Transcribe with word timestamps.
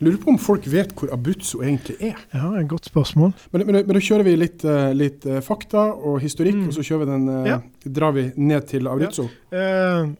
Lurer 0.00 0.18
på 0.20 0.28
om 0.28 0.36
folk 0.36 0.66
vet 0.68 0.90
hvor 0.92 1.08
Abruzzo 1.14 1.62
egentlig 1.64 1.94
er. 2.10 2.18
Ja, 2.36 2.50
et 2.60 2.66
godt 2.68 2.84
spørsmål. 2.90 3.30
Men, 3.54 3.62
men, 3.64 3.78
men 3.78 3.96
da 3.96 4.02
kjører 4.04 4.26
vi 4.26 4.34
litt, 4.36 4.64
eh, 4.68 4.90
litt 4.92 5.24
eh, 5.24 5.38
fakta 5.40 5.86
og 5.96 6.18
historikk, 6.20 6.58
Mm. 6.58 6.66
og 6.68 6.74
så 6.76 6.84
kjører 6.84 7.06
vi 7.06 7.06
den, 7.14 7.28
eh, 7.32 7.48
Ja. 7.48 7.58
drar 7.88 8.12
vi 8.12 8.26
ned 8.36 8.66
til 8.68 8.86
Abruzzo. 8.86 9.24
Eh, 9.50 10.12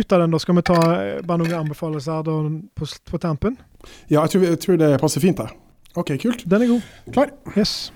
ut 0.00 0.12
av 0.12 0.18
den, 0.24 0.30
da 0.34 0.38
skal 0.38 0.56
vi 0.56 0.62
ta 0.62 0.74
bare 1.22 1.38
noen 1.38 1.54
anbefalinger 1.62 2.60
på, 2.74 2.90
på 3.06 3.18
tampen. 3.22 3.56
Ja, 4.10 4.22
jeg 4.26 4.30
tror, 4.30 4.42
jeg 4.50 4.58
tror 4.66 4.76
det 4.82 5.00
passer 5.00 5.20
fint 5.20 5.38
her. 5.38 5.54
OK, 5.94 6.10
kult. 6.18 6.42
Den 6.48 6.62
er 6.62 6.66
god. 6.66 6.82
Klar? 7.12 7.30
Yes. 7.56 7.92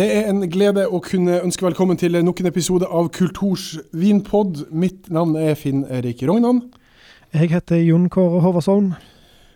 Det 0.00 0.06
er 0.16 0.30
en 0.30 0.40
glede 0.48 0.86
å 0.88 0.96
kunne 1.04 1.42
ønske 1.44 1.66
velkommen 1.66 1.98
til 2.00 2.14
nok 2.24 2.38
en 2.40 2.48
episode 2.48 2.86
av 2.88 3.10
Kulturs 3.12 3.74
vinpod. 3.92 4.62
Mitt 4.72 5.10
navn 5.12 5.34
er 5.36 5.58
Finn 5.60 5.82
Erik 5.92 6.22
Rognan, 6.24 6.62
Jeg 7.34 7.50
heter 7.50 7.76
Jon 7.84 8.08
Kåre 8.08 8.40
Håvardsholm. 8.40 8.94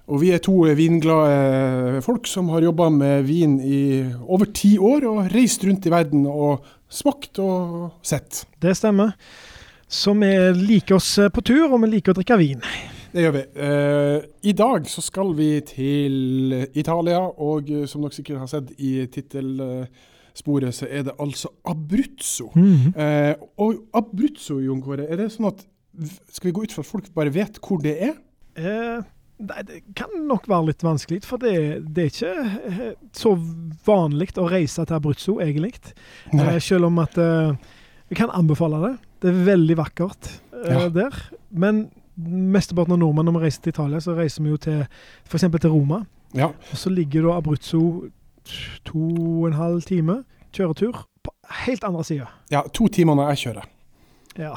og 0.07 0.21
vi 0.21 0.33
er 0.33 0.39
to 0.45 0.53
vinglade 0.77 2.03
folk 2.03 2.27
som 2.27 2.49
har 2.49 2.61
jobba 2.61 2.91
med 2.91 3.25
vin 3.25 3.59
i 3.59 4.05
over 4.29 4.45
ti 4.45 4.77
år, 4.77 5.07
og 5.09 5.33
reist 5.35 5.65
rundt 5.65 5.87
i 5.87 5.91
verden 5.91 6.27
og 6.27 6.61
smakt 6.91 7.39
og 7.39 7.91
sett. 8.03 8.45
Det 8.61 8.77
stemmer. 8.77 9.17
Så 9.89 10.13
vi 10.13 10.53
liker 10.53 10.97
oss 10.97 11.19
eh, 11.19 11.31
på 11.31 11.41
tur, 11.41 11.73
og 11.73 11.81
vi 11.81 11.89
liker 11.89 12.13
å 12.13 12.21
drikke 12.21 12.37
vin. 12.37 12.61
Det 13.13 13.23
gjør 13.23 13.33
vi. 13.33 13.45
Eh, 13.57 14.23
I 14.43 14.53
dag 14.53 14.85
så 14.91 15.01
skal 15.01 15.33
vi 15.35 15.61
til 15.61 16.67
Italia, 16.75 17.21
og 17.21 17.71
eh, 17.71 17.87
som 17.87 18.03
dere 18.03 18.13
sikkert 18.13 18.41
har 18.41 18.47
sett 18.47 18.75
i 18.77 19.09
tittelsporet, 20.35 20.75
så 20.75 20.87
er 20.91 21.03
det 21.07 21.15
altså 21.21 21.49
Abruzzo. 21.65 22.51
Mhm. 22.55 22.95
Eh, 22.97 23.35
og 23.59 23.75
Abruzzo, 23.95 24.59
Jon 24.61 24.83
Kåre, 24.83 25.07
er 25.09 25.17
det 25.17 25.31
sånn 25.33 25.47
at 25.53 25.65
Skal 26.33 26.49
vi 26.51 26.53
gå 26.53 26.63
ut 26.65 26.73
fra 26.73 26.81
at 26.83 26.87
folk 26.91 27.05
bare 27.15 27.31
vet 27.31 27.61
hvor 27.63 27.79
det 27.81 27.93
er? 28.03 28.15
Eh, 28.57 29.03
det 29.39 29.83
kan 29.95 30.09
nok 30.27 30.49
være 30.49 30.67
litt 30.73 30.83
vanskelig, 30.83 31.21
for 31.25 31.39
det, 31.39 31.85
det 31.95 32.03
er 32.03 32.11
ikke 32.11 32.33
eh, 32.67 32.95
så 33.15 33.37
vanlig 33.87 34.33
å 34.37 34.49
reise 34.51 34.85
til 34.85 34.97
Abruzzo, 34.97 35.37
egentlig. 35.39 35.73
Eh, 36.33 36.59
selv 36.59 36.87
om 36.87 36.99
at 36.99 37.17
eh, 37.17 37.55
Jeg 38.11 38.17
kan 38.19 38.31
anbefale 38.35 38.81
det. 38.89 38.99
Det 39.23 39.31
er 39.31 39.45
veldig 39.47 39.77
vakkert 39.77 40.33
eh, 40.67 40.73
Ja. 40.83 40.89
der. 40.89 41.15
Men 41.53 41.91
mesteparten 42.19 42.93
av 42.93 42.99
nordmenn 42.99 43.27
når 43.31 43.39
vi 43.39 43.45
reiser 43.47 43.63
til 43.63 43.73
Italia, 43.77 44.01
så 44.01 44.17
reiser 44.19 44.43
vi 44.43 44.51
jo 44.51 44.57
til 44.57 44.83
f.eks. 45.31 45.47
til 45.61 45.71
Roma. 45.71 46.05
Ja. 46.35 46.49
Og 46.49 46.77
så 46.77 46.91
ligger 46.91 47.23
da 47.29 47.37
Abruzzo 47.39 48.09
to 48.85 49.05
og 49.41 49.47
en 49.49 49.59
halv 49.59 49.83
time 49.83 50.23
kjøretur 50.55 51.05
på 51.25 51.35
helt 51.65 51.85
andre 51.85 52.05
sida. 52.05 52.27
ja, 52.51 52.63
to 52.75 52.89
timer 52.89 53.15
når 53.15 53.33
jeg 53.35 53.39
kjører. 53.45 53.71
Ja. 54.39 54.55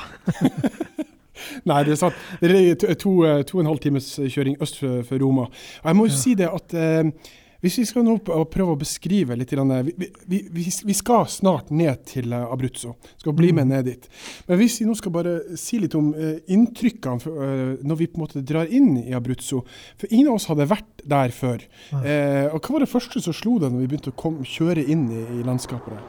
Nei, 1.70 1.84
det 1.86 1.94
er 1.94 2.00
sant. 2.00 2.16
Det 2.42 2.84
er 2.84 2.96
to, 2.96 3.12
to, 3.44 3.58
og 3.58 3.62
en 3.62 3.70
halv 3.70 3.80
times 3.80 4.08
kjøring 4.34 4.58
øst 4.62 4.80
for, 4.80 5.18
Roma. 5.22 5.50
Og 5.84 5.92
jeg 5.92 5.96
må 5.96 6.08
jo 6.08 6.16
si 6.18 6.34
det 6.34 6.50
at 6.50 6.74
eh, 6.74 7.12
hvis 7.62 7.78
vi 7.80 7.86
skal 7.90 8.04
nå 8.06 8.18
prøve 8.22 8.76
å 8.76 8.78
beskrive 8.80 9.36
litt 9.38 9.52
vi, 9.54 10.08
vi, 10.28 10.42
vi, 10.86 10.94
skal 10.94 11.26
snart 11.26 11.70
ned 11.72 12.04
til 12.06 12.34
eh, 12.34 12.46
Abruzzo. 12.54 12.96
Skal 13.18 13.34
bli 13.34 13.52
med 13.52 13.66
Mm. 13.68 13.70
ned 13.74 13.86
dit. 13.86 14.08
Men 14.48 14.58
hvis 14.60 14.80
vi 14.82 14.86
nå 14.86 14.96
skal 14.96 15.12
bare 15.12 15.58
si 15.58 15.80
litt 15.80 15.96
om 15.96 16.14
eh, 16.16 16.38
inntrykkene 16.54 17.18
eh, 17.26 17.78
når 17.84 17.96
vi 17.98 18.08
på 18.08 18.18
en 18.20 18.26
måte 18.28 18.42
drar 18.46 18.68
inn 18.70 18.98
i 19.02 19.14
Abruzzo. 19.18 19.64
For 19.98 20.08
ingen 20.12 20.28
av 20.30 20.36
oss 20.38 20.46
hadde 20.52 20.68
vært 20.70 21.02
der 21.04 21.30
før. 21.34 21.64
Eh, 22.04 22.48
og 22.54 22.62
hva 22.62 22.74
var 22.78 22.86
det 22.86 22.92
første 22.92 23.22
som 23.24 23.34
slo 23.34 23.58
deg 23.60 23.72
når 23.74 23.80
vi 23.86 23.88
begynte 23.88 24.14
å 24.14 24.20
kom, 24.22 24.44
kjøre 24.46 24.86
inn 24.86 25.08
i, 25.12 25.24
i 25.40 25.44
landskapet 25.48 25.94
der? 25.98 26.06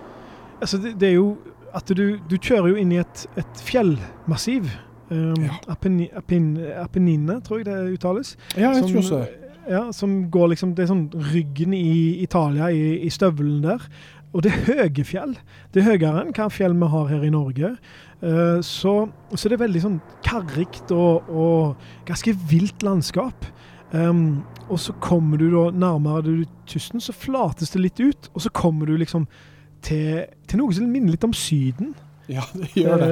Altså, 0.60 0.78
det, 0.82 0.96
det 1.00 1.08
er 1.12 1.16
jo 1.20 1.36
at 1.76 1.91
du, 1.94 2.19
du 2.28 2.36
kjører 2.36 2.72
jo 2.72 2.76
inn 2.80 2.92
i 2.92 3.00
et, 3.00 3.24
et 3.38 3.60
fjellmassiv. 3.64 4.69
Um, 5.10 5.34
Ja. 5.41 5.54
Appenni- 5.72 6.10
tror 7.47 7.62
jeg 7.62 7.69
det 7.70 7.94
uttales. 7.97 8.34
Ja, 8.56 8.75
jeg 8.75 8.82
Som- 8.82 8.91
tror 8.92 8.98
også 9.03 9.20
det. 9.25 9.47
Ja, 9.69 9.89
som 9.93 10.31
går 10.33 10.55
liksom 10.55 10.75
Det 10.75 10.87
er 10.87 10.93
sånn 10.93 11.09
ryggen 11.33 11.75
i 11.77 12.23
Italia, 12.25 12.71
i, 12.73 13.03
i 13.05 13.11
støvelen 13.12 13.61
der. 13.67 13.84
Og 14.37 14.45
det 14.45 14.53
er 14.53 14.83
høye 14.83 15.05
fjell. 15.09 15.33
Det 15.73 15.83
er 15.83 15.95
høyere 15.95 16.23
enn 16.23 16.34
hva 16.37 16.49
fjell 16.53 16.77
vi 16.77 16.89
har 16.93 17.09
her 17.09 17.25
i 17.25 17.33
Norge. 17.33 17.73
Uh, 18.21 18.59
så, 18.65 18.95
så 19.33 19.49
det 19.49 19.56
er 19.56 19.65
veldig 19.65 19.84
sånn 19.84 20.01
karrikt 20.27 20.93
og, 20.95 21.29
og 21.29 22.09
ganske 22.09 22.34
vilt 22.51 22.84
landskap. 22.84 23.49
Um, 23.93 24.43
og 24.69 24.81
så 24.84 24.93
kommer 25.01 25.41
du 25.41 25.47
da 25.55 25.69
nærmere 25.73 26.25
du 26.27 26.33
kysten, 26.69 27.00
så 27.00 27.15
flates 27.17 27.73
det 27.73 27.87
litt 27.87 28.03
ut. 28.03 28.29
Og 28.35 28.45
så 28.45 28.53
kommer 28.53 28.91
du 28.91 28.99
liksom 29.00 29.25
til, 29.85 30.27
til 30.49 30.61
noe 30.61 30.77
som 30.77 30.93
minner 30.93 31.17
litt 31.17 31.25
om 31.25 31.37
Syden. 31.37 31.95
Ja, 32.29 32.45
det 32.53 32.69
gjør 32.77 33.00
det. 33.00 33.11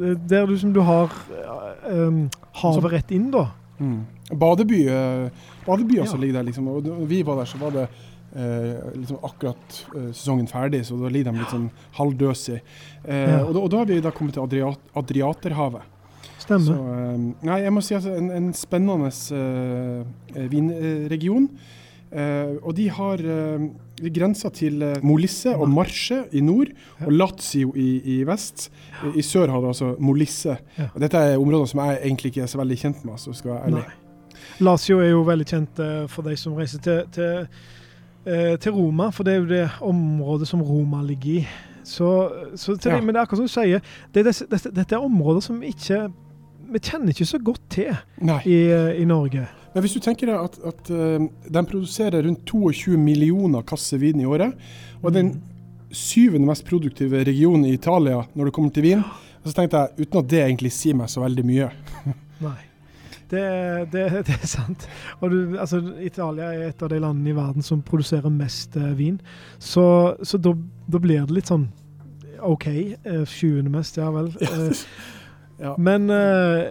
Uh, 0.00 0.10
der 0.24 0.48
du, 0.48 0.56
som 0.60 0.72
du 0.72 0.80
har 0.88 1.12
uh, 1.12 1.84
um, 1.92 2.24
havet 2.62 2.92
rett 2.96 3.12
inn, 3.12 3.28
da. 3.34 3.50
Mm. 3.78 4.06
Badeby, 4.38 4.86
eh, 4.88 5.30
badeby 5.66 5.96
Ja. 5.96 6.02
altså 6.02 6.16
ligger 6.16 6.32
der, 6.40 6.42
liksom. 6.48 6.68
Og 6.68 7.08
vi 7.08 7.22
var 7.22 7.36
der, 7.36 7.44
så 7.44 7.58
var 7.58 7.70
det 7.70 7.88
eh, 8.36 8.96
liksom 8.96 9.18
akkurat 9.22 9.86
eh, 9.96 10.10
sesongen 10.12 10.46
ferdig, 10.48 10.84
så 10.86 10.96
da 11.00 11.08
ligger 11.08 11.32
de 11.32 11.38
litt 11.38 11.52
sånn 11.52 11.70
halvdøsig. 11.98 12.60
Eh, 13.04 13.30
Ja. 13.30 13.44
og, 13.44 13.54
da, 13.54 13.60
og 13.60 13.70
da 13.70 13.76
har 13.78 13.84
vi 13.86 14.00
da 14.00 14.10
kommet 14.10 14.34
til 14.34 14.42
Adriat 14.42 14.78
Adriaterhavet. 14.96 15.82
Så 16.38 16.46
Stemmer. 16.46 16.76
eh, 17.14 17.18
Nei, 17.46 17.60
jeg 17.62 17.72
må 17.72 17.80
si 17.82 17.94
altså 17.94 18.16
en, 18.16 18.30
en 18.30 18.52
spennende 18.54 19.08
eh, 20.36 20.48
vinregion. 20.50 21.48
Eh, 22.12 22.56
og 22.62 22.74
de 22.76 22.88
har 22.88 23.16
grensa 24.14 24.50
til 24.54 24.82
uh, 24.84 24.94
Molisse 25.06 25.54
og 25.56 25.68
Marche 25.72 26.22
i 26.36 26.42
nord, 26.44 26.72
og 27.04 27.12
Lazio 27.12 27.72
i, 27.76 28.00
i 28.16 28.16
vest. 28.28 28.68
I, 29.14 29.22
sør 29.22 29.52
har 29.52 29.62
du 29.62 29.70
altså 29.72 29.94
Molisse. 29.98 30.58
Og 30.92 30.98
dette 31.02 31.20
er 31.20 31.38
områder 31.40 31.70
som 31.70 31.84
jeg 31.84 32.02
egentlig 32.02 32.34
ikke 32.34 32.44
er 32.46 32.50
så 32.52 32.60
veldig 32.60 32.80
kjent 32.80 33.06
med. 33.08 33.20
Så 33.22 33.32
skal 33.36 33.52
jeg 33.52 33.56
være 33.56 33.70
ærlig. 33.70 33.86
Nei. 33.86 34.02
Lazio 34.60 35.00
er 35.00 35.10
jo 35.10 35.24
veldig 35.26 35.46
kjent 35.48 35.80
eh, 35.84 36.04
for 36.08 36.26
de 36.26 36.36
som 36.40 36.56
reiser 36.56 36.80
til, 36.84 37.02
til, 37.12 37.48
eh, 38.24 38.54
til 38.60 38.76
Roma, 38.76 39.10
for 39.12 39.26
det 39.26 39.34
er 39.34 39.42
jo 39.42 39.48
det 39.50 39.64
området 39.84 40.48
som 40.48 40.62
Roma 40.64 41.02
ligger 41.04 41.40
i. 41.40 41.48
Så, 41.86 42.08
så 42.58 42.74
det, 42.74 42.92
men 43.04 43.14
det 43.14 43.20
er 43.20 43.26
akkurat 43.26 43.44
som 43.44 43.46
du 43.46 43.52
sier, 43.52 43.82
det, 44.14 44.24
det, 44.26 44.34
dette, 44.50 44.72
dette 44.74 44.96
er 44.96 45.04
områder 45.04 45.44
som 45.44 45.60
ikke 45.62 46.08
vi 46.66 46.80
kjenner 46.82 47.12
ikke 47.12 47.28
så 47.28 47.38
godt 47.38 47.62
til 47.70 47.92
i, 48.42 48.56
eh, 48.72 48.96
i 49.00 49.04
Norge. 49.06 49.46
Men 49.76 49.84
hvis 49.84 49.92
du 49.92 50.00
tenker 50.00 50.30
deg 50.30 50.40
at, 50.40 50.54
at 50.64 50.88
uh, 50.88 51.26
den 51.52 51.66
produserer 51.68 52.24
rundt 52.24 52.46
22 52.48 52.96
millioner 52.96 53.64
kasser 53.68 54.00
vin 54.00 54.22
i 54.22 54.24
året, 54.24 54.54
og 55.02 55.12
den 55.12 55.34
syvende 55.92 56.48
mest 56.48 56.64
produktive 56.64 57.20
regionen 57.28 57.66
i 57.68 57.74
Italia 57.76 58.22
når 58.32 58.48
det 58.48 58.54
kommer 58.56 58.72
til 58.72 58.86
vin, 58.86 59.02
så 59.44 59.52
tenkte 59.52 59.82
jeg, 59.82 60.06
uten 60.06 60.22
at 60.22 60.30
det 60.32 60.40
egentlig 60.46 60.72
sier 60.72 60.96
meg 60.96 61.12
så 61.12 61.20
veldig 61.22 61.44
mye 61.46 61.68
Nei. 62.46 62.56
Det, 63.28 63.42
det, 63.92 64.06
det 64.26 64.34
er 64.36 64.48
sant. 64.48 64.86
Du, 65.20 65.36
altså, 65.58 65.80
Italia 66.00 66.52
er 66.54 66.68
et 66.70 66.82
av 66.82 66.90
de 66.92 67.00
landene 67.02 67.32
i 67.32 67.36
verden 67.36 67.64
som 67.64 67.80
produserer 67.82 68.30
mest 68.30 68.76
eh, 68.78 68.92
vin. 68.94 69.16
Så, 69.58 69.82
så 70.22 70.38
da, 70.38 70.52
da 70.86 71.00
blir 71.02 71.26
det 71.26 71.34
litt 71.34 71.50
sånn 71.50 71.64
OK. 72.46 72.68
Eh, 72.70 73.24
20. 73.26 73.66
mest, 73.74 73.98
ja 73.98 74.12
vel. 74.14 74.32
Eh, 74.46 74.86
Ja. 75.60 75.74
Men 75.78 76.10
uh, 76.10 76.66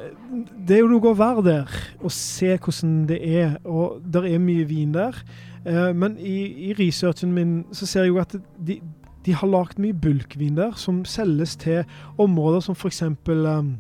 det 0.68 0.78
er 0.78 0.84
jo 0.84 0.92
noe 0.92 1.14
å 1.14 1.18
være 1.18 1.46
der 1.46 1.78
og 2.02 2.14
se 2.14 2.54
hvordan 2.54 3.06
det 3.10 3.20
er. 3.24 3.58
Og 3.66 4.02
det 4.02 4.26
er 4.30 4.44
mye 4.44 4.68
vin 4.70 4.94
der. 4.96 5.18
Uh, 5.66 5.92
men 5.98 6.20
i, 6.20 6.70
i 6.70 6.76
researchen 6.78 7.34
min 7.34 7.58
så 7.74 7.90
ser 7.90 8.06
jeg 8.06 8.14
jo 8.14 8.22
at 8.22 8.38
de, 8.68 8.80
de 9.26 9.34
har 9.34 9.50
lagd 9.50 9.82
mye 9.82 9.98
bulkvin 9.98 10.60
der 10.60 10.78
som 10.78 11.04
selges 11.10 11.58
til 11.62 11.84
områder 12.22 12.62
som 12.66 12.78
f.eks. 12.78 13.02
Um, 13.02 13.76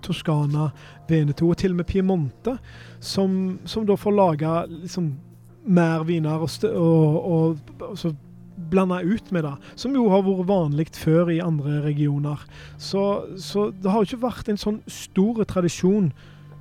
Toskana, 0.00 0.70
Veneto 1.10 1.50
og 1.50 1.58
til 1.60 1.74
og 1.74 1.82
med 1.82 1.84
Piemonte, 1.90 2.54
som, 3.04 3.58
som 3.68 3.84
da 3.84 3.98
får 4.00 4.14
lage 4.16 4.52
liksom 4.70 5.10
mer 5.68 6.06
viner 6.08 6.40
og, 6.40 6.48
og, 6.64 7.26
og, 7.32 7.58
og 7.84 7.98
så 8.60 8.70
blande 8.70 9.00
ut 9.02 9.30
med 9.30 9.44
det, 9.44 9.54
som 9.74 9.94
jo 9.94 10.08
har 10.10 10.22
vært 10.22 10.48
vanlig 10.48 10.88
før 10.94 11.30
i 11.30 11.40
andre 11.40 11.80
regioner. 11.84 12.38
Så, 12.78 13.26
så 13.38 13.70
det 13.70 13.90
har 13.90 14.02
jo 14.02 14.08
ikke 14.08 14.26
vært 14.26 14.48
en 14.48 14.60
sånn 14.60 14.80
stor 14.86 15.44
tradisjon 15.44 16.12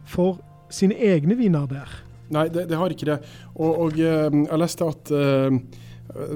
for 0.08 0.40
sine 0.70 0.96
egne 0.96 1.36
viner 1.36 1.68
der. 1.70 1.90
Nei, 2.30 2.48
det, 2.50 2.68
det 2.70 2.78
har 2.78 2.90
ikke 2.94 3.10
det. 3.10 3.20
Og, 3.56 3.86
og 3.86 4.00
eh, 4.00 4.30
jeg 4.30 4.62
leste 4.62 4.90
at 4.90 5.12
eh, 5.12 5.60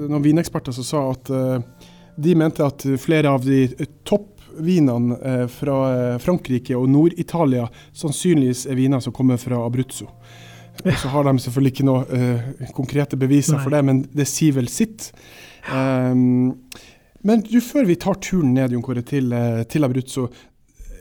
noen 0.08 0.24
vineksperter 0.24 0.74
som 0.74 0.86
sa 0.86 1.02
at 1.12 1.30
eh, 1.30 1.90
de 2.16 2.34
mente 2.38 2.64
at 2.66 2.86
flere 3.02 3.30
av 3.30 3.44
de 3.46 3.68
toppvinene 4.06 5.46
fra 5.50 6.18
Frankrike 6.22 6.76
og 6.78 6.86
Nord-Italia 6.90 7.64
sannsynligvis 7.90 8.68
er 8.70 8.78
viner 8.78 9.02
som 9.02 9.14
kommer 9.14 9.38
fra 9.42 9.58
Abruzzo. 9.66 10.06
Så 10.82 11.08
har 11.08 11.24
de 11.24 11.38
selvfølgelig 11.38 11.72
ikke 11.72 11.86
noe 11.86 12.04
eh, 12.12 12.68
konkrete 12.74 13.18
beviser 13.18 13.56
Nei. 13.56 13.62
for 13.64 13.74
det, 13.74 13.82
men 13.86 14.02
det 14.12 14.26
sier 14.28 14.56
vel 14.56 14.68
sitt. 14.68 15.12
Um, 15.72 16.60
men 17.24 17.40
du, 17.40 17.56
før 17.64 17.86
vi 17.88 17.96
tar 17.96 18.18
turen 18.20 18.52
ned 18.52 18.74
Jon 18.74 19.02
til, 19.02 19.32
eh, 19.32 19.62
til 19.64 19.84
Abruzzo, 19.84 20.26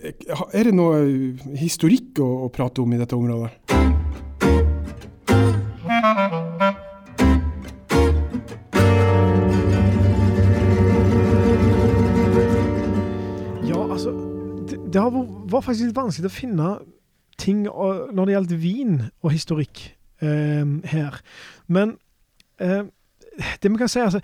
eh, 0.04 0.14
er 0.54 0.64
det 0.64 0.74
noe 0.74 1.02
eh, 1.04 1.42
historikk 1.60 2.22
å, 2.24 2.28
å, 2.46 2.48
prate 2.48 2.80
om 2.80 2.94
i 2.96 3.00
dette 3.02 3.18
området? 3.18 3.52
Ja, 13.68 13.82
altså 13.84 14.16
Det, 14.70 14.80
det 14.96 15.04
var 15.04 15.60
faktisk 15.60 15.90
litt 15.90 16.00
vanskelig 16.00 16.32
å 16.32 16.38
finne 16.38 16.72
ting 17.36 17.66
når 17.68 18.24
det 18.24 18.38
gjaldt 18.38 18.56
vin 18.64 18.96
og 19.20 19.36
historikk 19.36 19.84
eh, 20.24 20.64
her. 20.96 21.20
Men 21.68 21.98
eh, 22.64 22.88
det 23.60 23.72
vi 23.76 23.84
kan 23.84 23.92
si, 23.92 24.00
altså 24.00 24.24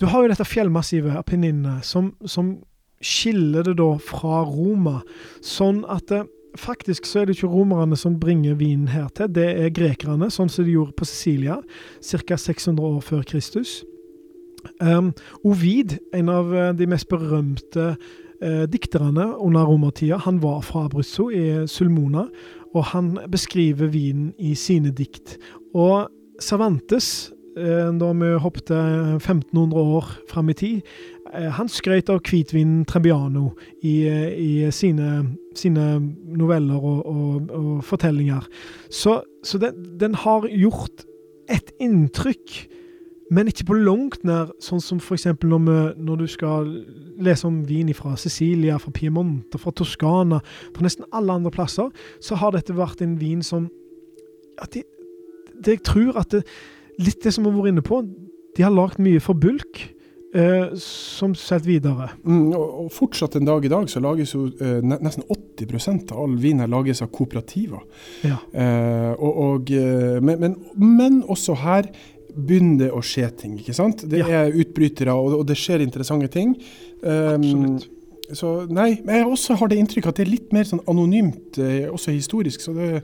du 0.00 0.06
har 0.08 0.24
jo 0.24 0.30
dette 0.32 0.46
fjellmassivet, 0.48 1.12
Apenninene, 1.20 1.82
som, 1.84 2.14
som 2.24 2.54
skiller 3.04 3.66
det 3.68 3.76
da 3.80 3.90
fra 4.00 4.42
Roma. 4.48 5.02
Sånn 5.44 5.82
at 5.92 6.06
det, 6.08 6.22
faktisk 6.58 7.04
så 7.06 7.20
er 7.20 7.28
det 7.28 7.36
ikke 7.36 7.50
romerne 7.52 7.98
som 8.00 8.16
bringer 8.20 8.56
vinen 8.58 8.88
hertil, 8.90 9.28
det 9.36 9.46
er 9.60 9.74
grekerne, 9.76 10.30
sånn 10.32 10.48
som 10.50 10.64
de 10.64 10.72
gjorde 10.72 10.96
på 10.96 11.08
Sicilia 11.08 11.60
ca. 12.00 12.38
600 12.40 12.86
år 12.88 13.04
før 13.04 13.26
Kristus. 13.28 13.80
Um, 14.80 15.12
Ovid, 15.44 15.98
en 16.16 16.32
av 16.32 16.50
eh, 16.52 16.72
de 16.76 16.88
mest 16.88 17.08
berømte 17.08 17.92
uh, 17.94 18.64
dikterne 18.68 19.30
under 19.40 19.68
romertida, 19.68 20.18
han 20.20 20.40
var 20.42 20.60
fra 20.66 20.86
Abruzzo 20.88 21.30
i 21.32 21.44
Sulmona, 21.68 22.26
og 22.74 22.88
han 22.92 23.14
beskriver 23.32 23.92
vinen 23.92 24.32
i 24.38 24.52
sine 24.56 24.92
dikt. 24.96 25.38
Og 25.72 26.10
Cervantes, 26.40 27.30
da 27.56 28.12
vi 28.14 28.30
hoppet 28.38 28.70
1500 28.70 29.80
år 29.80 30.10
fram 30.30 30.50
i 30.52 30.54
tid, 30.54 30.80
uh, 31.34 31.48
han 31.56 31.68
skrøt 31.68 32.10
av 32.12 32.20
hvitvinen 32.22 32.84
Trebbiano 32.88 33.50
i, 33.82 33.94
i 34.06 34.50
sine, 34.74 35.36
sine, 35.58 35.86
noveller 36.38 36.78
og, 36.78 37.00
og, 37.06 37.50
og 37.50 37.70
fortellinger. 37.84 38.46
Så, 38.90 39.20
så 39.42 39.58
den, 39.58 39.86
den 40.00 40.14
har 40.14 40.46
gjort 40.50 41.06
et 41.50 41.72
inntrykk 41.82 42.60
men 43.30 43.46
ikke 43.46 43.68
på 43.68 43.76
langt 43.78 44.24
nær 44.26 44.50
sånn 44.62 44.82
som 44.82 44.98
f.eks. 44.98 45.28
Når, 45.46 45.92
når 46.02 46.16
du 46.18 46.26
skal 46.30 46.66
lese 47.22 47.46
om 47.46 47.60
vin 47.68 47.92
fra 47.94 48.16
Sicilia, 48.18 48.78
fra 48.82 48.90
Piemonte, 48.94 49.60
fra 49.62 49.70
Toskana, 49.70 50.40
fra 50.74 50.86
nesten 50.86 51.06
alle 51.14 51.36
andre 51.38 51.52
plasser, 51.54 51.92
så 52.18 52.40
har 52.40 52.56
dette 52.56 52.74
vært 52.74 53.04
en 53.06 53.14
vin 53.20 53.44
som 53.46 53.68
at 54.60 54.74
det, 54.74 54.82
det 55.62 55.78
Jeg 55.78 55.84
tror 55.86 56.18
at 56.18 56.34
det, 56.34 56.42
litt 57.00 57.22
det 57.24 57.32
som 57.34 57.46
vi 57.46 57.50
har 57.50 57.58
vært 57.58 57.74
inne 57.74 57.86
på, 57.86 58.02
de 58.56 58.66
har 58.66 58.74
lagd 58.74 59.00
mye 59.02 59.22
for 59.22 59.38
bulk. 59.38 59.88
Eh, 60.30 60.76
som 60.78 61.32
solgt 61.34 61.66
videre. 61.66 62.12
Mm, 62.22 62.52
og, 62.54 62.84
fortsatt 62.94 63.34
en 63.34 63.48
dag 63.48 63.64
i 63.66 63.70
dag 63.72 63.88
så 63.90 63.98
lages 63.98 64.36
jo 64.36 64.44
eh, 64.62 64.78
nesten 64.86 65.24
80% 65.26 66.12
av 66.14 66.20
all 66.22 66.36
vin 66.38 66.62
her 66.62 66.70
lages 66.70 67.02
av 67.02 67.10
kooperativer. 67.10 67.82
Ja. 68.22 68.36
Eh, 68.54 69.10
og, 69.16 69.40
og, 69.42 69.72
eh, 69.74 70.20
men, 70.22 70.38
men, 70.38 70.54
men, 70.78 71.18
også 71.26 71.58
her 71.64 71.90
begynner 72.30 72.84
det 72.84 72.92
å 72.94 73.02
skje 73.02 73.26
ting. 73.42 73.58
ikke 73.58 73.74
sant? 73.74 74.06
Det 74.06 74.22
ja. 74.22 74.44
er 74.44 74.54
utbrytere, 74.62 75.18
og, 75.18 75.40
og, 75.40 75.48
det 75.50 75.58
skjer 75.58 75.82
interessante 75.82 76.30
ting. 76.30 76.54
Um, 77.02 77.80
så 78.36 78.52
nei, 78.70 79.00
men 79.02 79.16
jeg 79.16 79.26
også 79.26 79.56
har 79.58 79.70
det 79.70 79.80
inntrykk 79.80 80.10
at 80.10 80.20
det 80.20 80.28
er 80.28 80.34
litt 80.36 80.52
mer 80.54 80.68
sånn 80.68 80.82
anonymt, 80.90 81.58
eh, 81.58 81.88
også 81.90 82.14
historisk. 82.14 82.62
Så 82.62 82.74
det, 82.76 83.02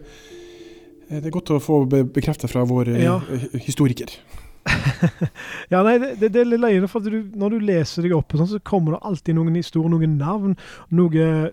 det, 1.09 1.25
er 1.25 1.35
godt 1.35 1.55
å 1.55 1.63
få 1.63 1.85
bekreftet 1.89 2.51
fra 2.53 2.65
vår 2.67 2.93
eh, 2.95 3.05
ja. 3.05 3.17
historiker. 3.63 4.13
ja, 5.73 5.83
nei, 5.87 5.97
det, 6.03 6.31
det 6.33 6.41
er 6.41 6.49
litt 6.49 6.63
løyende, 6.63 6.91
for 6.91 7.05
du, 7.05 7.21
når 7.39 7.57
du 7.57 7.67
leser 7.69 8.07
deg 8.07 8.17
opp, 8.17 8.35
sånn, 8.35 8.51
så 8.57 8.63
kommer 8.67 8.97
det 8.97 9.03
alltid 9.07 9.39
noen 9.39 9.59
historier, 9.59 9.93
noen 9.93 10.17
navn, 10.21 10.57
noen 10.91 11.53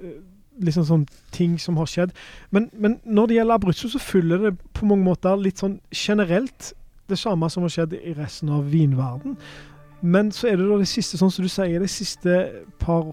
liksom 0.61 0.85
sånn 0.85 1.03
ting 1.33 1.57
som 1.61 1.77
har 1.81 1.89
skjedd. 1.89 2.13
Men, 2.53 2.69
men 2.77 2.99
når 3.05 3.29
det 3.29 3.37
gjelder 3.39 3.57
Abruzzo, 3.57 3.89
så 3.89 4.01
følger 4.01 4.47
det 4.47 4.55
på 4.77 4.87
mange 4.89 5.05
måter 5.07 5.39
litt 5.39 5.61
sånn 5.61 5.79
generelt 5.93 6.73
det 7.11 7.19
samme 7.19 7.49
som 7.51 7.65
har 7.65 7.73
skjedd 7.73 7.95
i 7.97 8.13
resten 8.17 8.51
av 8.53 8.67
vinverden. 8.71 9.37
Men 10.03 10.31
så 10.35 10.49
er 10.51 10.59
det 10.59 10.67
da 10.67 10.79
det 10.81 10.89
siste, 10.91 11.19
sånn 11.19 11.31
som 11.31 11.45
du 11.45 11.51
sier, 11.51 11.79
de 11.79 11.89
siste 11.89 12.39
par 12.81 13.11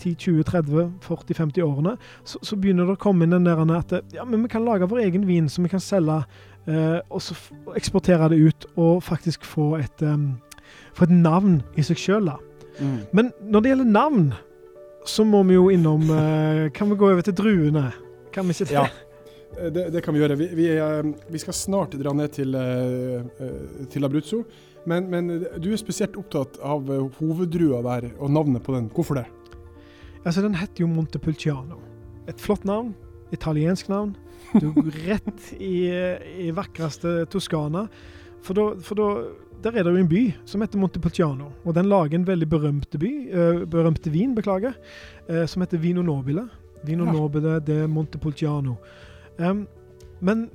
10-20-30-40-50 0.00 1.64
årene, 1.66 1.96
så, 2.24 2.40
så, 2.42 2.58
begynner 2.60 2.88
det 2.88 2.98
å 2.98 3.02
komme 3.02 3.26
inn 3.26 3.34
den 3.36 3.48
der 3.48 3.60
at 3.76 3.96
ja, 4.14 4.24
men 4.24 4.44
vi 4.44 4.52
kan 4.52 4.66
lage 4.66 4.88
vår 4.90 5.04
egen 5.06 5.26
vin 5.28 5.48
som 5.52 5.66
vi 5.66 5.72
kan 5.72 5.82
selge, 5.84 6.22
eh, 6.66 7.00
og 7.08 7.22
så 7.24 7.36
eksportere 7.76 8.32
det 8.32 8.40
ut 8.40 8.68
og 8.76 9.02
faktisk 9.04 9.44
få 9.48 9.74
et, 9.80 10.04
um, 10.04 10.32
få 10.96 11.08
et 11.08 11.16
navn 11.16 11.60
i 11.76 11.84
seg 11.86 12.00
sjøl. 12.00 12.32
Mm. 12.80 12.96
Men 13.12 13.34
når 13.44 13.60
det 13.60 13.74
gjelder 13.74 13.92
navn, 13.92 14.30
så 15.04 15.24
må 15.24 15.42
vi 15.48 15.56
jo 15.56 15.68
innom 15.72 16.10
eh, 16.12 16.66
Kan 16.76 16.90
vi 16.90 16.98
gå 16.98 17.08
over 17.08 17.24
til 17.24 17.36
druene? 17.36 17.88
Kan 18.34 18.48
vi 18.48 18.56
ikke 18.56 18.68
det? 18.68 18.76
Ja. 18.76 18.86
Eh, 19.58 19.70
det, 19.72 19.86
det, 19.94 20.02
kan 20.04 20.14
vi 20.14 20.22
gjøre. 20.22 20.36
Vi, 20.38 20.50
vi, 20.58 20.68
eh, 20.76 21.12
vi, 21.28 21.40
skal 21.42 21.56
snart 21.56 21.96
dra 22.00 22.14
ned 22.16 22.34
til, 22.36 22.56
til 23.90 24.06
Abruzzo. 24.06 24.44
Men, 24.88 25.10
men, 25.12 25.28
du 25.60 25.70
er 25.72 25.80
spesielt 25.80 26.16
opptatt 26.16 26.60
av 26.64 26.88
hoveddrua 27.18 27.82
der 27.84 28.10
og 28.18 28.32
navnet 28.32 28.64
på 28.64 28.76
den. 28.76 28.88
Hvorfor 28.94 29.20
det? 29.20 29.26
Altså, 30.24 30.42
Den 30.42 30.54
heter 30.54 30.84
jo 30.84 30.86
Montepulciano. 30.86 31.80
Et 32.28 32.40
flott 32.40 32.64
navn. 32.64 32.94
Italiensk 33.32 33.88
navn. 33.88 34.16
Du 34.60 34.72
går 34.72 34.90
rett 35.08 35.52
i, 35.60 35.90
i 36.46 36.50
vakreste 36.54 37.24
Toskana. 37.30 37.86
For 38.42 38.56
da, 38.56 38.66
for 38.80 38.98
da 38.98 39.08
der 39.64 39.76
er 39.76 39.84
det 39.84 39.92
jo 39.92 40.00
en 40.00 40.08
by 40.08 40.22
som 40.48 40.62
heter 40.64 40.80
Montepulciano. 40.80 41.50
Og 41.64 41.74
den 41.74 41.88
lager 41.88 42.16
en 42.16 42.26
veldig 42.26 42.48
berømte 42.48 42.98
by, 42.98 43.10
uh, 43.28 43.68
berømte 43.68 44.10
vin, 44.10 44.34
beklager, 44.34 44.72
uh, 45.28 45.44
som 45.46 45.62
heter 45.62 45.78
Vino 45.78 46.02
Nobile. 46.02 46.46
Vino 46.84 47.04
ja. 47.04 47.12
Nobile 47.12 47.60
de 47.60 47.86
Montepulciano. 47.88 48.76
Um, 49.38 49.66
men 50.20 50.48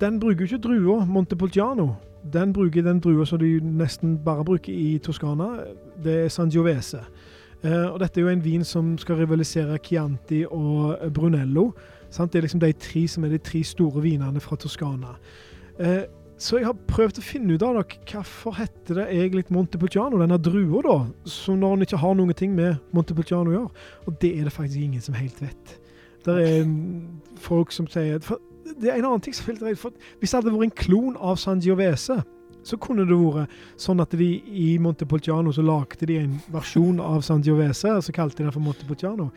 den 0.00 0.20
bruker 0.20 0.44
jo 0.44 0.44
ikke 0.44 0.68
drua 0.68 1.04
Montepulciano. 1.04 1.94
Den 2.32 2.52
bruker 2.52 2.82
den 2.82 3.00
drua 3.00 3.24
som 3.24 3.38
de 3.38 3.60
nesten 3.60 4.18
bare 4.24 4.44
bruker 4.44 4.72
i 4.72 4.98
Toskana. 4.98 5.48
Det 6.04 6.24
er 6.24 6.28
Sangiovese. 6.28 7.00
Uh, 7.60 7.92
og 7.92 7.98
dette 8.00 8.20
er 8.20 8.24
jo 8.24 8.32
en 8.32 8.44
vin 8.44 8.64
som 8.64 8.94
skal 9.00 9.20
rivalisere 9.20 9.78
Chianti 9.84 10.44
og 10.48 11.12
Brunello. 11.12 11.70
Sant? 12.10 12.32
Det 12.32 12.40
er 12.40 12.46
liksom 12.46 12.62
de 12.62 12.72
tre 12.72 13.04
som 13.08 13.26
er 13.26 13.34
de 13.34 13.42
tre 13.44 13.60
store 13.66 14.02
vinene 14.04 14.40
fra 14.40 14.56
Toskana. 14.56 15.16
Uh, 15.80 16.06
så 16.40 16.56
jeg 16.56 16.70
har 16.70 16.76
prøvd 16.88 17.18
å 17.20 17.24
finne 17.24 17.52
ut 17.52 17.62
av 17.66 17.74
dere, 17.76 17.98
hvorfor 18.08 18.54
heter 18.56 18.96
det 18.96 19.10
egentlig 19.12 19.44
Montepulciano, 19.52 20.16
denne 20.22 20.38
drua, 20.40 20.80
da, 20.86 20.94
som 21.28 21.58
når 21.60 21.74
en 21.76 21.84
ikke 21.84 22.00
har 22.00 22.14
noen 22.16 22.32
ting 22.36 22.54
med 22.56 22.78
Montepulciano 22.96 23.52
å 23.52 23.56
gjøre. 23.58 23.84
Og 24.08 24.16
det 24.22 24.30
er 24.38 24.48
det 24.48 24.54
faktisk 24.54 24.80
ingen 24.80 25.04
som 25.04 25.18
helt 25.18 25.36
vet. 25.44 25.74
Det 26.24 26.36
er 26.44 26.64
folk 27.40 27.72
som 27.72 27.86
sier 27.88 28.18
Det 28.20 28.90
er 28.90 28.98
en 28.98 29.06
annen 29.08 29.22
ting 29.24 29.32
som 29.32 29.54
er 29.54 29.72
for 29.80 29.94
Hvis 30.20 30.34
det 30.34 30.36
hadde 30.36 30.52
vært 30.52 30.66
en 30.66 30.74
klon 30.76 31.14
av 31.16 31.38
Sangiovese, 31.40 32.18
så 32.66 32.76
kunne 32.80 33.06
det 33.08 33.16
vært 33.16 33.52
sånn 33.80 34.02
at 34.02 34.14
de 34.18 34.28
i 34.36 34.70
Montepolciano 34.82 35.52
så 35.54 35.64
lagde 35.64 36.08
de 36.08 36.18
en 36.20 36.38
versjon 36.52 37.00
av 37.02 37.24
Sangiovese, 37.26 37.92
og 37.96 38.04
så 38.04 38.14
kalte 38.14 38.40
de 38.40 38.48
den 38.48 38.54
for 38.54 38.64
Montepolciano. 38.64 39.30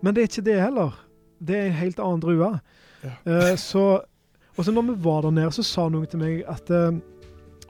Men 0.00 0.16
det 0.16 0.22
er 0.22 0.30
ikke 0.30 0.46
det 0.48 0.58
heller. 0.60 0.96
Det 1.40 1.56
er 1.56 1.68
en 1.68 1.80
helt 1.80 2.00
annen 2.00 2.22
drue. 2.22 2.50
Ja. 3.04 3.14
Uh, 3.24 3.54
så, 3.60 3.84
og 4.56 4.64
så 4.64 4.74
når 4.74 4.90
vi 4.90 4.98
var 5.04 5.24
der 5.26 5.36
nede, 5.36 5.52
så 5.56 5.64
sa 5.66 5.88
noen 5.88 6.08
til 6.10 6.22
meg 6.22 6.44
at 6.48 6.72
uh, 6.72 6.92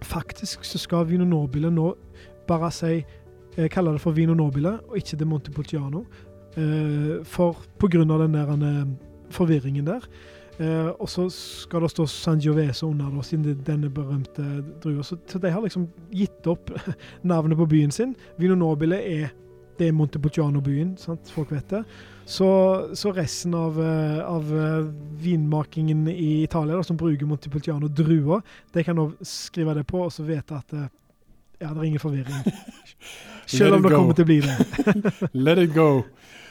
faktisk 0.07 0.65
så 0.67 0.81
skal 0.81 1.09
Vino 1.11 1.27
Nobile 1.29 1.71
nå 1.75 1.93
bare 2.49 2.71
si 2.75 2.99
uh, 3.03 3.67
kalle 3.71 3.95
det 3.97 4.03
for 4.03 4.17
Vino 4.17 4.35
Nobile, 4.39 4.79
og 4.89 4.99
ikke 4.99 5.19
det 5.21 5.31
Montepolciano. 5.31 6.05
Uh, 6.57 7.23
for 7.27 7.63
pga. 7.79 8.05
den 8.05 8.35
der 8.35 8.87
forvirringen 9.31 9.87
der. 9.87 10.07
Uh, 10.61 10.93
og 11.01 11.09
så 11.09 11.25
skal 11.33 11.85
det 11.85 11.93
stå 11.95 12.05
Sangiovese 12.11 12.85
under, 12.87 13.09
da, 13.09 13.23
siden 13.25 13.47
det 13.47 13.55
er 13.55 13.67
denne 13.73 13.91
berømte 13.93 14.45
drua. 14.83 15.05
Så, 15.07 15.17
så, 15.27 15.41
de 15.41 15.53
har 15.53 15.65
liksom 15.65 15.89
gitt 16.13 16.47
opp 16.51 16.73
navnet 17.33 17.59
på 17.59 17.69
byen 17.71 17.95
sin. 17.95 18.17
Vino 18.41 18.59
Nobile 18.59 19.01
er 19.01 19.31
det 19.81 19.87
er 19.89 19.95
Montepulciano-byen, 19.97 20.91
sant? 21.01 21.31
folk 21.33 21.55
vet 21.55 21.71
det. 21.73 21.79
Så, 22.29 22.47
så 22.93 23.15
resten 23.17 23.55
av, 23.57 23.79
av, 23.81 24.51
vinmakingen 25.25 26.03
i 26.13 26.43
Italia 26.43 26.77
da, 26.77 26.85
som 26.85 26.99
bruker 27.01 27.25
Montepulciano-druer, 27.27 28.43
de 28.77 28.85
kan 28.85 29.01
nå 29.01 29.07
skrive 29.25 29.73
det 29.79 29.87
på 29.89 30.03
og 30.05 30.13
så 30.13 30.27
vite 30.29 30.59
at 30.61 30.77
ja, 31.61 31.71
det 31.73 31.79
er 31.79 31.89
ingen 31.89 32.01
forvirring. 32.01 32.45
Selv 33.47 33.79
om 33.79 33.83
det 33.85 33.93
kommer 33.93 34.17
til 34.17 34.25
å 34.25 34.31
bli 34.31 34.39
det. 34.45 34.55
Let 35.49 35.61
it 35.61 35.75
go. 35.75 36.05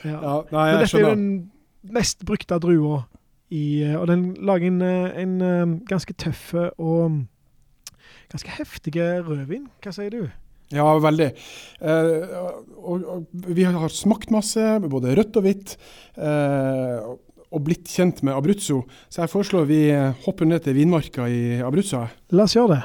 Ja. 0.05 0.17
Ja, 0.17 0.35
nei, 0.51 0.65
Men 0.65 0.83
dette 0.83 0.97
er 0.97 1.05
jo 1.05 1.13
den 1.13 1.31
mest 1.95 2.25
brukte 2.27 2.59
drua, 2.61 3.03
i, 3.49 3.83
og 3.97 4.05
den 4.11 4.27
lager 4.45 4.69
en, 4.69 4.81
en, 4.81 5.39
en 5.41 5.79
ganske 5.89 6.13
tøff 6.21 6.51
og 6.53 7.23
ganske 8.29 8.53
heftig 8.59 8.93
rødvin. 8.97 9.65
Hva 9.81 9.93
sier 9.95 10.13
du? 10.13 10.27
Ja, 10.69 10.85
veldig. 11.01 11.31
Eh, 11.81 12.35
og, 12.77 13.01
og, 13.01 13.25
vi 13.49 13.65
har 13.65 13.89
smakt 13.93 14.29
masse, 14.33 14.61
både 14.85 15.15
rødt 15.17 15.39
og 15.41 15.47
hvitt, 15.47 15.73
eh, 16.21 17.09
og 17.49 17.65
blitt 17.65 17.89
kjent 17.89 18.21
med 18.21 18.37
Abruzzo. 18.37 18.83
Så 19.09 19.23
jeg 19.23 19.33
foreslår 19.33 19.65
vi 19.69 19.81
hopper 20.27 20.45
ned 20.45 20.61
til 20.67 20.77
vinmarka 20.77 21.25
i 21.25 21.57
Abruzzo. 21.65 22.05
La 22.37 22.45
oss 22.45 22.53
gjøre 22.53 22.75
det. 22.75 22.83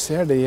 Ser 0.00 0.26
de, 0.28 0.40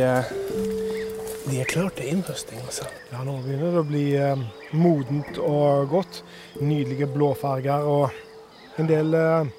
de 1.46 1.60
er 1.62 1.70
klare 1.70 1.94
til 1.98 2.14
innhøsting. 2.14 2.62
Altså. 2.66 2.88
Ja, 3.12 3.24
nå 3.26 3.38
begynner 3.44 3.74
det 3.74 3.82
å 3.82 3.88
bli 3.88 4.06
eh, 4.18 4.46
modent 4.76 5.40
og 5.42 5.90
godt. 5.94 6.22
Nydelige 6.62 7.10
blåfarger 7.14 7.86
og 7.90 8.80
en 8.82 8.90
del 8.90 9.14
eh, 9.18 9.52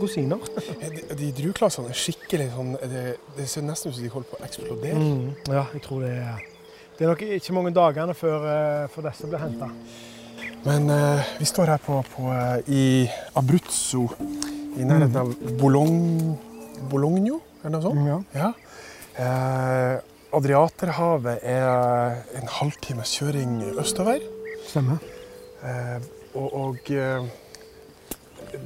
rosiner. 0.00 0.40
De, 0.80 1.16
de 1.16 1.28
drueklassene 1.36 1.90
er 1.92 1.98
skikkelig 1.98 2.46
sånn 2.54 2.72
det, 2.90 3.02
det, 3.36 3.46
ser 3.50 3.64
nesten 3.66 3.90
ut 3.90 3.96
som 3.96 4.04
de 4.04 4.12
holder 4.12 4.30
på 4.30 4.38
å 4.38 4.46
eksplodere. 4.46 5.00
Mm, 5.00 5.52
ja, 5.52 5.64
jeg 5.74 5.82
tror 5.84 6.04
det 6.04 6.14
er 6.16 6.46
Det 6.96 7.06
er 7.06 7.12
nok 7.12 7.22
ikke 7.36 7.54
mange 7.56 7.72
dagene 7.72 8.14
før, 8.16 8.46
eh, 8.50 8.88
før 8.92 9.06
disse 9.08 9.28
blir 9.28 9.40
henta. 9.40 9.70
Men 10.66 10.90
eh, 10.92 11.30
vi 11.40 11.48
står 11.48 11.72
her 11.72 11.80
på, 11.80 12.02
på, 12.12 12.26
uh, 12.28 12.58
i 12.68 13.08
Abruzzo, 13.40 14.02
i 14.76 14.84
nærheten 14.84 15.16
av 15.16 15.30
Bologn, 15.60 16.34
Bologno, 16.90 17.40
er 17.62 17.70
det 17.70 17.72
noe 17.78 17.84
sånt? 17.86 18.04
Ja. 18.04 18.18
ja. 18.36 18.50
Adriaterhavet 20.30 21.40
er 21.42 22.20
en 22.38 22.52
halvtimes 22.60 23.16
kjøring 23.18 23.56
østover. 23.80 24.22
Stemmer. 24.68 25.00
og, 26.34 26.54
og 26.54 26.92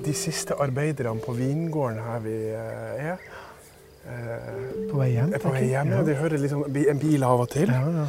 de 0.05 0.15
siste 0.17 0.55
arbeiderne 0.61 1.21
på 1.25 1.33
vingården 1.37 2.01
her 2.05 2.23
vi 2.25 2.37
er 2.53 3.25
På 4.91 5.01
vei 5.01 5.11
hjem? 5.15 5.33
Er 5.33 5.43
på 5.43 5.53
vei 5.55 5.67
hjem, 5.71 5.93
ja. 5.97 6.01
De 6.05 6.17
hører 6.19 6.41
liksom 6.41 6.65
en 6.69 7.01
bil 7.01 7.25
av 7.25 7.45
og 7.47 7.51
til. 7.55 7.73
Ja, 7.73 7.85
ja. 8.03 8.09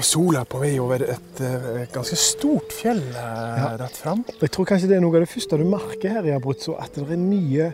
Og 0.00 0.06
sola 0.06 0.40
er 0.40 0.48
på 0.48 0.58
vei 0.62 0.72
over 0.80 1.02
et 1.04 1.40
et 1.44 1.92
ganske 1.92 2.16
stort 2.16 2.72
fjell 2.72 3.02
ja. 3.12 3.76
rett 3.80 3.96
fram. 4.00 4.24
Jeg 4.40 4.52
tror 4.54 4.68
kanskje 4.70 4.88
det 4.90 4.96
er 4.96 5.04
noe 5.04 5.18
av 5.18 5.26
det 5.26 5.30
første 5.30 5.58
du 5.60 5.66
merker 5.68 6.16
her 6.16 6.26
i 6.28 6.32
Abruzzo, 6.34 6.76
at 6.80 6.96
det 6.96 7.04
er 7.04 7.20
mye, 7.20 7.70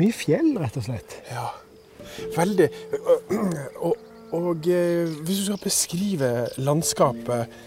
mye 0.00 0.14
fjell, 0.14 0.52
rett 0.60 0.76
og 0.76 0.86
slett. 0.86 1.16
Ja, 1.32 1.48
veldig. 2.36 2.68
Og, 3.80 3.96
og 4.36 4.48
uh, 4.54 5.18
hvis 5.26 5.42
du 5.42 5.44
skal 5.48 5.60
beskrive 5.64 6.30
landskapet 6.60 7.60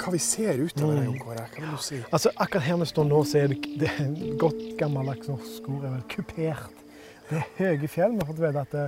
hva 0.00 0.12
vi 0.14 0.20
ser 0.22 0.62
utover 0.64 0.96
mm. 0.96 1.16
her, 1.28 1.40
hva 1.44 1.46
vil 1.58 1.72
du 1.74 1.82
si? 1.84 1.98
Altså, 2.08 2.32
akkurat 2.40 2.64
her 2.64 2.78
vi 2.80 2.86
står 2.88 3.08
nå, 3.10 3.22
så 3.28 3.42
er 3.42 3.52
det, 3.52 3.58
det 3.82 3.90
er 3.90 4.12
godt 4.40 4.60
gammeldags 4.80 5.28
norsk 5.28 5.66
ord 5.68 5.88
er 5.90 5.98
kupert. 6.08 6.84
Det 7.28 7.42
er 7.42 7.50
høye 7.58 7.90
fjell. 7.90 8.14
Vi 8.16 8.22
har 8.22 8.30
fått 8.30 8.40
vite 8.40 8.62
at 8.64 8.78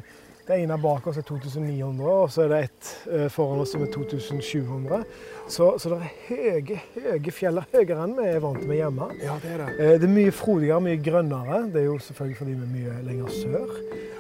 det, 0.46 0.58
ene 0.58 0.78
bak 0.82 1.06
oss 1.06 1.18
er 1.20 1.26
2900, 1.28 2.08
og 2.11 2.30
så 2.32 2.44
er 2.44 2.52
det 2.52 2.61
ett 2.66 2.90
uh, 3.06 3.26
foran 3.32 3.62
oss 3.62 3.75
som 3.75 3.84
er 3.84 3.92
2700. 3.94 5.04
Så, 5.46 5.68
så, 5.78 5.92
det 5.92 5.99
er 5.99 6.12
høye, 6.28 6.80
høye 6.96 7.34
fjell, 7.34 7.62
høyere 7.72 8.02
enn 8.06 8.16
vi 8.18 8.28
er 8.30 8.42
vant 8.42 8.66
med 8.66 8.80
hjemme. 8.80 9.08
Ja, 9.22 9.38
Det 9.42 9.54
er 9.54 9.64
det. 9.64 9.70
Uh, 9.78 9.94
det 10.02 10.08
er 10.11 10.14
mye 10.18 10.34
frodigere, 10.34 10.82
mye 10.88 11.00
grønnere. 11.02 11.62
Det 11.72 11.82
er 11.82 11.88
jo 11.90 11.99
selvfølgelig 12.08 12.40
fordi 12.42 12.58
vi 12.58 12.68
er 12.68 12.76
mye 12.76 13.00
lenger 13.08 13.34
sør. 13.38 13.75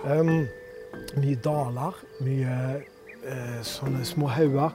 Um, 0.06 0.34
mye 1.22 1.38
daler, 1.44 2.02
mye 2.22 2.56
sånne 3.66 4.02
små 4.06 4.26
hauger. 4.32 4.72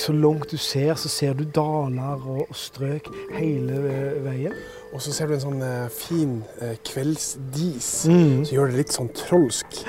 Så 0.00 0.14
langt 0.16 0.50
du 0.50 0.56
ser, 0.60 0.94
så 0.96 1.10
ser 1.12 1.36
du 1.36 1.44
daler 1.44 2.22
og, 2.22 2.46
og 2.48 2.56
strøk 2.56 3.10
hele 3.36 3.82
veien. 4.24 4.56
Og 4.94 5.02
så 5.02 5.10
ser 5.10 5.26
du 5.26 5.34
en 5.34 5.42
sånn 5.42 5.62
eh, 5.66 5.86
fin 5.90 6.34
eh, 6.62 6.76
kveldsdis 6.86 7.88
mm. 8.06 8.44
som 8.46 8.54
gjør 8.54 8.70
det 8.70 8.78
litt 8.78 8.94
sånn 8.94 9.10
trolsk. 9.18 9.80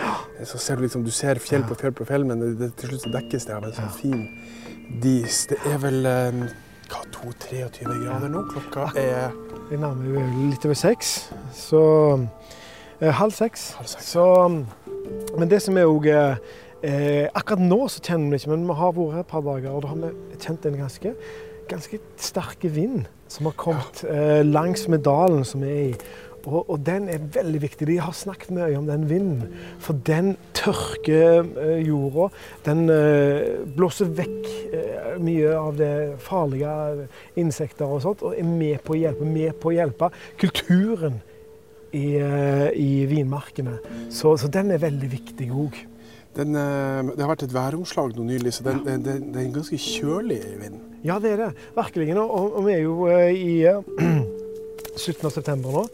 Så 0.49 0.57
ser 0.61 0.79
du 0.79 0.87
liksom, 0.87 1.03
du 1.05 1.11
ser 1.13 1.37
fjell 1.41 1.65
på 1.69 1.77
fjell 1.77 1.93
på 1.93 2.07
fjell, 2.09 2.25
men 2.25 2.41
det, 2.41 2.49
det, 2.57 2.71
til 2.79 2.89
slutt 2.89 3.05
så 3.05 3.11
dekkes 3.13 3.45
det 3.45 3.53
av 3.53 3.67
en 3.67 3.75
sånn 3.77 3.91
fin 3.99 4.23
dis. 5.03 5.43
Det 5.51 5.59
er 5.69 5.77
vel 5.83 6.09
eh, 6.09 6.41
hva, 6.89 7.03
2-23 7.19 7.85
grader 7.85 8.33
nå. 8.33 8.47
Klokka 8.49 8.89
er 8.97 9.37
Vi 9.69 9.77
nærmer 9.81 10.09
jo 10.09 10.25
litt 10.49 10.65
over 10.65 10.77
seks. 10.81 11.13
Så 11.53 11.83
eh, 12.97 13.13
halv 13.13 13.37
seks. 13.37 13.75
Halv 13.77 13.93
seks. 13.93 14.09
Så, 14.09 14.25
men 15.37 15.53
det 15.53 15.61
som 15.61 15.77
er 15.77 15.85
òg 15.85 16.09
eh, 16.86 17.25
Akkurat 17.34 17.65
nå 17.65 17.82
så 17.92 18.04
kjenner 18.06 18.36
vi 18.36 18.42
ikke, 18.42 18.54
men 18.54 18.70
vi 18.70 18.77
har 18.80 18.96
vært 18.96 19.18
her 19.18 19.25
et 19.25 19.34
par 19.34 19.44
dager, 19.46 19.74
og 19.74 19.84
da 19.84 19.92
har 19.92 20.00
vi 20.04 20.39
kjent 20.46 20.70
en 20.70 20.82
ganske 20.86 21.15
ganske 21.70 22.00
sterk 22.22 22.65
vind 22.75 23.08
som 23.32 23.50
har 23.50 23.58
kommet 23.58 24.04
eh, 24.06 24.44
langs 24.46 24.88
med 24.92 25.06
dalen 25.06 25.46
som 25.48 25.63
vi 25.65 25.72
er 25.72 25.84
i. 25.89 25.98
Og, 26.46 26.70
og, 26.70 26.75
den 26.86 27.08
er 27.10 27.24
veldig 27.34 27.60
viktig. 27.63 27.88
De 27.89 27.96
har 27.98 28.13
snakket 28.13 28.51
mye 28.54 28.77
om 28.77 28.86
den 28.86 29.08
vinden. 29.10 29.48
For 29.82 29.98
den 30.06 30.36
tørker 30.54 31.48
eh, 31.58 31.80
jorda. 31.88 32.27
Den 32.68 32.86
eh, 32.94 33.63
blåser 33.74 34.12
vekk 34.13 34.51
eh, 34.70 35.15
mye 35.25 35.56
av 35.58 35.80
det 35.80 35.96
farlige 36.22 36.75
insekter 37.42 37.89
og 37.89 38.04
sånt, 38.06 38.22
og 38.22 38.38
er 38.38 38.46
med 38.46 38.77
på 38.86 38.94
å 38.94 39.00
hjelpe, 39.00 39.25
med 39.25 39.58
på 39.58 39.72
å 39.72 39.75
hjelpe 39.80 40.12
kulturen 40.42 41.18
i, 41.96 42.06
eh, 42.22 42.70
i 42.77 42.92
vinmarkene. 43.10 43.80
Så, 44.13 44.38
så, 44.38 44.51
den 44.51 44.70
er 44.75 44.86
veldig 44.86 45.12
viktig 45.18 45.50
òg. 45.50 45.82
Den, 46.36 46.56
eh, 46.56 47.15
det 47.15 47.24
har 47.24 47.32
vært 47.32 47.46
et 47.48 47.56
væromslag 47.56 48.15
nå 48.18 48.25
nylig, 48.27 48.58
så 48.58 48.65
den, 48.65 48.82
ja. 48.84 48.98
den, 48.98 49.04
den, 49.32 49.36
er 49.39 49.54
ganske 49.56 49.77
kjølig 49.80 50.42
vind. 50.60 50.82
Ja, 51.06 51.20
det 51.24 51.32
er 51.32 51.44
det. 51.46 51.51
Virkelig. 51.77 52.18
Og, 52.20 52.60
vi 52.65 52.74
er 52.74 52.82
jo 52.84 53.08
eh, 53.08 53.32
i 53.32 53.54
slutten 55.04 55.30
av 55.30 55.36
september 55.36 55.77
nå. 55.80 55.86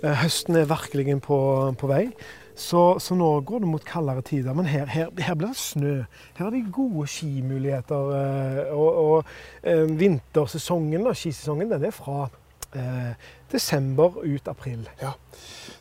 Eh, 0.00 0.22
høsten 0.22 0.56
er 0.56 0.70
virkelig 0.70 1.18
på, 1.26 1.40
på 1.76 1.90
vei. 1.90 2.06
Så, 2.56 2.98
så, 3.00 3.16
nå 3.16 3.28
går 3.48 3.62
det 3.62 3.68
mot 3.68 3.84
kaldere 3.84 4.24
tider. 4.24 4.56
Men 4.56 4.68
her, 4.68 4.88
her, 4.88 5.12
her, 5.20 5.36
blir 5.36 5.52
det 5.52 5.60
snø. 5.60 5.94
Her 6.38 6.48
er 6.48 6.56
det 6.56 6.66
gode 6.72 7.06
skimuligheter. 7.08 8.72
Og, 8.72 8.98
og 9.04 9.94
vintersesongen, 10.00 11.04
da, 11.04 11.14
skisesongen, 11.16 11.72
den 11.72 11.88
er 11.88 11.96
fra 11.96 12.26
eh, 12.72 13.12
desember 13.50 14.24
ut 14.24 14.48
april. 14.48 14.88
Ja. 15.00 15.14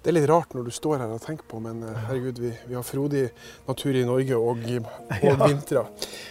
Det 0.02 0.12
er 0.12 0.16
litt 0.16 0.30
rart 0.30 0.54
når 0.56 0.70
du 0.70 0.72
står 0.74 1.02
her 1.02 1.12
og 1.12 1.22
tenker 1.24 1.46
på, 1.50 1.60
men 1.64 1.84
eh, 1.84 2.02
herregud, 2.08 2.40
vi, 2.42 2.54
vi 2.70 2.78
har 2.78 2.86
frodig 2.88 3.26
natur 3.68 4.00
i 4.00 4.06
Norge 4.08 4.40
og, 4.40 4.64
og 5.20 5.28
ja. 5.28 5.36
vintre. 5.44 5.86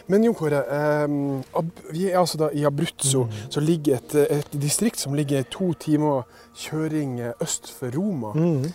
Men 0.09 0.27
Jon 0.27 0.37
Kåre, 0.39 0.65
eh, 0.79 1.63
vi 1.93 2.09
er 2.11 2.19
altså 2.23 2.43
da 2.45 2.51
i 2.55 2.65
Abruzzo, 2.69 3.27
mm. 3.29 3.39
som 3.55 3.67
ligger 3.67 4.01
et, 4.01 4.19
et, 4.39 4.59
distrikt 4.59 5.01
som 5.01 5.17
ligger 5.19 5.47
to 5.53 5.73
timer 5.79 6.27
kjøring 6.59 7.21
øst 7.43 7.73
for 7.73 7.95
Roma. 7.95 8.35
Mm. 8.35 8.69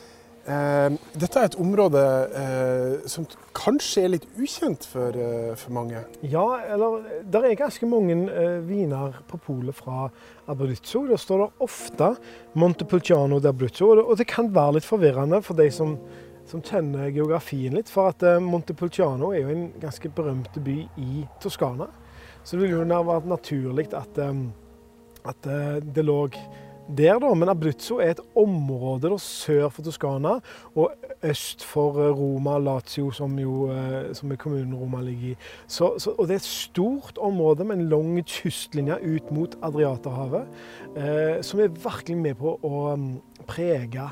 Eh, 0.43 0.95
dette 1.15 1.39
er 1.39 1.45
et 1.47 1.55
område 1.55 1.99
eh, 2.35 3.05
som 3.07 3.23
kanskje 3.55 4.01
er 4.03 4.09
litt 4.11 4.25
ukjent 4.35 4.83
for, 4.91 5.15
eh, 5.15 5.53
for 5.55 5.71
mange? 5.71 6.01
Ja, 6.19 6.43
eller 6.73 7.05
det 7.23 7.39
er 7.47 7.55
ganske 7.61 7.87
mange 7.87 8.17
eh, 8.27 8.57
viner 8.67 9.21
på 9.29 9.39
polet 9.45 9.77
fra 9.77 10.09
Abruzzo. 10.51 11.05
Der 11.07 11.21
står 11.21 11.45
det 11.45 11.63
ofte 11.63 12.09
Montepulciano 12.59 13.39
d'Abruzzo, 13.39 13.93
og, 14.01 14.17
det 14.19 14.27
kan 14.27 14.51
være 14.51 14.81
litt 14.81 14.89
forvirrende 14.89 15.39
for 15.47 15.55
de 15.55 15.69
som, 15.71 15.95
som 16.49 16.59
kjenner 16.59 17.13
geografien 17.15 17.79
litt. 17.79 17.91
For 17.93 18.11
at 18.11 18.27
eh, 18.27 18.41
Montepulciano 18.43 19.31
er 19.31 19.45
jo 19.45 19.55
en 19.55 19.65
ganske 19.79 20.11
berømt 20.11 20.59
by 20.65 20.75
i 20.99 21.23
Toskana. 21.39 21.87
Så 22.43 22.57
det 22.57 22.65
ville 22.65 22.83
jo 22.83 23.07
vært 23.07 23.31
naturlig 23.31 23.87
at, 23.95 24.19
eh, 24.19 24.43
at 25.23 25.51
det 25.95 26.03
lå 26.03 26.25
der, 26.97 27.19
da. 27.21 27.31
Men 27.37 27.51
Abruzzo 27.51 27.99
er 28.01 28.13
et 28.13 28.21
område 28.39 29.11
da, 29.11 29.17
sør 29.21 29.69
for 29.73 29.85
Toskana 29.85 30.37
og 30.75 30.93
øst 31.23 31.63
for 31.65 31.99
eh, 32.01 32.11
Roma, 32.13 32.57
Lazio, 32.61 33.11
som, 33.15 33.35
jo, 33.39 33.69
eh, 33.73 34.13
som 34.17 34.31
er 34.31 34.39
kommunen 34.41 34.75
Roma 34.77 35.01
ligger 35.05 35.33
i. 35.33 35.35
Så, 35.67 35.93
så, 35.97 36.15
og 36.17 36.27
det 36.27 36.37
er 36.37 36.43
et 36.43 36.47
stort 36.47 37.17
område 37.17 37.67
med 37.67 37.79
en 37.79 37.89
lang 37.91 38.13
kystlinje 38.27 38.99
ut 39.01 39.33
mot 39.35 39.57
Adriaterhavet, 39.63 40.63
eh, 40.95 41.41
som 41.45 41.61
er 41.63 41.73
virkelig 41.83 42.17
med 42.19 42.39
på 42.39 42.57
å 42.63 42.85
um, 42.93 43.09
prege 43.49 44.07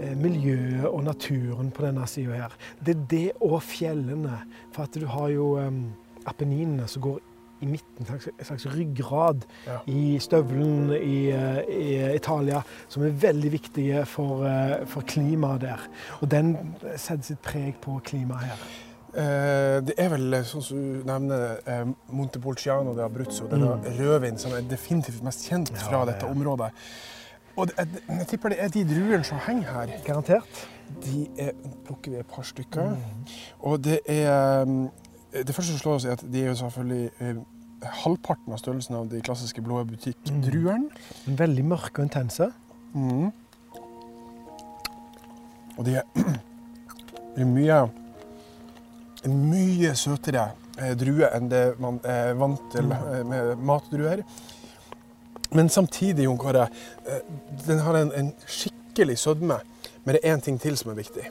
eh, 0.00 0.14
miljøet 0.18 0.88
og 0.90 1.04
naturen 1.06 1.72
på 1.74 1.86
denne 1.86 2.06
sida 2.10 2.44
her. 2.44 2.60
Det 2.80 2.96
er 2.96 3.08
det 3.10 3.26
og 3.40 3.60
fjellene. 3.64 4.42
For 4.74 4.86
at 4.86 4.96
du 4.98 5.06
har 5.10 5.30
jo 5.34 5.54
um, 5.60 5.84
Apenninene 6.28 6.84
som 6.90 7.02
går 7.04 7.20
i 7.60 7.68
midten, 7.68 8.06
en 8.08 8.44
slags 8.44 8.66
ryggrad 8.66 9.44
ja. 9.66 9.78
i 9.86 10.18
støvelen 10.22 10.92
i, 10.96 11.30
eh, 11.34 11.58
i, 11.68 11.88
Italia, 12.16 12.62
som 12.88 13.04
er 13.04 13.16
veldig 13.22 13.52
viktige 13.52 14.04
for, 14.08 14.44
eh, 14.48 14.86
for, 14.86 15.04
klimaet 15.06 15.60
der. 15.60 15.88
Og 16.20 16.30
den 16.30 16.54
setter 16.96 17.32
sitt 17.32 17.42
preg 17.44 17.76
på 17.82 17.98
klimaet 18.04 18.52
her. 18.52 18.64
Eh, 19.10 19.80
det 19.82 19.96
er 19.98 20.12
vel, 20.12 20.36
sånn 20.46 20.62
som 20.62 20.80
du 20.80 21.06
nevner, 21.06 21.56
eh, 21.66 21.86
Montepolciano 22.14 22.94
de 22.94 23.02
Abruzzo, 23.02 23.48
denne 23.50 23.74
mm. 23.80 23.88
rødvinen 23.98 24.38
som 24.38 24.54
er 24.54 24.68
definitivt 24.70 25.24
mest 25.26 25.48
kjent 25.50 25.72
fra 25.74 26.04
ja, 26.04 26.12
dette 26.12 26.30
området. 26.30 26.70
Og 27.58 27.66
det, 27.66 27.74
jeg, 27.76 28.04
jeg 28.20 28.28
tipper 28.30 28.54
det 28.54 28.60
er 28.62 28.70
de 28.72 28.84
druene 28.86 29.26
som 29.26 29.40
henger 29.42 29.72
her. 29.74 29.94
Garantert. 30.06 30.66
De 31.02 31.26
er, 31.38 31.52
plukker 31.86 32.14
vi 32.14 32.22
et 32.22 32.30
par 32.30 32.46
stykker. 32.46 32.94
Mm. 32.94 33.34
Og 33.66 33.82
det 33.84 33.98
er 34.08 34.70
det 35.32 35.54
første 35.54 35.72
som 35.72 35.78
slår 35.78 35.98
oss, 35.98 36.04
er 36.04 36.16
at 36.18 36.24
de 36.32 36.42
er 36.42 36.50
jo 36.50 36.58
selvfølgelig 36.58 37.10
eh, 37.20 37.40
halvparten 38.02 38.52
av 38.52 38.60
størrelsen 38.60 38.98
av 38.98 39.08
de 39.10 39.20
klassiske 39.24 39.62
blå 39.64 39.84
butikkdruene. 39.88 40.90
Mm. 41.26 41.38
Veldig 41.38 41.64
mørke 41.70 42.02
og 42.02 42.08
intense. 42.08 42.50
Mm. 42.92 43.30
Og 45.78 45.86
de 45.86 45.96
er, 46.00 46.08
er 47.40 47.48
mye 47.48 47.80
en 49.24 49.36
mye 49.50 49.92
søtere 49.98 50.48
eh, 50.80 50.94
drue 50.98 51.28
enn 51.36 51.50
det 51.52 51.64
man 51.82 52.00
er 52.08 52.34
vant 52.40 52.62
til 52.72 52.88
mm. 52.88 52.96
eh, 53.14 53.24
med 53.28 53.64
matdruer. 53.70 54.24
Men 55.50 55.68
samtidig, 55.68 56.24
Jon 56.24 56.38
Kåre, 56.38 56.68
eh, 57.06 57.24
den 57.66 57.82
har 57.84 57.98
en, 57.98 58.12
en 58.16 58.32
skikkelig 58.46 59.18
sødme. 59.18 59.60
Men 60.04 60.16
det 60.16 60.22
er 60.24 60.36
én 60.36 60.44
ting 60.44 60.60
til 60.60 60.78
som 60.80 60.92
er 60.92 61.00
viktig. 61.00 61.26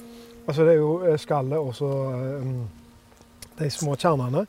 Altså 0.48 0.65
Det 0.65 0.75
er 0.75 0.82
jo 0.82 0.91
eh, 1.06 1.18
skallet 1.20 1.58
og 1.60 1.74
så 1.75 1.94
um 2.41 2.68
de 3.59 3.69
små 3.73 3.95
kjernene. 3.99 4.45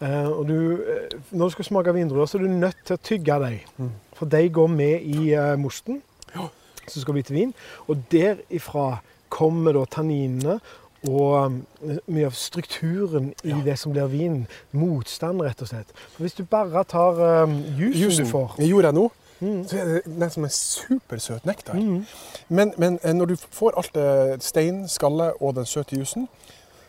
Uh, 0.00 0.30
og 0.30 0.48
du, 0.48 0.56
uh, 0.82 1.18
når 1.30 1.50
du 1.50 1.54
skal 1.54 1.68
smake 1.70 1.94
vindruer, 1.94 2.26
så 2.26 2.38
er 2.38 2.46
du 2.46 2.50
nødt 2.50 2.80
til 2.84 2.96
å 2.96 3.02
tygge 3.02 3.40
dem. 3.44 3.58
Mm. 3.78 3.92
For 4.18 4.30
de 4.30 4.42
går 4.58 4.70
med 4.72 5.02
i 5.02 5.34
uh, 5.34 5.54
mosten. 5.60 6.02
Som 6.84 7.00
skal 7.00 7.16
bli 7.16 7.22
til 7.24 7.38
vin. 7.38 7.52
Og 7.88 8.02
derifra 8.12 8.98
kommer 9.32 9.72
da 9.72 9.86
tanninene 9.88 10.58
og 11.08 11.60
mye 12.06 12.26
av 12.26 12.36
strukturen 12.36 13.32
i 13.44 13.48
Ja. 13.50 13.60
det 13.64 13.78
som 13.78 13.92
blir 13.92 14.06
vin. 14.06 14.46
Motstand, 14.72 15.40
rett 15.40 15.62
og 15.62 15.68
slett. 15.68 15.88
For 16.12 16.24
hvis 16.24 16.34
du 16.34 16.44
bare 16.44 16.84
tar 16.84 17.44
um, 17.44 17.62
jusen, 17.78 18.24
du 18.24 18.30
får 18.30 18.54
det 18.58 18.68
gjorde 18.68 18.88
det 18.88 18.94
nå. 18.94 19.10
Mm. 19.40 19.68
Så 19.68 19.76
er 19.76 19.84
det 19.84 20.02
nesten 20.06 20.44
en 20.44 20.50
supersøt 20.50 21.44
nektar. 21.44 21.74
Mm. 21.74 22.04
Men, 22.48 22.72
men 22.78 22.98
eh, 23.02 23.12
når 23.12 23.26
du 23.26 23.36
får 23.36 23.76
alt 23.76 23.94
det 23.94 24.42
stein, 24.42 24.88
skalle 24.88 25.32
og 25.42 25.56
den 25.56 25.66
søte 25.66 25.96
jusen, 25.96 26.28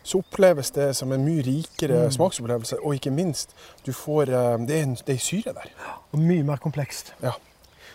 så 0.06 0.20
oppleves 0.22 0.70
det 0.76 0.92
som 0.96 1.12
en 1.16 1.24
mye 1.26 1.42
rikere 1.46 2.04
Mm. 2.06 2.12
smaksopplevelse. 2.14 2.78
Og 2.86 2.94
ikke 3.00 3.12
minst, 3.12 3.56
du 3.86 3.92
får 3.94 4.30
eh, 4.30 4.58
Det 4.68 4.78
er 4.80 4.84
en, 4.84 4.96
det 5.08 5.16
er 5.16 5.24
syre 5.24 5.54
der. 5.58 5.72
Og 6.14 6.20
mye 6.20 6.44
mer 6.46 6.62
komplekst. 6.62 7.14
Ja. 7.24 7.32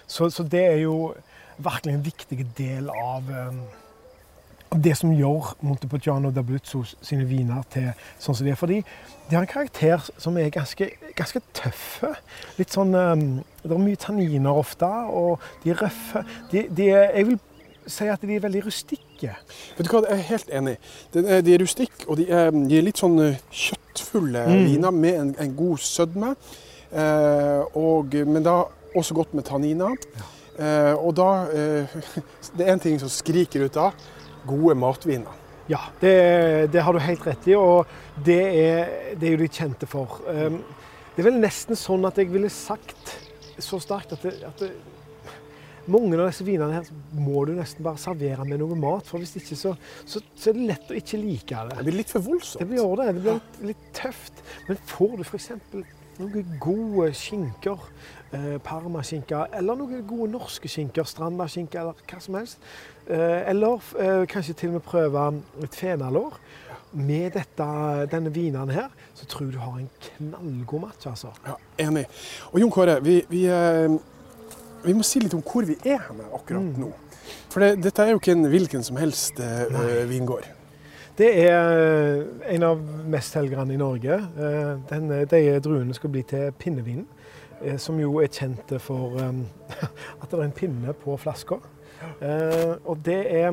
Så, 0.07 0.31
så 0.31 0.43
det 0.43 0.65
er 0.65 0.81
jo 0.83 1.15
virkelig 1.59 1.95
en 1.95 2.05
viktig 2.05 2.47
del 2.59 2.89
av, 2.91 3.23
um, 3.31 3.61
det 4.83 4.97
som 4.97 5.11
gjør 5.13 5.53
Montepociano 5.67 6.31
d'Abruzzo 6.31 6.85
sine 7.03 7.25
viner 7.27 7.63
til 7.71 7.93
sånn 8.23 8.35
som 8.39 8.47
de 8.47 8.53
er. 8.53 8.59
Fordi 8.59 8.81
de 9.31 9.35
har 9.37 9.43
en 9.43 9.51
karakter 9.51 10.03
som 10.19 10.37
er 10.39 10.51
ganske, 10.55 10.91
ganske 11.19 11.41
tøffe. 11.55 12.13
Litt 12.59 12.71
sånn 12.75 12.95
um, 12.95 13.45
Det 13.63 13.71
er 13.75 13.79
mye 13.83 13.97
tanniner 14.01 14.51
ofte, 14.57 14.87
og 14.87 15.39
de 15.65 15.71
er 15.75 15.83
røffe. 15.83 16.25
De, 16.53 16.67
de 16.71 16.91
er, 16.91 17.11
jeg 17.19 17.27
vil 17.27 17.39
si 17.87 18.09
at 18.13 18.23
de 18.23 18.35
er 18.37 18.43
veldig 18.45 18.65
rustikke. 18.67 19.35
Vet 19.77 19.87
du 19.87 19.91
hva, 19.93 20.03
jeg 20.09 20.19
er 20.19 20.27
helt 20.31 20.51
enig. 20.61 20.75
De 21.15 21.23
er, 21.27 21.41
de 21.47 21.57
rustikke, 21.63 22.05
og 22.09 22.19
de 22.21 22.27
er, 22.31 22.51
de 22.51 22.79
er 22.79 22.85
litt 22.87 23.01
sånn 23.01 23.19
eh, 23.25 23.39
kjøttfulle 23.51 24.45
Mm. 24.47 24.65
viner 24.67 24.91
med 24.95 25.21
en, 25.21 25.31
en 25.47 25.57
god 25.57 25.79
sødme. 25.85 26.35
Eh, 26.93 27.77
og, 27.79 28.15
men 28.27 28.43
da 28.47 28.63
også 28.97 29.15
godt 29.15 29.35
med 29.35 29.45
tanniner. 29.47 29.95
Eh, 30.59 30.95
og 30.99 31.15
da 31.17 31.29
eh, 31.55 31.99
Det 32.57 32.67
er 32.67 32.73
en 32.75 32.81
ting 32.83 32.99
som 33.01 33.09
skriker 33.13 33.65
ut 33.69 33.75
da. 33.77 33.91
Gode 34.49 34.75
matviner. 34.75 35.37
Ja, 35.71 35.79
det, 36.01 36.73
det 36.73 36.83
har 36.83 36.93
du 36.93 36.99
helt 36.99 37.27
rett 37.29 37.45
i, 37.47 37.55
og 37.55 37.87
det 38.27 38.41
er, 38.43 38.89
det 39.15 39.29
er 39.29 39.37
jo 39.37 39.43
de 39.45 39.49
kjente 39.55 39.87
for. 39.87 40.17
Um, 40.27 40.57
det 41.15 41.23
er 41.23 41.29
vel 41.29 41.37
nesten 41.39 41.79
sånn 41.79 42.03
at 42.09 42.19
jeg 42.19 42.27
ville 42.33 42.51
sagt 42.51 43.13
så 43.63 43.79
sterkt 43.79 44.17
at, 44.17 44.25
det, 44.25 44.33
at 44.49 44.65
det, 44.65 44.73
mange 45.87 46.19
av 46.19 46.29
disse 46.29 46.45
vinene 46.45 46.75
her 46.81 46.91
må 47.17 47.45
du 47.49 47.55
nesten 47.57 47.85
bare 47.87 48.01
servere 48.01 48.45
med 48.49 48.61
noe 48.61 48.77
mat, 48.79 49.07
for 49.09 49.19
hvis 49.23 49.37
ikke 49.41 49.57
så, 49.57 49.73
så, 50.05 50.21
så 50.37 50.51
er 50.51 50.59
det 50.59 50.67
lett 50.69 50.93
å 50.93 50.99
ikke 50.99 51.21
like 51.23 51.65
det. 51.71 51.79
Det 51.79 51.87
blir 51.89 51.99
litt 52.03 52.13
for 52.13 52.21
Det 52.21 52.29
voldsomt. 52.29 52.69
blir 52.69 52.97
det. 53.01 53.07
Det 53.15 53.23
blir 53.25 53.39
litt, 53.41 53.59
litt 53.73 53.89
tøft. 53.97 54.45
Men 54.69 54.81
får 54.93 55.17
du 55.17 55.25
f.eks. 55.25 55.51
noen 56.21 56.57
gode 56.61 57.11
skinker, 57.17 57.85
eh, 58.37 58.57
parmaskinke, 58.65 59.47
eller 59.57 59.79
noen 59.81 60.03
gode 60.07 60.31
norske 60.35 60.69
skinker, 60.69 61.09
strandaskinke 61.09 61.81
eller 61.81 62.03
hva 62.11 62.21
som 62.21 62.37
helst, 62.37 62.59
eh, 63.09 63.49
eller 63.51 63.81
eh, 63.99 64.27
kanskje 64.31 64.55
til 64.61 64.75
og 64.75 64.79
med 64.81 64.85
prøve 64.85 65.29
et 65.65 65.79
fenalår 65.81 66.37
med 66.93 67.33
dette, 67.39 67.67
denne 68.11 68.33
vinen 68.35 68.71
her, 68.75 68.89
så 69.15 69.25
tror 69.31 69.47
jeg 69.47 69.55
du 69.55 69.61
har 69.63 69.77
en 69.79 69.91
knallgod 70.05 70.81
match, 70.83 71.07
altså. 71.07 71.31
Ja, 71.47 71.55
enig. 71.87 72.05
Og 72.51 72.59
Jon 72.61 72.73
Kåre, 72.75 72.97
vi, 73.05 73.21
vi, 73.31 73.45
eh, 73.47 73.95
vi 74.85 74.95
må 74.97 75.03
si 75.07 75.21
litt 75.21 75.35
om 75.37 75.43
hvor 75.45 75.67
vi 75.69 75.77
er 75.85 76.01
henne 76.09 76.25
akkurat 76.33 76.63
Mm. 76.63 76.81
nå. 76.81 76.93
For 77.51 77.61
det, 77.61 77.83
dette 77.83 78.03
er 78.03 78.11
jo 78.11 78.19
ikke 78.19 78.33
en 78.33 78.49
hvilken 78.51 78.83
som 78.83 78.97
helst 78.97 79.39
uh, 79.41 80.09
vingård. 80.09 80.49
Det 81.19 81.29
er 81.43 81.59
eh, 81.77 82.55
en 82.55 82.63
av 82.65 82.79
mestselgerne 83.13 83.75
i 83.75 83.77
Norge. 83.77 84.15
Denne, 84.89 85.25
de 85.29 85.41
druene 85.61 85.93
skal 85.95 86.11
bli 86.15 86.23
til 86.23 86.53
pinnevin, 86.57 87.03
eh, 87.61 87.77
som 87.77 87.99
jo 88.01 88.21
er 88.23 88.31
kjent 88.33 88.73
for 88.81 89.19
um, 89.21 89.43
at 90.23 90.31
det 90.31 90.39
er 90.39 90.45
en 90.47 90.55
pinne 90.57 90.95
på 91.03 91.17
flaska. 91.21 91.59
Uh, 92.23 92.79
Og 92.89 93.03
det 93.05 93.19
er 93.29 93.51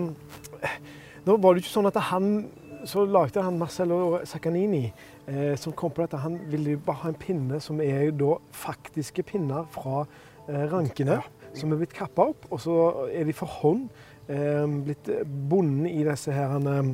Nå 1.27 1.35
var 1.43 1.53
det 1.53 1.65
ikke 1.65 1.73
sånn 1.73 1.89
at 1.89 1.99
han 2.07 2.47
så 2.87 3.03
lagde 3.03 3.41
han 3.43 3.57
Marcello 3.59 4.21
Saccanini, 4.23 4.93
eh, 5.27 5.55
som 5.59 5.73
kom 5.73 5.91
på 5.91 6.05
dette. 6.05 6.21
Han 6.23 6.39
ville 6.47 6.77
bare 6.77 7.01
ha 7.01 7.09
en 7.09 7.19
pinne 7.19 7.59
som 7.59 7.81
er 7.83 8.05
jo 8.07 8.11
da 8.21 8.37
faktiske 8.55 9.25
pinner 9.27 9.65
fra 9.75 10.05
rankene, 10.47 11.19
som 11.57 11.71
er 11.73 11.77
blitt 11.81 11.93
kappa 11.97 12.29
opp. 12.31 12.45
Og 12.51 12.59
så 12.63 12.75
er 13.11 13.25
de 13.27 13.33
for 13.35 13.47
hånd 13.61 13.87
eh, 14.29 14.65
blitt 14.87 15.09
bundet 15.49 15.91
i 15.95 16.03
disse 16.07 16.31
her 16.35 16.55
eh, 16.59 16.93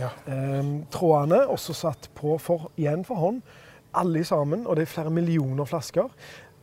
Ja. 0.00 0.10
basttrådene, 0.32 1.42
og 1.48 1.58
så 1.60 1.74
satt 1.76 2.08
på 2.18 2.38
for, 2.42 2.70
igjen 2.80 3.04
for 3.08 3.14
hånd. 3.22 3.42
Alle 3.94 4.22
sammen, 4.24 4.66
og 4.66 4.76
det 4.78 4.86
er 4.86 4.92
flere 4.94 5.10
millioner 5.12 5.64
flasker. 5.68 6.08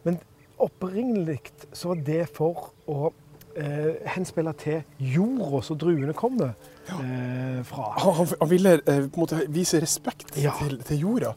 Men 0.03 0.17
opprinnelig 0.59 1.41
så 1.77 1.91
var 1.93 1.99
det 2.07 2.23
for 2.33 2.71
å 2.89 3.11
eh, 3.55 3.99
henspille 4.15 4.53
til 4.59 4.81
jorda 5.13 5.61
som 5.67 5.77
druene 5.79 6.15
kommer 6.17 6.55
eh, 6.89 7.59
fra. 7.69 7.91
Han, 8.01 8.25
han 8.39 8.49
ville 8.49 8.73
eh, 8.81 9.05
på 9.05 9.13
en 9.19 9.23
måte 9.27 9.43
vise 9.53 9.79
respekt 9.83 10.33
Ja. 10.41 10.55
til, 10.59 10.79
til 10.87 11.03
jorda. 11.05 11.35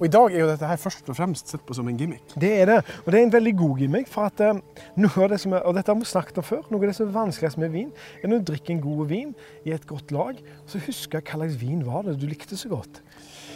Og 0.00 0.06
i 0.08 0.10
dag 0.10 0.32
er 0.32 0.40
jo 0.42 0.48
dette 0.50 0.68
her 0.68 0.80
først 0.80 1.08
og 1.10 1.16
fremst 1.18 1.52
sett 1.52 1.62
på 1.66 1.76
som 1.76 1.88
en 1.88 1.98
gimmick. 1.98 2.34
Det 2.40 2.50
er 2.60 2.70
det, 2.70 2.78
og 3.04 3.12
det 3.12 3.20
er 3.20 3.26
en 3.28 3.34
veldig 3.34 3.54
god 3.56 3.78
gimmick. 3.78 4.08
for 4.10 4.30
at 4.30 4.40
eh, 4.42 4.58
noe 4.96 5.24
av 5.24 5.30
det 5.30 5.40
som 5.40 5.54
er, 5.54 5.62
og 5.62 5.76
dette 5.76 5.92
har 5.92 6.00
vi 6.00 6.08
snakket 6.08 6.40
om 6.42 6.48
før, 6.48 6.64
noe 6.70 6.82
av 6.82 6.90
det 6.90 6.96
som 6.98 7.08
er 7.08 7.14
vanskeligst 7.14 7.60
med 7.62 7.74
vin, 7.74 7.92
er 8.22 8.32
når 8.32 8.42
du 8.42 8.50
drikker 8.52 8.74
en 8.74 8.82
god 8.82 9.06
vin 9.12 9.34
i 9.64 9.74
et 9.76 9.86
godt 9.86 10.10
lag, 10.14 10.40
så 10.66 10.82
husker 10.82 11.22
hva 11.22 11.38
slags 11.38 11.60
vin 11.60 11.86
var 11.86 12.08
det 12.08 12.18
du 12.20 12.26
likte 12.30 12.58
så 12.58 12.72
godt. 12.72 13.02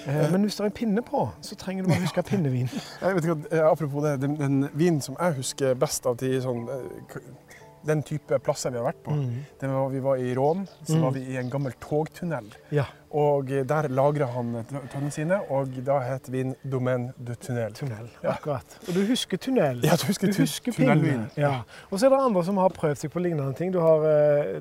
Eh, 0.07 0.33
men 0.33 0.47
hvis 0.47 0.55
det 0.55 0.61
er 0.61 0.71
en 0.71 0.73
pinne 0.79 1.03
på, 1.03 1.29
så 1.43 1.57
trenger 1.57 1.85
du 1.85 1.89
bare 1.91 2.01
huske 2.01 2.23
pinnevin. 2.23 2.71
Jeg 3.03 3.15
vet 3.15 3.25
ikke, 3.25 3.39
eh, 3.51 3.71
apropos 3.71 4.05
det, 4.05 4.21
den, 4.23 4.37
den 4.41 4.69
vinen 4.73 5.01
som 5.01 5.17
jeg 5.21 5.35
husker 5.37 5.75
best 5.75 6.07
av 6.07 6.17
de 6.21 6.39
sånn, 6.43 6.69
eh, 6.71 7.19
den 7.87 8.03
type 8.03 8.39
plasser 8.45 8.71
vi 8.71 8.77
har 8.79 8.85
vært 8.93 9.03
på, 9.05 9.13
Mm. 9.15 9.45
det 9.61 9.69
var 9.71 9.89
vi 9.91 10.01
var 10.01 10.17
i 10.17 10.35
Rån, 10.35 10.67
så 10.85 10.95
Mm. 10.97 11.03
var 11.03 11.11
vi 11.11 11.21
i 11.21 11.37
en 11.37 11.51
gammel 11.51 11.73
togtunnel. 11.81 12.45
Ja, 12.73 12.85
Og 13.11 13.51
eh, 13.51 13.65
der 13.65 13.89
lagra 13.89 14.27
han 14.27 14.65
tø- 14.69 14.87
tønnene 14.93 15.11
sine, 15.11 15.41
og 15.51 15.69
da 15.85 15.99
het 15.99 16.29
vin 16.31 16.55
Domaine 16.71 17.13
du 17.19 17.35
Tunnel. 17.35 17.73
tunnel. 17.73 18.11
Ja. 18.23 18.33
Akkurat. 18.33 18.79
Og 18.89 18.95
du 18.95 19.07
husker 19.07 19.37
tunnel. 19.39 19.81
Ja, 19.85 19.97
du 19.97 20.07
husker, 20.07 20.27
Du 20.27 20.43
husker 20.43 20.73
tunnelvin. 20.73 21.31
Ja. 21.37 21.63
Og 21.91 21.99
så 21.99 22.07
er 22.07 22.11
det 22.11 22.19
andre 22.21 22.45
som 22.45 22.57
har 22.59 22.69
prøvd 22.69 22.97
seg 22.99 23.11
på 23.11 23.21
lignende 23.23 23.55
ting. 23.57 23.73
Du 23.73 23.81
har 23.81 23.99
uh, 23.99 24.61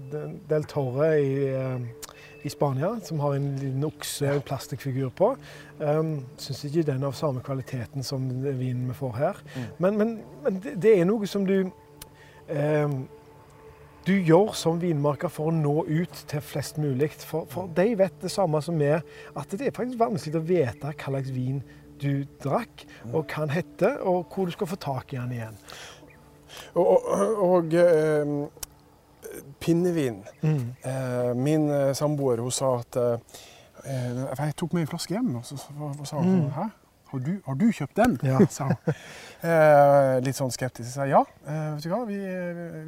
Del 0.49 0.63
Torre 0.63 1.19
i, 1.21 1.53
uh, 1.75 1.81
i 2.45 2.49
Spania, 2.49 2.99
som 3.03 3.19
har 3.19 3.33
en 3.35 3.57
liten 3.57 3.83
okse 3.83 4.31
og 4.35 4.45
plastikkfigur 4.45 5.09
på. 5.11 5.35
Um, 5.81 6.25
Syns 6.37 6.63
ikke 6.63 6.85
den 6.85 7.03
er 7.03 7.07
av 7.07 7.13
samme 7.13 7.41
kvaliteten 7.41 8.01
som 8.03 8.29
vinen 8.43 8.87
vi 8.87 8.93
får 8.93 9.15
her. 9.17 9.33
Mm. 9.55 9.63
Men, 9.79 9.97
men, 9.97 10.19
men 10.43 10.59
det, 10.63 10.79
det 10.81 10.99
er 11.01 11.05
noe 11.05 11.27
som 11.27 11.45
du 11.45 11.69
du 14.07 14.13
gjør 14.23 14.53
som 14.55 14.77
vinmarker 14.79 15.27
for 15.31 15.49
å 15.49 15.55
nå 15.55 15.81
ut 15.89 16.21
til 16.31 16.43
flest 16.45 16.77
mulig. 16.79 17.09
For, 17.27 17.47
for 17.51 17.67
de 17.75 17.89
vet 17.99 18.21
det 18.21 18.31
samme 18.31 18.61
som 18.63 18.77
vi, 18.79 18.87
at 18.93 19.51
det 19.51 19.67
er 19.67 19.75
faktisk 19.75 19.99
vanskelig 19.99 20.39
å 20.39 20.45
vite 20.47 20.93
hva 20.93 21.11
slags 21.11 21.33
vin 21.35 21.59
du 21.99 22.23
drakk, 22.43 22.85
og 23.11 23.25
hva 23.25 23.43
den 23.47 23.55
heter, 23.57 23.97
og 24.05 24.29
hvor 24.31 24.47
du 24.47 24.53
skal 24.53 24.69
få 24.69 24.77
tak 24.79 25.13
i 25.13 25.19
den 25.19 25.33
igjen. 25.39 25.59
Og, 26.77 26.87
og, 26.87 27.43
og 27.43 27.73
eh, 27.75 28.33
pinnevin. 29.59 30.21
Eh, 30.41 31.31
min 31.35 31.67
eh, 31.73 31.91
samboer 31.97 32.39
hun 32.45 32.53
sa 32.53 32.77
at 32.79 32.95
eh, 33.01 33.43
Jeg 33.87 34.55
tok 34.57 34.73
med 34.73 34.85
en 34.85 34.91
flaske 34.93 35.13
hjem, 35.15 35.35
og 35.39 35.45
så, 35.45 35.57
så, 35.59 35.73
så 35.99 36.07
sa 36.13 36.21
hun 36.21 36.37
Mm. 36.45 36.51
Hæ? 36.55 36.69
Har 37.11 37.19
du, 37.23 37.33
har 37.45 37.55
du 37.55 37.67
kjøpt 37.71 37.95
den? 37.95 38.17
Ja. 38.23 38.39
sa 38.57 38.67
hun. 38.71 38.93
Eh, 39.41 40.19
litt 40.25 40.35
sånn 40.37 40.51
skeptisk. 40.51 40.87
Jeg 40.89 40.95
sa 40.95 41.05
ja, 41.07 41.21
eh, 41.47 41.67
vet 41.75 41.83
du 41.85 41.89
hva, 41.93 42.01
vi, 42.09 42.17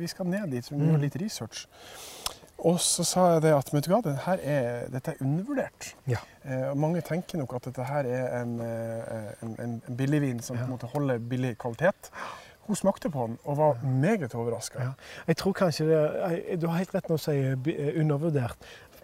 vi 0.02 0.08
skal 0.12 0.28
ned 0.32 0.50
dit, 0.52 0.66
så 0.66 0.74
vi 0.76 0.80
må 0.82 0.86
Mm. 0.90 0.92
gjøre 0.96 1.06
litt 1.08 1.20
research. 1.22 1.66
Og 2.60 2.76
så 2.84 3.06
sa 3.08 3.22
jeg 3.36 3.44
det 3.46 3.54
at 3.56 3.70
vet 3.72 3.86
du 3.86 3.92
hva, 3.94 4.02
det 4.04 4.18
her 4.26 4.42
er, 4.44 4.90
dette 4.92 5.14
er 5.14 5.22
undervurdert. 5.24 5.94
Ja. 6.12 6.20
Eh, 6.44 6.74
mange 6.76 7.00
tenker 7.08 7.40
nok 7.40 7.54
at 7.56 7.70
dette 7.70 7.86
her 7.88 8.04
er 8.10 8.42
en, 8.42 8.58
eh, 8.60 9.30
en, 9.46 9.56
en, 9.64 9.78
billigvin 9.96 10.42
som 10.44 10.58
Ja. 10.58 10.66
på 10.66 10.68
en 10.68 10.76
måte 10.76 10.90
holder 10.92 11.20
billig 11.20 11.54
kvalitet. 11.58 12.12
Hun 12.68 12.76
smakte 12.76 13.10
på 13.10 13.24
den 13.28 13.38
og 13.46 13.58
var 13.58 13.80
meget 13.82 14.36
overraska. 14.36 14.82
Ja. 14.84 14.92
Jeg 15.28 15.38
tror 15.38 15.54
kanskje 15.58 15.88
det 15.88 16.60
Du 16.62 16.68
har 16.68 16.78
helt 16.78 16.94
rett 16.94 17.08
når 17.10 17.18
du 17.18 17.24
sier 17.24 17.56
eh, 17.56 17.96
undervurdert. 18.02 18.58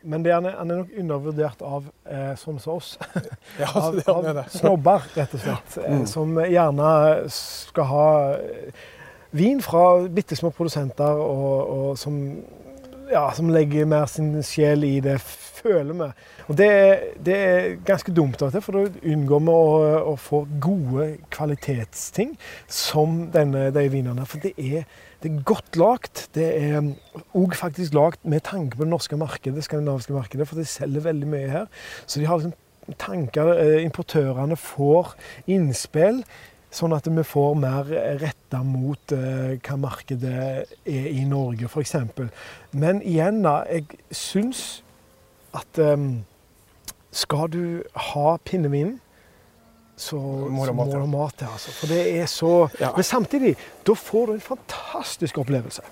Men 0.06 0.24
det, 0.26 0.32
er, 0.36 0.46
han 0.60 0.72
er 0.72 0.82
nok 0.84 0.92
undervurdert 1.02 1.62
av 1.66 1.88
eh, 2.06 2.34
sånne 2.38 2.62
som 2.64 2.76
oss. 2.78 2.96
Ja, 3.62 3.70
Av, 3.80 3.96
det 3.96 4.06
av 4.12 4.44
snobber, 4.54 5.06
rett 5.16 5.34
og 5.38 5.42
slett. 5.46 5.78
eh, 5.82 5.92
Mm. 5.96 6.06
Som 6.10 6.36
gjerne 6.42 6.90
skal 7.34 7.90
ha 7.92 8.08
eh, 8.36 8.84
vin 9.36 9.62
fra 9.66 9.86
bitte 10.08 10.36
små 10.38 10.52
produsenter, 10.56 11.18
og, 11.20 11.74
og 11.76 11.98
som, 12.00 12.20
ja, 13.12 13.26
som 13.36 13.50
legger 13.54 13.86
mer 13.90 14.06
sin 14.12 14.36
sjel 14.46 14.84
i 14.88 15.00
det, 15.04 15.18
føler 15.66 15.98
vi. 15.98 16.08
Og 16.46 16.58
det, 16.60 16.70
det 17.26 17.36
er 17.42 17.68
ganske 17.88 18.14
dumt, 18.14 18.38
av 18.44 18.52
og 18.52 18.54
til, 18.54 18.62
for 18.62 18.78
da 18.78 19.12
unngår 19.16 19.42
vi 19.48 19.56
å, 19.56 19.90
å 20.12 20.16
få 20.22 20.44
gode 20.62 21.08
kvalitetsting 21.34 22.36
som 22.70 23.24
denne, 23.34 23.72
de 23.74 23.88
vinene. 23.90 24.28
For 24.30 24.44
det 24.44 24.54
er, 24.62 24.86
det 25.24 25.32
er 25.32 25.46
godt 25.48 25.78
lagt. 25.80 26.26
Det 26.36 26.48
er 26.60 26.92
òg 27.38 27.56
faktisk 27.58 27.96
lagt 27.96 28.26
med 28.26 28.44
tanke 28.48 28.78
på 28.78 28.84
det 28.84 28.92
norske 28.92 29.18
markedet, 29.18 29.56
det 29.58 29.68
skandinaviske 29.68 30.14
markedet, 30.14 30.48
for 30.48 30.60
de 30.60 30.68
selger 30.70 31.08
veldig 31.08 31.30
mye 31.32 31.52
her. 31.52 31.70
Så 32.06 32.20
de 32.20 32.28
har 32.30 32.42
liksom 32.42 32.58
tanker 33.02 33.56
eh, 33.56 33.80
Importørene 33.82 34.58
får 34.60 35.16
innspill 35.50 36.22
Sånn 36.76 36.92
at 36.92 37.06
vi 37.08 37.24
får 37.24 37.54
mer 37.56 37.88
retta 38.20 38.60
mot 38.68 39.14
uh, 39.16 39.54
hva 39.64 39.76
markedet 39.80 40.32
er 40.36 41.06
i 41.08 41.24
Norge, 41.24 41.70
f.eks. 41.70 41.94
Men 42.76 43.00
igjen, 43.00 43.40
da. 43.46 43.62
Jeg 43.70 44.02
syns 44.12 44.64
at 45.56 45.80
um, 45.80 46.26
skal 47.16 47.48
du 47.54 47.62
ha 48.10 48.36
pinnevinen 48.44 48.98
så 49.96 50.20
må 50.20 50.66
du 50.68 50.74
og 50.76 51.08
mat 51.10 51.42
ja. 51.42 51.50
Altså. 51.56 51.72
For 51.72 51.92
det 51.92 52.02
er 52.20 52.26
så 52.28 52.68
ja. 52.80 52.92
Men 52.96 53.08
samtidig, 53.08 53.54
da 53.88 53.96
får 53.96 54.26
du 54.28 54.34
en 54.34 54.44
fantastisk 54.44 55.40
opplevelse. 55.40 55.86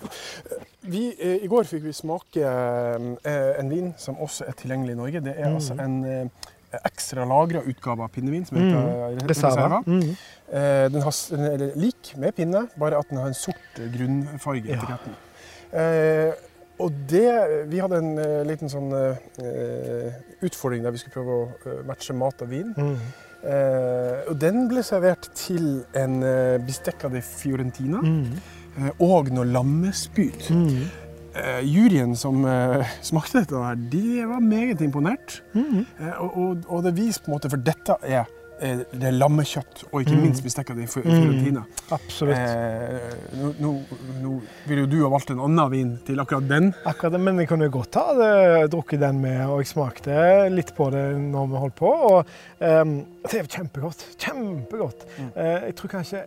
Vi, 0.82 1.06
eh, 1.16 1.46
I 1.46 1.48
går 1.52 1.70
fikk 1.70 1.86
vi 1.86 1.96
smake 1.96 2.44
eh, 2.44 3.54
en 3.62 3.72
vin 3.72 3.94
som 3.98 4.20
også 4.20 4.50
er 4.50 4.60
tilgjengelig 4.60 4.98
i 4.98 5.00
Norge. 5.00 5.24
Det 5.24 5.38
er 5.38 5.48
mm. 5.48 5.56
altså 5.56 5.80
en 5.80 5.98
eh, 6.04 6.52
ekstra 6.84 7.26
lagra 7.30 7.64
utgave 7.64 8.04
av 8.04 8.12
pinnevin 8.12 8.46
som 8.46 8.60
heter 8.60 9.20
mm. 9.20 9.28
Reserva. 9.30 9.82
Mm. 9.88 10.08
Eh, 10.52 10.86
den, 10.92 11.02
har, 11.06 11.20
den, 11.32 11.46
er 11.52 11.78
lik 11.80 12.16
med 12.20 12.36
pinne, 12.36 12.66
bare 12.80 13.00
at 13.00 13.12
den 13.12 13.22
har 13.22 13.32
en 13.32 13.38
sort 13.38 13.84
grunnfarge 13.96 14.68
i 14.68 14.76
etiketten. 14.76 15.16
Ja. 15.72 15.84
Eh, 15.84 16.50
og 16.82 16.92
det 17.08 17.30
Vi 17.70 17.80
hadde 17.80 18.00
en 18.02 18.16
liten 18.50 18.68
sånn 18.68 18.90
uh, 18.92 20.16
utfordring 20.44 20.82
der 20.84 20.92
vi 20.92 21.00
skulle 21.00 21.14
prøve 21.14 21.36
å 21.38 21.76
matche 21.88 22.16
mat 22.18 22.42
og 22.44 22.50
vin. 22.50 22.72
Mm. 22.74 22.98
Og 23.44 24.36
den 24.40 24.68
ble 24.72 24.84
servert 24.86 25.26
til 25.36 25.82
en 26.00 26.22
uh, 26.24 26.60
bistecca 26.64 27.10
di 27.12 27.20
fiorentina 27.20 28.00
mm. 28.00 28.94
og 29.04 29.32
noe 29.36 29.50
lammespyd. 29.50 30.52
Mm. 30.54 30.84
juryen 31.66 32.12
som 32.16 32.44
smakte 33.02 33.42
dette, 33.42 33.74
de 33.90 34.22
var 34.30 34.40
meget 34.40 34.82
imponert. 34.86 35.40
Mm. 35.54 35.86
Og, 36.20 36.38
og, 36.38 36.58
og, 36.68 36.84
det 36.86 36.94
viser 36.98 37.26
på 37.26 37.32
en 37.32 37.36
måte, 37.36 37.50
for 37.50 37.58
dette 37.58 37.96
er 38.06 38.30
det 38.64 39.08
er 39.10 39.16
lammekjøtt, 39.16 39.84
og 39.90 40.04
ikke 40.04 40.16
mm. 40.16 40.22
minst 40.24 40.44
det 40.46 40.86
i 40.86 40.88
Fiorentina. 40.88 41.64
Mm. 41.66 41.80
Absolutt. 41.96 42.38
Eh, 42.38 43.40
nå, 43.40 43.50
nå, 43.60 43.72
nå 44.22 44.36
ville 44.70 44.86
jo 44.86 44.92
du 44.92 44.98
ha 45.02 45.10
valgt 45.12 45.34
en 45.34 45.42
annen 45.44 45.72
vin 45.74 45.90
til 46.08 46.22
akkurat 46.24 46.48
den. 46.48 46.70
Akkurat 46.88 47.16
den, 47.18 47.24
Men 47.26 47.42
jeg 47.42 47.50
kunne 47.52 47.70
godt 47.74 47.98
ha 48.00 48.06
det, 48.18 48.36
drukket 48.72 49.02
den 49.04 49.20
med, 49.24 49.42
og 49.50 49.64
jeg 49.64 49.72
smakte 49.74 50.20
litt 50.54 50.72
på 50.78 50.88
det 50.94 51.04
når 51.20 51.50
vi 51.52 51.64
holdt 51.66 51.76
på. 51.82 51.92
Og 52.12 52.36
eh, 52.64 52.84
det 53.26 53.42
er 53.42 53.52
kjempegodt. 53.58 54.06
Kjempegodt. 54.16 55.08
Mm. 55.18 55.32
Eh, 55.36 55.58
jeg 55.70 55.78
tror 55.80 55.94
kanskje 55.98 56.24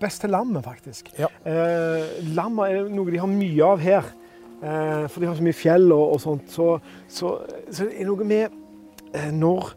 best 0.00 0.24
til 0.24 0.32
lammet, 0.32 0.64
faktisk. 0.64 1.12
Ja. 1.20 1.28
Uh, 1.46 2.04
lammet 2.36 2.72
er 2.72 2.88
noe 2.92 3.12
de 3.12 3.20
har 3.20 3.30
mye 3.30 3.68
av 3.68 3.82
her. 3.84 4.08
Uh, 4.56 5.04
for 5.12 5.20
de 5.20 5.28
har 5.28 5.36
så 5.36 5.44
mye 5.44 5.56
fjell 5.56 5.90
og, 5.92 6.16
og 6.16 6.22
sånt. 6.22 6.48
Så, 6.52 6.70
så, 7.08 7.36
så 7.68 7.86
det 7.86 8.00
er 8.00 8.08
noe 8.08 8.26
med 8.26 8.62
når 9.32 9.70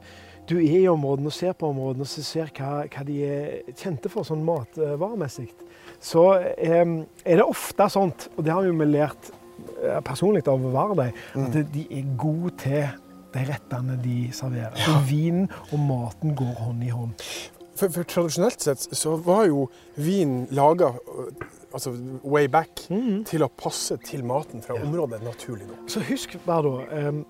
du 0.49 0.57
er 0.57 0.79
i 0.81 0.87
områdene 0.89 1.29
og 1.29 1.35
ser 1.35 1.55
på 1.57 1.69
områdene 1.69 2.05
og 2.05 2.09
ser 2.09 2.49
hva, 2.57 2.85
hva 2.89 3.03
de 3.07 3.17
er 3.25 3.75
kjente 3.77 4.11
for 4.11 4.27
sånn 4.27 4.41
matvaremessig, 4.47 5.49
så 6.01 6.25
eh, 6.39 6.95
er 7.25 7.41
det 7.41 7.45
ofte 7.45 7.89
sånt, 7.91 8.29
og 8.35 8.45
det 8.47 8.55
har 8.55 8.65
vi 8.65 8.89
lært 8.89 9.29
eh, 9.83 9.99
personlig 10.05 10.45
av 10.49 10.65
Vardøy, 10.73 11.11
at 11.11 11.55
mm. 11.59 11.69
de 11.75 11.85
er 11.99 12.11
gode 12.19 12.55
til 12.63 12.89
de 13.29 13.45
rettene 13.45 13.99
de 14.01 14.17
serverer. 14.33 14.75
Så 14.81 14.97
vinen 15.05 15.47
og 15.69 15.79
maten 15.85 16.35
går 16.37 16.53
hånd 16.63 16.83
i 16.85 16.91
hånd. 16.93 17.25
For, 17.79 17.91
for 17.93 18.07
tradisjonelt 18.09 18.63
sett 18.63 18.81
så 18.97 19.15
var 19.23 19.45
jo 19.47 19.67
vin 19.95 20.41
laga 20.55 20.91
altså 21.71 21.93
way 22.23 22.49
back 22.51 22.87
mm. 22.89 23.23
til 23.29 23.45
å 23.45 23.51
passe 23.59 23.95
til 24.03 24.25
maten 24.27 24.63
fra 24.65 24.75
området, 24.81 25.21
naturlig 25.23 25.67
nok. 25.69 25.85
Så 25.91 26.03
husk 26.09 26.35
bare 26.47 26.73
da 26.89 27.05
um, 27.09 27.21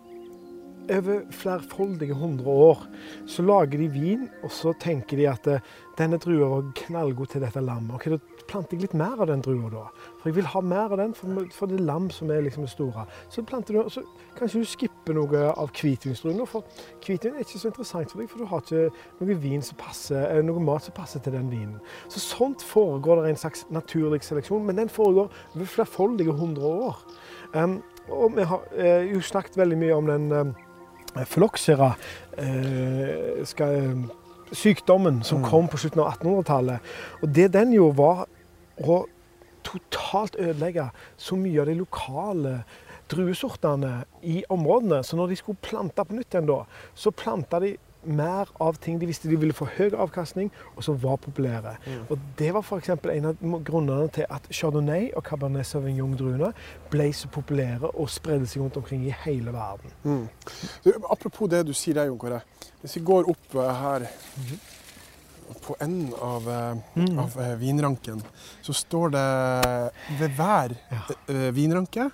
over 0.90 1.22
flerfoldige 1.32 2.18
hundre 2.18 2.50
år 2.50 2.84
så 3.30 3.44
lager 3.46 3.78
de 3.78 3.90
vin, 3.94 4.28
og 4.44 4.52
så 4.52 4.74
tenker 4.82 5.20
de 5.20 5.28
at 5.30 5.48
eh, 5.48 5.64
denne 6.00 6.18
drua 6.22 6.48
var 6.54 6.70
knallgod 6.80 7.34
til 7.34 7.44
dette 7.44 7.62
lammet. 7.62 7.96
Ok, 7.96 8.10
Da 8.10 8.46
planter 8.50 8.78
jeg 8.78 8.88
litt 8.88 8.96
mer 8.98 9.20
av 9.20 9.28
den 9.30 9.44
drua, 9.46 9.70
da. 9.70 9.84
For 10.20 10.30
jeg 10.30 10.38
vil 10.40 10.48
ha 10.54 10.62
mer 10.66 10.94
av 10.94 10.98
den, 11.02 11.14
for, 11.14 11.68
det 11.68 11.78
er 11.78 11.86
lam 11.86 12.10
som 12.14 12.32
er 12.32 12.42
liksom 12.46 12.66
det 12.66 12.72
store. 12.72 13.06
Så 13.30 13.44
planter 13.46 13.76
du, 13.76 13.90
så 13.94 14.04
kanskje 14.38 14.64
du 14.64 14.70
skipper 14.70 15.18
noe 15.18 15.44
av 15.52 15.74
hvitvinsdruene. 15.76 16.48
For 16.50 16.66
hvitvin 17.06 17.36
er 17.36 17.46
ikke 17.46 17.62
så 17.62 17.70
interessant 17.70 18.14
for 18.14 18.24
deg, 18.24 18.32
for 18.32 18.42
du 18.42 18.50
har 18.50 18.64
ikke 18.64 18.86
noe, 19.20 19.38
vin 19.44 19.66
som 19.66 19.78
passer, 19.80 20.24
eh, 20.24 20.42
noe 20.46 20.64
mat 20.64 20.88
som 20.88 20.96
passer 20.98 21.22
til 21.24 21.36
den 21.36 21.52
vinen. 21.52 21.78
Så 22.08 22.24
sånt 22.24 22.66
foregår 22.66 23.24
det 23.24 23.36
en 23.36 23.44
slags 23.44 23.68
naturlig 23.70 24.24
seleksjon, 24.26 24.66
men 24.66 24.80
den 24.80 24.90
foregår 24.90 25.30
over 25.56 25.70
flerfoldige 25.76 26.34
hundre 26.34 26.74
år. 26.88 27.04
Um, 27.54 27.82
og 28.10 28.34
vi 28.38 28.46
har 28.46 28.66
eh, 28.78 29.12
jo 29.14 29.22
snakket 29.22 29.58
veldig 29.58 29.78
mye 29.78 29.96
om 29.98 30.10
den 30.10 30.32
um, 30.32 30.56
Phylloxera, 31.16 31.94
eh, 32.38 33.46
sykdommen 34.52 35.24
som 35.24 35.42
mm. 35.44 35.50
kom 35.50 35.68
på 35.70 35.78
slutten 35.78 36.04
av 36.04 36.14
1800-tallet. 36.14 36.92
Og 37.22 37.30
Det 37.36 37.48
den 37.54 37.74
gjorde, 37.74 37.98
var 37.98 38.26
å 38.80 39.02
totalt 39.66 40.38
ødelegge 40.40 40.90
så 41.20 41.36
mye 41.36 41.62
av 41.62 41.68
de 41.70 41.76
lokale 41.82 42.54
druesortene 43.10 44.04
i 44.24 44.44
områdene. 44.50 45.04
Så 45.04 45.18
når 45.18 45.34
de 45.34 45.40
skulle 45.40 45.62
plante 45.62 46.06
på 46.06 46.16
nytt 46.16 46.34
igjen, 46.34 46.50
da, 46.50 46.64
så 46.96 47.12
planta 47.12 47.60
de 47.64 47.76
mer 48.10 48.50
av 48.62 48.78
ting 48.82 49.00
de 49.00 49.08
visste 49.10 49.30
de 49.30 49.38
ville 49.40 49.56
få 49.56 49.68
høy 49.78 49.94
avkastning, 49.94 50.52
og 50.76 50.84
som 50.86 50.98
var 51.02 51.20
populære. 51.24 51.76
Mm. 51.86 52.02
Og 52.10 52.26
Det 52.40 52.52
var 52.54 52.66
f.eks. 52.66 52.90
en 52.90 53.30
av 53.32 53.44
grunnene 53.66 54.10
til 54.16 54.26
at 54.30 54.50
chardonnay 54.52 55.12
og 55.16 55.24
cabernet 55.28 55.68
sauvignon-druene 55.70 56.52
ble 56.92 57.10
så 57.14 57.30
populære 57.32 57.94
og 57.94 58.10
spredde 58.10 58.48
seg 58.50 58.64
rundt 58.64 58.78
omkring 58.82 59.06
i 59.08 59.16
hele 59.26 59.54
verden. 59.54 59.94
Mm. 60.04 60.28
Du, 60.86 60.92
apropos 61.10 61.50
det 61.52 61.66
du 61.68 61.74
sier 61.74 62.00
der, 62.00 62.10
Jon 62.10 62.20
Kåre. 62.20 62.42
Hvis 62.82 62.98
vi 63.00 63.06
går 63.06 63.30
opp 63.30 63.56
uh, 63.56 63.70
her 63.82 64.08
mm. 64.08 64.58
på 65.66 65.78
enden 65.82 66.14
av, 66.24 66.50
mm. 66.96 67.14
av 67.20 67.38
uh, 67.38 67.54
vinranken, 67.60 68.24
så 68.62 68.74
står 68.74 69.16
det 69.16 69.30
ved 70.20 70.36
hver 70.38 70.78
ja. 70.92 71.50
vinranke 71.56 72.10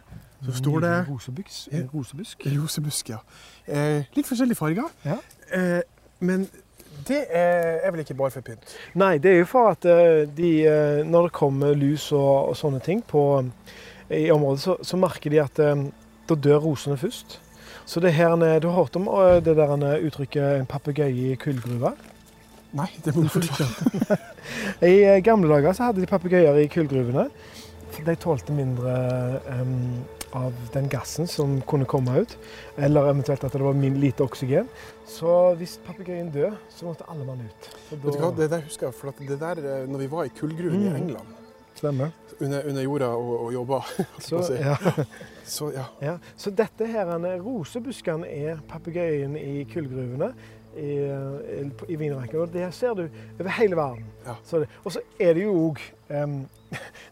så 0.45 0.58
står 0.60 0.79
det 0.86 0.93
Rosebusk. 1.10 1.73
Rosebusk. 1.93 2.45
Rosebusk, 2.45 3.10
ja. 3.10 3.19
Eh, 3.67 4.05
litt 4.15 4.27
forskjellige 4.29 4.60
farger. 4.60 4.89
Ja. 5.05 5.17
Eh, 5.51 5.81
men 6.19 6.47
det 7.08 7.21
er, 7.29 7.91
vel 7.91 8.01
ikke 8.05 8.17
bare 8.17 8.34
for 8.34 8.45
pynt? 8.45 8.75
Nei, 8.97 9.17
det 9.21 9.34
er 9.34 9.41
jo 9.41 9.47
for 9.49 9.73
at 9.73 9.86
eh, 9.89 10.23
de, 10.38 10.51
eh, 10.69 11.01
når 11.05 11.29
det 11.29 11.36
kommer 11.38 11.75
lus 11.77 12.12
og, 12.15 12.51
og 12.51 12.58
sånne 12.58 12.81
ting 12.86 13.03
på, 13.05 13.23
i 14.10 14.29
området, 14.31 14.62
så, 14.63 14.77
så, 14.86 14.97
merker 15.01 15.34
de 15.34 15.41
at 15.41 15.60
da 15.60 16.38
dør 16.38 16.63
rosene 16.69 16.97
først. 16.97 17.39
Så 17.86 18.01
det 18.01 18.15
her, 18.17 18.36
Du 18.60 18.67
har 18.67 18.75
hørt 18.75 18.95
om 18.95 19.10
det 19.45 19.55
der 19.58 19.99
uttrykket 20.01 20.60
'en 20.60 20.65
papegøye 20.65 21.34
i 21.34 21.36
kullgruva'? 21.36 21.93
Nei, 22.75 22.89
det 23.05 23.13
må 23.15 23.23
du 23.23 23.31
forklare. 23.38 24.17
I 24.84 25.21
gamle 25.23 25.49
dager 25.53 25.73
så 25.73 25.89
hadde 25.89 26.03
de 26.03 26.10
papegøyer 26.10 26.60
i 26.60 26.67
kullgruvene. 26.71 27.29
De 27.95 28.15
tålte 28.19 28.53
mindre 28.53 28.95
um, 29.47 30.03
av 30.33 30.53
den 30.73 30.89
gassen 30.89 31.27
som 31.27 31.59
kunne 31.67 31.88
komme 31.89 32.19
ut, 32.23 32.38
eller 32.77 33.09
eventuelt 33.11 33.43
at 33.43 33.53
det 33.53 33.63
var 33.63 33.77
lite 33.77 34.25
oksygen. 34.25 34.69
Så 35.07 35.53
hvis 35.59 35.77
papegøyen 35.85 36.31
dør, 36.33 36.57
så 36.69 36.89
måtte 36.89 37.07
alle 37.11 37.25
mann 37.27 37.45
ut. 37.45 37.71
Da... 37.91 37.95
Vet 37.95 38.05
du 38.05 38.21
hva, 38.23 38.33
Det 38.35 38.51
der 38.51 38.65
husker 38.65 38.89
jeg, 38.89 38.97
for 38.97 39.13
det 39.19 39.39
der, 39.39 39.63
eh, 39.63 39.89
når 39.89 40.05
vi 40.05 40.11
var 40.11 40.29
i 40.29 40.33
kullgruven 40.35 40.81
mm. 40.81 40.91
i 40.91 41.01
England 41.01 41.41
Stemmer. 41.75 42.11
Under, 42.39 42.63
under 42.69 42.81
jorda 42.81 43.05
og, 43.05 43.31
og 43.45 43.53
jobba. 43.53 43.81
Så, 44.19 44.41
si. 44.47 44.53
ja. 44.53 44.75
så, 45.43 45.71
ja. 45.75 45.83
ja. 46.01 46.17
så 46.35 46.51
dette 46.51 46.88
her, 46.88 47.11
rosebuskene 47.43 48.27
er 48.31 48.61
papegøyen 48.69 49.35
i 49.35 49.65
kullgruvene 49.73 50.31
i, 50.75 50.95
i 51.88 51.95
vinranken. 51.99 52.39
Og 52.39 52.53
det 52.53 52.69
ser 52.73 52.95
du 52.95 53.03
over 53.39 53.51
hele 53.59 53.75
verden. 53.75 54.05
Ja. 54.25 54.35
og 54.83 54.91
så 54.91 55.03
er 55.19 55.33
det 55.33 55.43
jo 55.43 55.55
òg 55.67 55.83
um, 56.23 56.39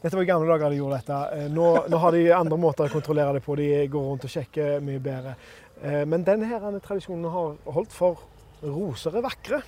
Dette 0.01 0.15
var 0.15 0.23
i 0.23 0.29
gamle 0.29 0.49
dager 0.49 0.73
de 0.73 0.79
gjorde 0.81 0.99
dette. 1.01 1.19
Eh, 1.37 1.47
nå, 1.53 1.69
nå, 1.91 2.01
har 2.03 2.15
de 2.15 2.23
andre 2.35 2.59
måter 2.59 2.87
å 2.87 2.93
kontrollere 2.93 3.37
det 3.37 3.43
på. 3.45 3.57
De 3.59 3.69
går 3.91 4.09
rundt 4.09 4.27
og 4.27 4.33
sjekker 4.33 4.83
mye 4.83 5.03
bedre. 5.03 5.37
Uh, 5.83 6.03
men 6.07 6.23
denne 6.23 6.79
tradisjonen 6.83 7.27
har 7.33 7.55
holdt 7.75 7.95
for 7.95 8.21
roser 8.63 9.17
er 9.17 9.25
vakre. 9.25 9.63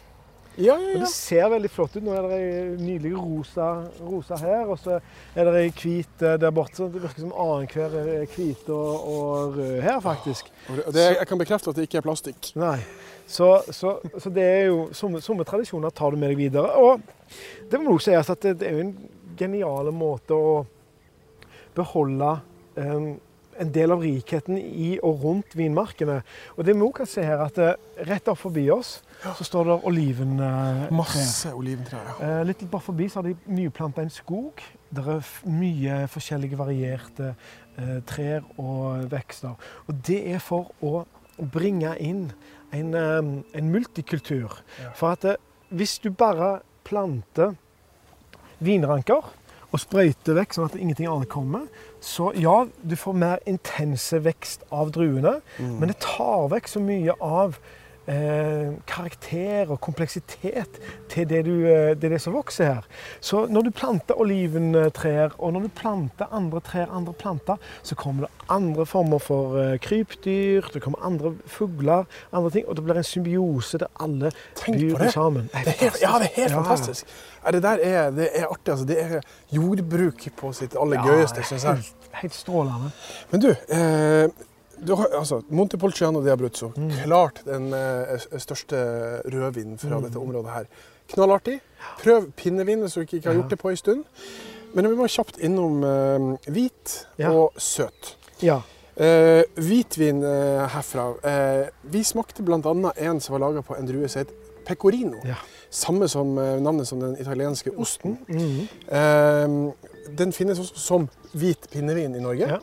Ja, 0.58 0.78
ja, 0.80 0.92
ja. 0.94 1.00
det 1.00 1.08
ser 1.12 1.50
veldig 1.52 1.70
flott 1.72 1.96
ut. 1.98 2.04
Nå 2.06 2.14
er 2.16 2.28
det 2.32 2.40
nydelig 2.80 3.12
rosa, 3.18 3.68
rosa, 4.00 4.38
her, 4.40 4.70
og 4.72 4.80
så 4.80 5.00
er 5.36 5.50
det 5.52 5.64
hvit 5.82 6.24
eh, 6.24 6.38
der 6.40 6.54
borte. 6.56 6.88
Det 6.94 7.02
virker 7.04 7.26
som 7.26 7.34
annenhver 7.34 7.98
er 8.00 8.30
hvit 8.32 8.70
og, 8.72 9.10
og, 9.12 9.58
rød 9.58 9.82
her, 9.84 10.00
faktisk. 10.04 10.52
Det, 10.96 11.10
jeg 11.18 11.28
kan 11.28 11.42
bekrefte 11.42 11.74
at 11.74 11.80
det 11.80 11.90
ikke 11.90 12.00
er 12.00 12.08
plastikk. 12.08 12.54
Nei. 12.60 12.78
Så, 13.28 13.50
så, 13.74 13.98
så, 14.16 14.30
det 14.30 14.46
er 14.46 14.64
jo 14.70 14.88
somme, 14.96 15.20
somme, 15.22 15.44
tradisjoner 15.44 15.92
tar 15.92 16.14
du 16.14 16.22
med 16.22 16.32
deg 16.32 16.40
videre. 16.46 16.72
Og 16.80 17.04
det 17.72 17.82
må 17.82 17.98
også 17.98 18.14
sies 18.14 18.32
at 18.32 18.48
det, 18.48 18.56
det 18.62 18.70
er 18.70 18.78
jo 18.78 18.86
en 18.86 18.96
genial 19.38 19.92
måte 19.96 20.36
å 20.36 20.58
beholde 21.76 22.38
um, 22.76 23.16
en 23.56 23.72
del 23.72 23.94
av 23.96 24.02
rikheten 24.04 24.58
i 24.60 24.96
og 25.00 25.24
rundt 25.24 25.56
vinmarkene. 25.56 26.18
Og 26.58 26.68
det 26.68 26.76
vi 26.76 26.84
òg 26.84 26.98
kan 26.98 27.10
se 27.10 27.24
her, 27.24 27.44
at 27.46 27.60
uh, 27.62 27.74
rett 28.08 28.28
opp 28.32 28.42
forbi 28.42 28.66
oss 28.74 28.98
så 29.24 29.48
står 29.48 29.70
det 29.70 29.78
oliventre. 29.92 30.50
Masse 30.96 31.54
oliventrær. 31.56 32.10
Ja. 32.10 32.16
Uh, 32.20 32.42
litt 32.50 32.66
bare 32.72 32.88
forbi 32.88 33.10
så 33.10 33.22
har 33.22 33.30
de 33.30 33.56
nyplanta 33.60 34.04
en 34.04 34.14
skog. 34.14 34.64
Det 34.96 35.04
er 35.16 35.32
mye 35.52 36.02
forskjellige 36.12 36.60
varierte 36.60 37.36
trær 38.08 38.46
og 38.62 39.10
vekster. 39.12 39.58
Og 39.92 39.98
det 40.08 40.22
er 40.32 40.40
for 40.40 40.70
å 40.80 41.02
bringe 41.52 41.92
inn 42.00 42.30
en, 42.72 42.94
en 42.96 43.72
multikultur. 43.74 44.62
For 44.96 45.12
at 45.12 45.28
hvis 45.76 45.98
du 46.00 46.08
bare 46.16 46.62
planter 46.88 47.58
vinranker 48.64 49.24
og 49.74 49.80
sprøyter 49.82 50.38
vekk 50.38 50.54
sånn 50.56 50.70
at 50.70 50.76
ingenting 50.80 51.08
annet 51.12 51.28
kommer, 51.30 51.66
så 52.00 52.30
ja, 52.40 52.66
du 52.84 52.96
får 52.96 53.14
mer 53.18 53.40
intense 53.50 54.20
vekst 54.24 54.64
av 54.72 54.92
druene, 54.96 55.42
Mm. 55.60 55.80
men 55.80 55.90
det 55.90 55.98
tar 56.00 56.48
vekk 56.54 56.68
så 56.68 56.80
mye 56.80 57.12
av 57.20 57.58
karakter 58.88 59.72
og 59.74 59.80
kompleksitet 59.82 60.80
til 61.10 61.28
det, 61.30 61.42
du, 61.48 61.54
eh, 61.66 61.94
det, 61.98 62.12
det 62.12 62.22
som 62.22 62.34
vokser 62.36 62.66
her. 62.74 62.88
Så 63.22 63.46
når 63.50 63.62
du 63.68 63.72
planter 63.76 64.20
oliventrær, 64.22 65.36
og 65.38 65.54
når 65.54 65.66
du 65.68 65.72
planter 65.76 66.32
andre 66.36 66.62
trær, 66.66 66.92
andre 66.94 67.14
planter, 67.14 67.58
så 67.84 67.96
kommer 67.96 68.28
det 68.28 68.32
andre 68.50 68.86
former 68.86 69.20
for 69.20 69.58
eh, 69.62 69.78
krypdyr, 69.82 70.70
det 70.74 70.82
kommer 70.84 71.02
andre 71.06 71.34
fugler, 71.46 72.06
andre 72.34 72.50
ting, 72.52 72.68
og 72.68 72.76
det 72.78 72.84
blir 72.86 72.98
en 73.02 73.04
symbiose 73.04 73.78
der 73.82 73.88
alle 74.00 74.32
byr 74.66 75.10
sammen. 75.10 75.50
Det 75.54 75.68
er 75.74 75.80
helt, 75.84 76.02
ja, 76.02 76.14
det 76.22 76.30
er 76.32 76.42
helt 76.42 76.52
Ja. 76.52 76.62
fantastisk. 76.62 77.06
Det 77.52 77.62
der 77.64 77.78
er, 77.84 78.10
det 78.12 78.30
er 78.34 78.46
artig. 78.50 78.72
Altså. 78.74 78.86
Det 78.86 78.98
er 79.02 79.20
jordbruk 79.54 80.24
på 80.38 80.52
sitt 80.54 80.74
aller 80.82 80.98
Ja, 80.98 81.06
gøyeste, 81.06 81.44
syns 81.46 81.64
jeg. 81.64 81.76
Helt, 81.76 82.10
helt 82.22 82.34
strålende. 82.34 82.90
Men 83.32 83.42
du, 83.44 83.50
eh, 83.70 84.30
har, 84.96 85.08
altså, 85.20 85.42
Montepolciano 85.50 86.22
di 86.24 86.30
Abruzzo, 86.30 86.72
Mm. 86.76 86.90
klart 87.04 87.42
den 87.46 87.74
eh, 87.74 88.18
største 88.38 88.76
rødvinen 89.26 89.78
fra 89.78 89.98
Mm. 89.98 90.04
dette 90.04 90.18
området 90.20 90.52
her. 90.54 90.64
Knallartig. 91.08 91.60
Prøv 92.04 92.32
pinnevin 92.32 92.80
hvis 92.82 92.94
du 92.94 93.00
ikke, 93.02 93.16
ikke 93.18 93.30
har 93.30 93.36
gjort 93.36 93.50
det 93.50 93.60
på 93.60 93.70
en 93.70 93.78
stund. 93.78 94.04
Men 94.74 94.90
vi 94.90 94.96
må 94.96 95.08
kjapt 95.08 95.38
innom 95.40 95.84
eh, 95.84 96.52
hvit 96.52 97.06
Ja. 97.20 97.30
og 97.32 97.54
søt. 97.58 98.16
Ja. 98.42 98.62
Eh, 98.98 99.44
hvitvin 99.56 100.24
eh, 100.24 100.68
herfra. 100.68 101.14
Eh, 101.24 101.68
vi 101.84 102.04
smakte 102.04 102.44
bl.a. 102.44 102.92
en 102.98 103.20
som 103.20 103.34
var 103.34 103.40
laga 103.50 103.62
på 103.62 103.76
en 103.78 103.86
drue 103.88 104.08
som 104.08 104.20
het 104.20 104.32
pecorino. 104.66 105.18
Ja. 105.26 105.36
Samme 105.70 106.08
som 106.08 106.38
eh, 106.38 106.60
navnet 106.60 106.88
som 106.88 107.00
den 107.00 107.18
italienske 107.20 107.72
osten. 107.78 108.18
Mm 108.28 108.68
Eh, 108.92 109.72
den 110.18 110.32
finnes 110.34 110.60
også 110.60 110.76
som 110.78 111.10
hvit 111.34 111.68
pinnevin 111.72 112.16
i 112.16 112.20
Norge. 112.20 112.60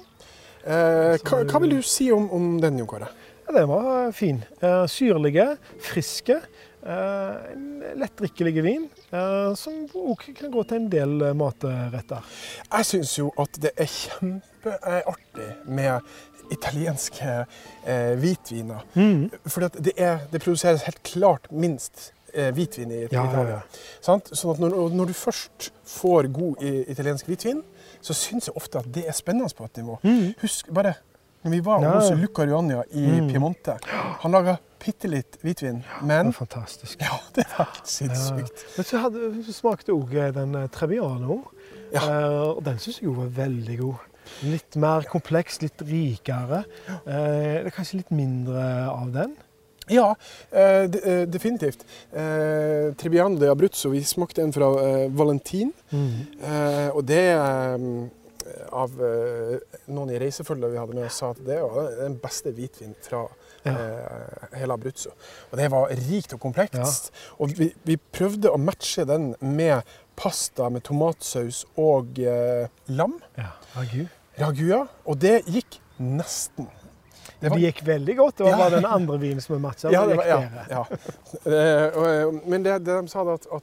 Eh, 0.63 1.19
hva, 1.27 1.43
hva 1.49 1.61
vil 1.65 1.77
du 1.77 1.83
si 1.87 2.11
om, 2.15 2.29
om 2.35 2.53
den, 2.63 2.79
Jon 2.83 2.91
Kåre? 2.91 3.09
Ja, 3.47 3.55
den 3.57 3.69
var 3.71 4.13
fin. 4.15 4.43
Eh, 4.63 4.85
syrlige, 4.91 5.57
friske. 5.83 6.41
eh, 6.87 7.53
en 7.53 7.83
lettdrikkelig 7.99 8.63
vin 8.65 8.89
eh, 9.11 9.55
som 9.59 9.85
også 9.87 10.35
kan 10.39 10.51
gå 10.55 10.65
til 10.67 10.81
en 10.81 10.89
del 10.93 11.13
matretter. 11.39 12.25
Jeg 12.69 12.89
syns 12.89 13.17
jo 13.19 13.31
at 13.39 13.59
det 13.63 13.73
er 13.77 13.91
kjempeartig 13.91 15.51
med 15.67 16.01
italienske 16.53 17.37
eh, 17.87 18.15
hvitviner. 18.21 18.83
Mm. 18.95 19.31
For 19.47 19.69
det, 19.69 19.95
det 19.97 20.43
produseres 20.43 20.85
helt 20.89 21.03
klart 21.07 21.47
minst 21.51 22.11
eh, 22.35 22.51
hvitvin 22.55 22.91
i, 22.91 23.05
Italia. 23.07 23.47
Ja, 23.47 23.47
ja, 23.49 23.61
ja. 23.63 23.95
Sånn 24.05 24.55
at 24.55 24.61
når, 24.63 24.77
når 24.93 25.13
du 25.13 25.17
først 25.17 25.71
får 25.95 26.29
god 26.35 26.63
italiensk 26.67 27.31
hvitvin, 27.31 27.63
så 28.03 28.15
syns 28.19 28.49
jeg 28.51 28.57
ofte 28.59 28.83
at 28.83 28.91
det 28.95 29.07
er 29.09 29.17
spennende 29.17 29.49
på 29.57 29.65
et 29.69 29.81
nivå. 29.83 29.99
Mm. 30.03 30.35
Husk 30.43 30.71
bare 30.75 30.95
når 31.43 31.51
vi 31.57 31.61
var 31.67 31.83
Ja, 31.83 31.95
hos 31.97 32.11
ja. 32.13 32.15
Luca 32.19 32.45
Ruania 32.47 32.83
i 32.95 33.07
Mm. 33.21 33.29
Piemonte. 33.31 33.79
Han 34.23 34.31
laga 34.35 34.57
bitte 34.83 35.09
litt 35.11 35.39
hvitvin, 35.43 35.81
men 36.03 36.27
det 36.31 36.37
fantastisk. 36.37 37.01
ja, 37.03 37.19
det 37.35 37.47
var 37.57 37.67
helt 37.73 37.87
sinnssykt. 37.91 38.65
Men 38.77 38.85
så, 38.87 38.99
hadde, 39.07 39.45
så 39.47 39.53
smakte 39.57 39.93
òg 39.95 40.11
den 40.35 40.55
Treviano. 40.75 41.41
Ja. 41.93 42.01
Eh, 42.01 42.41
og 42.57 42.63
den 42.65 42.79
syns 42.79 43.01
jeg 43.01 43.09
jo 43.11 43.17
var 43.19 43.27
veldig 43.37 43.79
god. 43.81 44.09
Litt 44.47 44.77
mer 44.77 45.03
kompleks, 45.11 45.61
litt 45.63 45.83
rikere. 45.83 46.63
Eh, 46.89 47.03
det 47.07 47.67
er 47.67 47.75
kanskje 47.75 47.99
litt 48.03 48.11
mindre 48.15 48.89
av 48.91 49.11
den. 49.15 49.35
Ja, 49.93 50.09
eh, 50.51 50.85
eh, 50.89 51.23
definitivt. 51.29 51.85
Eh, 52.13 52.93
Trebbiano 52.99 53.39
de 53.39 53.51
Abruzzo, 53.53 53.91
vi 53.93 54.03
smakte 54.07 54.43
en 54.43 54.53
fra 54.55 54.69
eh, 54.83 55.07
Valentin. 55.13 55.73
Mm. 55.93 56.13
og 56.97 57.05
det 57.05 57.23
av 58.73 58.95
noen 59.93 60.11
i 60.11 60.19
reisefølget 60.19 60.73
vi 60.73 60.79
hadde 60.81 60.97
med 60.97 61.05
oss, 61.07 61.19
sa 61.21 61.29
at 61.35 61.41
det 61.47 61.59
var 61.63 61.91
den 62.01 62.17
beste 62.23 62.53
hvitvin 62.57 62.95
fra 63.05 63.27
Ja. 63.65 63.75
hele 64.59 64.75
Abruzzo. 64.75 65.13
Og 65.53 65.59
det 65.61 65.69
var 65.71 65.93
rikt 66.09 66.33
og 66.35 66.41
komplekst. 66.43 67.13
Og 67.39 67.53
vi, 67.55 67.69
vi 67.87 67.95
prøvde 67.97 68.51
å 68.51 68.59
matche 68.59 69.05
den 69.07 69.37
med 69.39 69.85
pasta 70.19 70.67
med 70.69 70.83
tomatsaus 70.89 71.63
og 71.79 72.19
lam. 72.89 73.15
Ja, 73.39 73.53
ragu. 73.77 74.09
Ragua. 74.41 74.81
Og 75.07 75.21
det 75.23 75.45
gikk 75.47 75.79
nesten. 76.03 76.67
Det 77.43 77.51
var- 77.51 77.59
Det 77.59 77.67
gikk 77.67 77.85
veldig 77.87 78.17
godt. 78.17 78.37
Det 78.39 78.45
var 78.45 78.71
Ja. 78.71 78.71
den 78.71 78.85
andre 78.87 79.19
vinen 79.19 79.41
som 79.41 79.57
vi 79.57 79.61
matcha. 79.63 79.91
Ja, 79.91 80.07
det 80.07 80.17
var, 80.17 80.27
ja, 80.27 80.43
ja. 80.71 80.85
Eh, 81.45 81.53
eh, 81.53 82.33
Men 82.47 82.63
det, 82.63 82.85
det 82.85 83.03
de 83.03 83.09
sa, 83.09 83.25
at, 83.35 83.47
at 83.53 83.63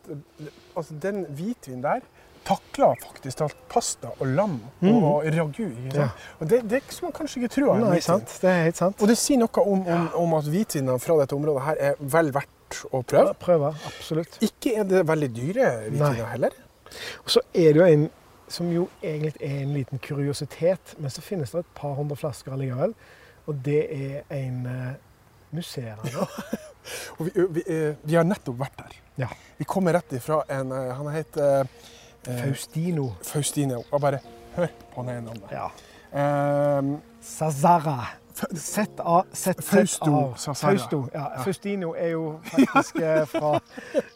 altså, 0.76 0.94
den 1.00 1.26
hvitvinen 1.26 1.82
der 1.82 2.02
takla 2.44 2.94
faktisk 3.00 3.42
alt 3.42 3.56
pasta 3.70 4.12
og 4.20 4.28
lam 4.28 4.60
mm. 4.82 5.04
og 5.04 5.26
ragu. 5.26 5.72
Ja. 5.94 6.10
Og 6.40 6.50
det, 6.50 6.64
det 6.70 6.84
som 6.90 7.08
man 7.08 7.14
kanskje 7.14 7.44
ikke 7.44 7.54
tro. 7.56 7.74
Nei, 7.78 8.00
sant. 8.04 8.38
Det 8.42 8.50
er 8.50 8.64
helt 8.64 8.80
sant. 8.80 9.02
Og 9.02 9.08
det 9.08 9.18
sier 9.18 9.40
noe 9.40 9.64
om, 9.64 9.84
om, 9.88 10.08
om 10.24 10.38
at 10.40 10.50
hvitvinene 10.50 11.00
fra 11.00 11.20
dette 11.22 11.38
området 11.38 11.66
her 11.68 11.84
er 11.92 12.00
vel 12.00 12.32
verdt 12.36 12.82
å 12.92 13.04
prøve. 13.04 13.34
Prøve, 13.40 13.74
absolutt. 13.90 14.40
Ikke 14.46 14.76
er 14.82 14.88
det 14.90 15.06
veldig 15.08 15.30
dyre 15.36 15.70
hvitviner 15.90 16.32
heller. 16.34 16.58
Og 17.24 17.30
så 17.38 17.44
er 17.54 17.74
det 17.74 17.82
jo 17.84 17.86
en 17.86 18.10
som 18.50 18.70
jo 18.74 18.88
egentlig 19.04 19.36
er 19.46 19.60
en 19.62 19.74
liten 19.76 20.02
kuriositet, 20.02 20.96
men 20.98 21.14
så 21.14 21.22
finnes 21.22 21.52
det 21.54 21.60
et 21.60 21.74
par 21.78 21.94
hundre 22.00 22.18
flasker 22.18 22.56
allikevel. 22.56 22.96
Og 23.50 23.58
det 23.66 23.82
er 23.90 24.28
en 24.36 24.66
uh, 24.70 24.92
musserende. 25.56 26.28
Og 27.18 27.26
vi, 27.26 27.32
vi, 27.50 27.64
eh, 27.68 27.96
vi 28.04 28.18
har 28.18 28.26
nettopp 28.26 28.60
vært 28.60 28.78
der. 28.80 28.96
Ja. 29.20 29.28
Vi 29.58 29.68
kommer 29.68 29.94
rett 29.98 30.14
ifra 30.16 30.42
en 30.50 30.72
eh, 30.74 30.94
Han 30.98 31.10
heter 31.14 31.68
eh, 31.68 32.40
Faustino. 32.40 33.12
Faustino. 33.26 33.84
Og 33.92 34.02
bare 34.02 34.22
hør 34.56 34.72
på 34.94 35.06
det 35.08 35.20
navnet. 35.26 35.52
Ja. 35.54 35.70
Um, 36.80 36.98
Sazara. 37.22 38.00
Z-A, 38.40 39.24
Fausto 39.60 40.34
Fausto. 40.56 41.00
Ja. 41.12 41.26
Faustino 41.44 41.92
er 41.92 42.14
jo 42.14 42.40
faktisk 42.48 43.02
fra, 43.34 43.58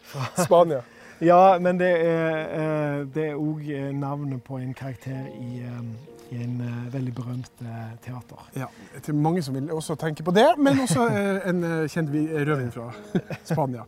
fra 0.08 0.46
Spania. 0.46 0.80
Ja, 1.20 1.60
men 1.60 1.80
det 1.80 1.92
er 1.92 2.38
eh, 2.56 3.02
det 3.16 3.34
òg 3.36 3.68
navnet 4.00 4.44
på 4.44 4.58
en 4.64 4.74
karakter 4.74 5.28
i, 5.36 5.60
eh, 5.60 5.84
i 6.32 6.40
en 6.44 6.62
eh, 6.62 6.94
veldig 6.94 7.14
berømt 7.16 7.62
eh, 7.62 7.92
teater. 8.06 8.46
Ja, 8.58 8.68
til 9.04 9.16
mange 9.16 9.44
som 9.44 9.56
vil 9.58 9.72
også 9.74 9.96
tenke 10.00 10.24
på 10.26 10.34
det, 10.36 10.48
men 10.58 10.80
også 10.84 11.08
eh, 11.10 11.50
en 11.50 11.64
kjent 11.92 12.14
rødvin 12.14 12.72
fra 12.74 12.90
Spania. 13.52 13.86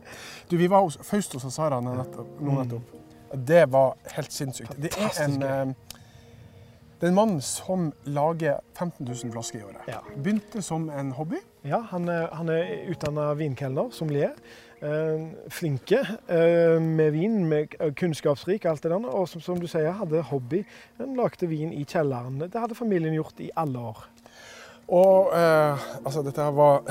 Du, 0.50 0.56
vi 0.56 0.70
var 0.70 0.84
hos 0.86 0.98
Fausto 1.02 1.40
Sazara 1.42 1.80
nå 1.80 1.96
nettopp. 1.98 2.38
Nå 2.40 2.60
nettopp. 2.60 2.94
Det 3.46 3.64
var 3.72 3.96
helt 4.16 4.32
sinnssykt. 4.32 4.76
Det 4.80 4.92
er 5.02 5.16
en, 5.24 5.40
det 5.40 7.08
er 7.08 7.10
en 7.10 7.16
mann 7.16 7.40
som 7.44 7.90
lager 8.06 8.60
15 8.78 9.02
000 9.04 9.32
flasker 9.34 9.60
i 9.60 9.66
året. 9.66 10.14
Begynte 10.14 10.62
som 10.62 10.86
en 10.90 11.10
hobby. 11.18 11.42
Ja, 11.66 11.82
han 11.90 12.06
han 12.08 12.52
er 12.54 12.86
utdanna 12.92 13.32
vinkelner, 13.34 13.90
sommelier. 13.92 14.38
Eh, 14.86 15.22
flinke 15.50 15.98
eh, 16.30 16.76
med 16.82 17.10
vin, 17.16 17.40
med 17.48 17.72
k- 17.72 17.88
kunnskapsrik, 17.98 18.64
alt 18.70 18.84
det 18.84 18.92
der. 18.92 19.06
Og 19.08 19.26
som, 19.28 19.40
som 19.42 19.58
du 19.58 19.66
sier, 19.66 19.90
hadde 19.98 20.20
hobby. 20.30 20.60
En 21.02 21.16
lagde 21.18 21.48
vin 21.50 21.72
i 21.74 21.82
kjelleren. 21.88 22.38
Det 22.44 22.60
hadde 22.60 22.76
familien 22.78 23.16
gjort 23.16 23.40
i 23.42 23.50
alle 23.58 23.82
år. 23.90 24.04
Og 24.86 25.32
eh, 25.34 25.86
altså, 26.04 26.22
dette 26.22 26.44
her 26.44 26.54
var 26.54 26.84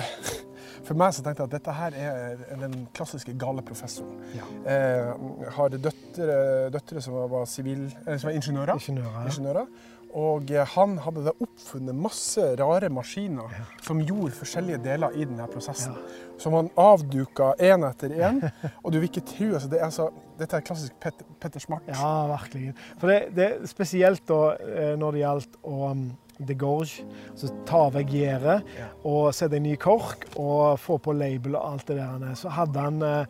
For 0.85 0.97
meg 0.99 1.15
så 1.17 1.23
tenkte 1.25 1.41
jeg 1.43 1.49
at 1.49 1.55
dette 1.57 1.73
her 1.79 1.95
er 1.97 2.61
den 2.61 2.85
klassiske 2.95 3.33
gale 3.41 3.63
professoren. 3.65 4.19
Ja. 4.37 4.45
Eh, 4.69 5.25
har 5.57 5.73
døtre, 5.73 6.37
døtre 6.73 7.01
som 7.01 7.17
var, 7.31 7.45
civil, 7.49 7.87
eh, 8.05 8.17
som 8.19 8.29
var 8.29 8.37
ingeniører. 8.37 8.77
Ingeniører. 8.77 9.19
Ja. 9.19 9.27
ingeniører. 9.31 9.67
Og 10.15 10.51
eh, 10.53 10.63
han 10.75 10.93
hadde 11.03 11.25
da 11.25 11.33
oppfunnet 11.43 11.97
masse 11.99 12.43
rare 12.61 12.87
maskiner 12.93 13.49
Ja. 13.51 13.65
som 13.83 13.99
gjorde 13.99 14.37
forskjellige 14.37 14.77
deler 14.85 15.11
i 15.17 15.25
denne 15.27 15.47
prosessen. 15.51 15.97
Ja. 15.97 16.35
Som 16.39 16.53
han 16.55 16.69
avduka 16.79 17.49
én 17.59 17.83
etter 17.89 18.13
én. 18.15 18.39
Og 18.83 18.93
du 18.93 18.99
vil 19.01 19.09
ikke 19.09 19.25
tro 19.27 19.49
altså, 19.57 19.71
det 19.71 19.81
er 19.81 19.89
så, 19.91 20.09
Dette 20.39 20.55
er 20.59 20.63
klassisk 20.67 20.93
Pet, 20.99 21.19
Petter 21.39 21.59
Smart. 21.63 21.83
Ja, 21.87 22.27
virkelig. 22.31 22.73
For 22.99 23.07
det, 23.11 23.19
det 23.35 23.49
spesielt 23.71 24.23
da 24.27 24.39
eh, 24.69 24.93
når 24.99 25.17
det 25.17 25.21
gjaldt 25.25 25.59
å 25.63 25.91
um, 25.91 26.05
degorge, 26.39 27.03
Så 27.35 27.49
ta 27.65 27.89
vekk 27.89 28.09
gjerdet 28.11 28.63
Ja. 28.77 28.87
og 29.03 29.33
sette 29.33 29.55
en 29.57 29.63
ny 29.63 29.75
kork 29.75 30.25
og 30.35 30.79
få 30.79 30.97
på 30.97 31.13
label 31.13 31.55
og 31.55 31.71
alt 31.73 31.87
det 31.87 31.97
der. 31.97 32.33
Så 32.35 32.49
hadde 32.49 32.79
han 32.79 33.01
eh, 33.01 33.25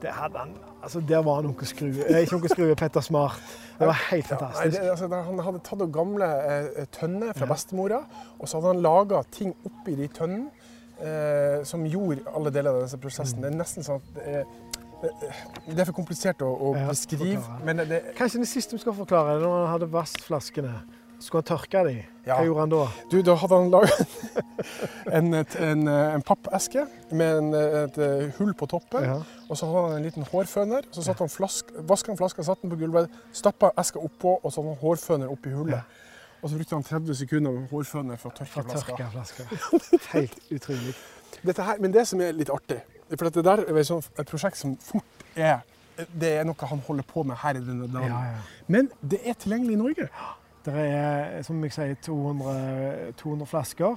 det 0.00 0.10
hadde 0.16 0.38
han, 0.38 0.54
altså 0.82 1.00
Der 1.00 1.20
var 1.22 1.34
han 1.36 1.46
onkel 1.46 1.66
Skrue. 1.66 2.04
Eh, 2.08 2.22
ikke 2.24 2.36
onkel 2.36 2.48
Skrue, 2.50 2.74
Petter 2.74 3.00
Smart. 3.00 3.40
Det 3.78 3.86
var 3.86 3.98
helt 4.10 4.30
Ja, 4.30 4.36
nei, 4.36 4.40
fantastisk. 4.40 4.80
det, 4.82 4.90
altså, 4.90 5.08
han 5.08 5.38
hadde 5.38 5.58
tatt 5.64 5.82
opp 5.82 5.92
gamle 5.92 6.24
eh, 6.24 6.86
tønner 6.92 7.32
fra 7.36 7.46
Ja. 7.46 7.52
bestemora, 7.52 8.00
og 8.38 8.48
så 8.48 8.60
hadde 8.60 8.74
han 8.74 8.82
laga 8.82 9.22
ting 9.30 9.54
oppi 9.64 9.94
de 9.96 10.08
tønnene 10.08 10.50
eh, 11.00 11.64
som 11.64 11.84
gjorde 11.84 12.20
alle 12.34 12.50
deler 12.50 12.70
av 12.70 12.80
denne 12.88 13.00
prosessen. 13.00 13.38
Mm. 13.38 13.42
Det 13.42 13.52
er 13.52 13.58
nesten 13.58 13.84
sånn 13.84 14.00
at 14.00 14.14
det 14.14 14.34
er, 14.40 14.44
det, 15.66 15.78
er 15.80 15.84
for 15.88 15.96
komplisert 15.96 16.42
å, 16.44 16.48
å 16.60 16.74
Ja, 16.76 16.88
beskrive, 16.88 17.40
men 17.64 17.76
det, 17.80 17.88
det, 17.88 18.00
Kanskje 18.18 18.40
det 18.42 18.48
siste 18.48 18.76
vi 18.76 18.82
skal 18.82 18.92
forklare, 18.96 19.36
er 19.36 19.40
når 19.40 19.54
han 19.66 19.70
hadde 19.74 19.92
vasket 19.92 20.24
flaskene. 20.28 20.74
Skulle 21.20 21.42
han 21.42 21.48
tørke 21.50 21.82
de? 21.84 21.94
Ja. 22.24 22.36
Hva 22.38 22.44
gjorde 22.46 22.64
han 22.64 22.72
da? 22.72 22.80
Du, 23.12 23.16
da 23.24 23.34
hadde 23.40 23.58
han 23.58 23.70
laget 23.72 24.14
en, 25.18 25.34
en, 25.36 25.88
en 25.88 26.24
pappeske 26.24 26.86
med 27.12 27.40
en, 27.40 27.54
et 27.54 27.98
hull 28.38 28.52
på 28.56 28.68
toppen. 28.70 29.04
Ja. 29.04 29.18
Og 29.48 29.58
så 29.58 29.68
hadde 29.68 29.86
han 29.88 29.96
en 29.98 30.06
liten 30.08 30.28
hårføner. 30.30 30.88
Så 30.94 31.04
satt 31.04 31.20
han 31.20 31.32
flask, 31.32 31.72
vaska 31.88 32.14
han 32.14 32.20
flaska, 32.20 32.44
satte 32.46 32.64
den 32.64 32.72
på 32.72 32.80
gulvet, 32.80 33.10
stappa 33.36 33.72
eska 33.80 34.00
oppå 34.00 34.38
og 34.38 34.48
så 34.48 34.62
hadde 34.62 34.76
han 34.76 34.80
hårføner 34.84 35.32
oppi 35.32 35.52
hullet. 35.54 35.80
Ja. 35.80 36.06
Og 36.40 36.48
så 36.48 36.56
brukte 36.56 36.78
han 36.78 36.86
30 36.88 37.18
sekunder 37.20 37.52
med 37.52 37.72
hårføner 37.72 38.20
for 38.20 38.32
å 38.32 38.38
tørke 38.38 38.64
flaska. 38.64 39.10
flaska. 39.12 39.48
Helt 40.14 40.38
utrolig. 40.48 40.94
Her, 41.44 41.76
men 41.80 41.92
det 41.92 42.06
som 42.08 42.20
er 42.24 42.32
litt 42.36 42.50
artig, 42.52 42.80
for 43.10 43.26
dette 43.26 43.42
det 43.42 43.48
der 43.50 43.64
er 43.68 43.80
et 43.80 44.30
prosjekt 44.30 44.58
som 44.60 44.72
fort 44.80 45.28
er 45.36 45.60
det 46.20 46.30
er 46.38 46.46
noe 46.48 46.68
han 46.70 46.80
holder 46.86 47.04
på 47.04 47.22
med 47.28 47.36
her 47.42 47.58
i 47.58 47.64
denne 47.64 47.88
Ja, 48.00 48.20
ja. 48.30 48.38
Men 48.72 48.88
det 49.02 49.20
er 49.28 49.36
tilgjengelig 49.36 49.74
i 49.74 49.80
Norge. 49.80 50.06
Det 50.64 50.74
er, 50.76 51.42
som 51.46 51.60
jeg 51.64 51.72
sier, 51.72 51.94
200, 52.04 53.12
200 53.20 53.48
flasker. 53.48 53.96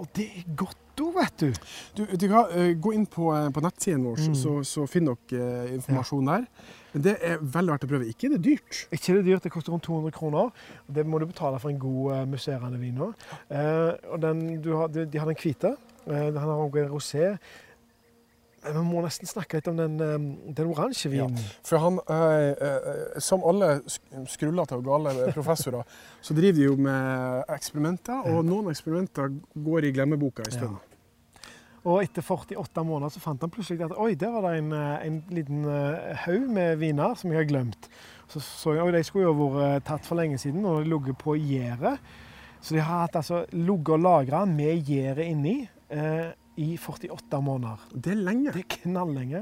Og 0.00 0.08
det 0.16 0.28
er 0.38 0.46
godt 0.56 0.78
òg, 1.02 1.10
vet 1.16 1.42
du. 1.42 1.58
Du, 1.96 2.02
du 2.16 2.24
kan 2.28 2.52
eh, 2.56 2.72
gå 2.80 2.92
inn 2.96 3.04
på, 3.10 3.28
eh, 3.36 3.48
på 3.52 3.62
nettsiden 3.64 4.04
vår, 4.06 4.22
Mm. 4.28 4.34
så, 4.38 4.54
så 4.64 4.86
finner 4.88 5.16
dere 5.30 5.66
eh, 5.66 5.74
informasjon 5.76 6.30
der. 6.30 6.46
Men 6.92 7.04
det 7.06 7.14
er 7.24 7.40
veldig 7.40 7.72
verdt 7.74 7.86
å 7.86 7.90
prøve. 7.90 8.08
Ikke 8.12 8.28
det 8.32 8.38
er 8.38 8.44
dyrt. 8.46 8.80
Ikke 8.92 9.14
det 9.14 9.20
er 9.22 9.28
dyrt, 9.30 9.44
det 9.46 9.52
koster 9.52 9.72
rundt 9.72 9.84
200 9.88 10.12
kroner. 10.16 10.50
Og 10.86 10.94
det 10.96 11.04
må 11.08 11.20
du 11.20 11.26
betale 11.28 11.60
for 11.60 11.72
en 11.72 11.80
god 11.80 12.12
uh, 12.12 12.24
musserende 12.28 12.80
vin 12.80 12.98
nå. 13.00 13.08
Uh, 13.48 13.92
og 14.12 14.20
den, 14.20 14.42
har, 14.68 14.92
de, 14.92 15.06
de 15.08 15.20
har 15.22 15.30
den 15.30 15.40
hvite. 15.40 15.72
Uh, 16.04 16.28
den 16.28 16.36
har 16.36 16.52
også 16.52 16.82
en 16.82 16.92
rosé. 16.92 17.30
Vi 18.62 18.84
må 18.86 19.02
nesten 19.02 19.26
snakke 19.26 19.58
litt 19.58 19.68
om 19.72 19.76
den, 19.80 19.96
eh, 20.00 20.52
den 20.54 20.70
oransje 20.70 21.10
vinen. 21.10 21.38
For 21.66 21.82
han, 21.82 21.98
eh, 22.06 22.52
eh, 22.68 23.18
som 23.18 23.42
alle 23.42 23.80
skrullete 24.30 24.78
og 24.78 24.86
gale 24.86 25.32
professorer, 25.34 25.82
så 26.22 26.36
driver 26.38 26.60
de 26.60 26.68
jo 26.68 26.76
med 26.76 27.50
eksperimenter, 27.50 28.22
og 28.30 28.44
noen 28.46 28.70
eksperimenter 28.70 29.34
går 29.66 29.88
i 29.90 29.94
glemmeboka 29.98 30.46
en 30.46 30.58
stund. 30.58 30.80
Og 31.82 32.04
etter 32.04 32.22
48 32.22 32.84
måneder 32.86 33.10
så 33.10 33.20
fant 33.22 33.42
han 33.42 33.50
plutselig 33.50 33.82
at 33.82 33.96
oi, 33.98 34.12
der 34.14 34.30
var 34.30 34.44
det 34.46 34.58
en, 34.60 34.72
eh, 34.76 35.06
en 35.08 35.16
liten 35.34 35.64
eh, 35.66 36.12
haug 36.26 36.44
med 36.54 36.76
viner 36.78 37.16
som 37.18 37.32
jeg 37.32 37.40
har 37.40 37.48
glemt. 37.50 37.88
Så 38.30 38.40
så 38.40 38.76
jeg, 38.76 38.84
oi, 38.84 38.92
De 38.94 39.02
skulle 39.02 39.26
jo 39.26 39.34
vært 39.34 39.64
eh, 39.66 39.80
tatt 39.88 40.06
for 40.06 40.20
lenge 40.20 40.38
siden, 40.38 40.64
og 40.64 40.86
ligget 40.86 41.18
på 41.18 41.34
gjerdet. 41.40 41.98
Så 42.62 42.76
de 42.76 42.84
har 42.84 43.08
hatt 43.08 43.18
altså 43.18 43.42
ligget 43.50 43.96
og 43.96 44.04
lagra 44.04 44.44
med 44.46 44.86
gjerdet 44.86 45.26
inni 45.26 45.56
eh, 45.90 46.30
i 46.60 46.76
48 46.76 47.40
måneder. 47.40 47.80
Det 47.94 48.12
er 48.12 48.18
lenge. 48.20 48.52
Det 48.52 48.60
er 48.64 48.76
knallenge. 48.82 49.40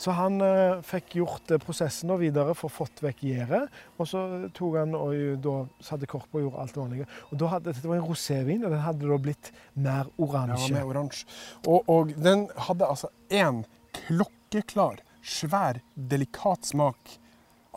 Så 0.00 0.14
han 0.16 0.40
eh, 0.42 0.80
fikk 0.86 1.14
gjort 1.20 1.52
eh, 1.54 1.60
prosessen 1.62 2.10
og 2.10 2.20
videre 2.22 2.54
for 2.58 2.72
fått 2.72 3.02
vekk 3.04 3.22
gjerdet. 3.28 3.62
Og 3.98 4.10
så 4.10 4.24
tok 4.56 4.78
han 4.80 4.96
og 4.98 5.14
jo 5.14 5.36
da 5.44 5.54
satte 5.84 6.08
kork 6.10 6.26
på 6.32 6.40
og 6.40 6.48
gjorde 6.48 6.64
alt 6.64 6.74
det 6.74 6.82
vanlige. 6.82 7.08
Og 7.30 7.38
da 7.42 7.52
hadde, 7.54 7.72
Dette 7.78 7.90
var 7.92 8.00
en 8.00 8.08
rosévin, 8.10 8.64
og 8.66 8.74
den 8.74 8.84
hadde 8.84 9.10
da 9.12 9.20
blitt 9.28 9.52
mer 9.78 10.04
Ja, 10.08 10.14
oransje. 10.26 10.72
med 10.74 10.84
oransje. 10.90 11.26
Og, 11.66 11.82
og 11.86 12.12
den 12.18 12.48
hadde 12.68 12.90
altså 12.90 13.12
én 13.30 13.62
klokkeklar, 14.02 15.02
svær, 15.22 15.82
delikat 15.94 16.66
smak 16.74 17.18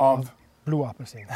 av 0.01 0.29
Blodappelsin. 0.65 1.27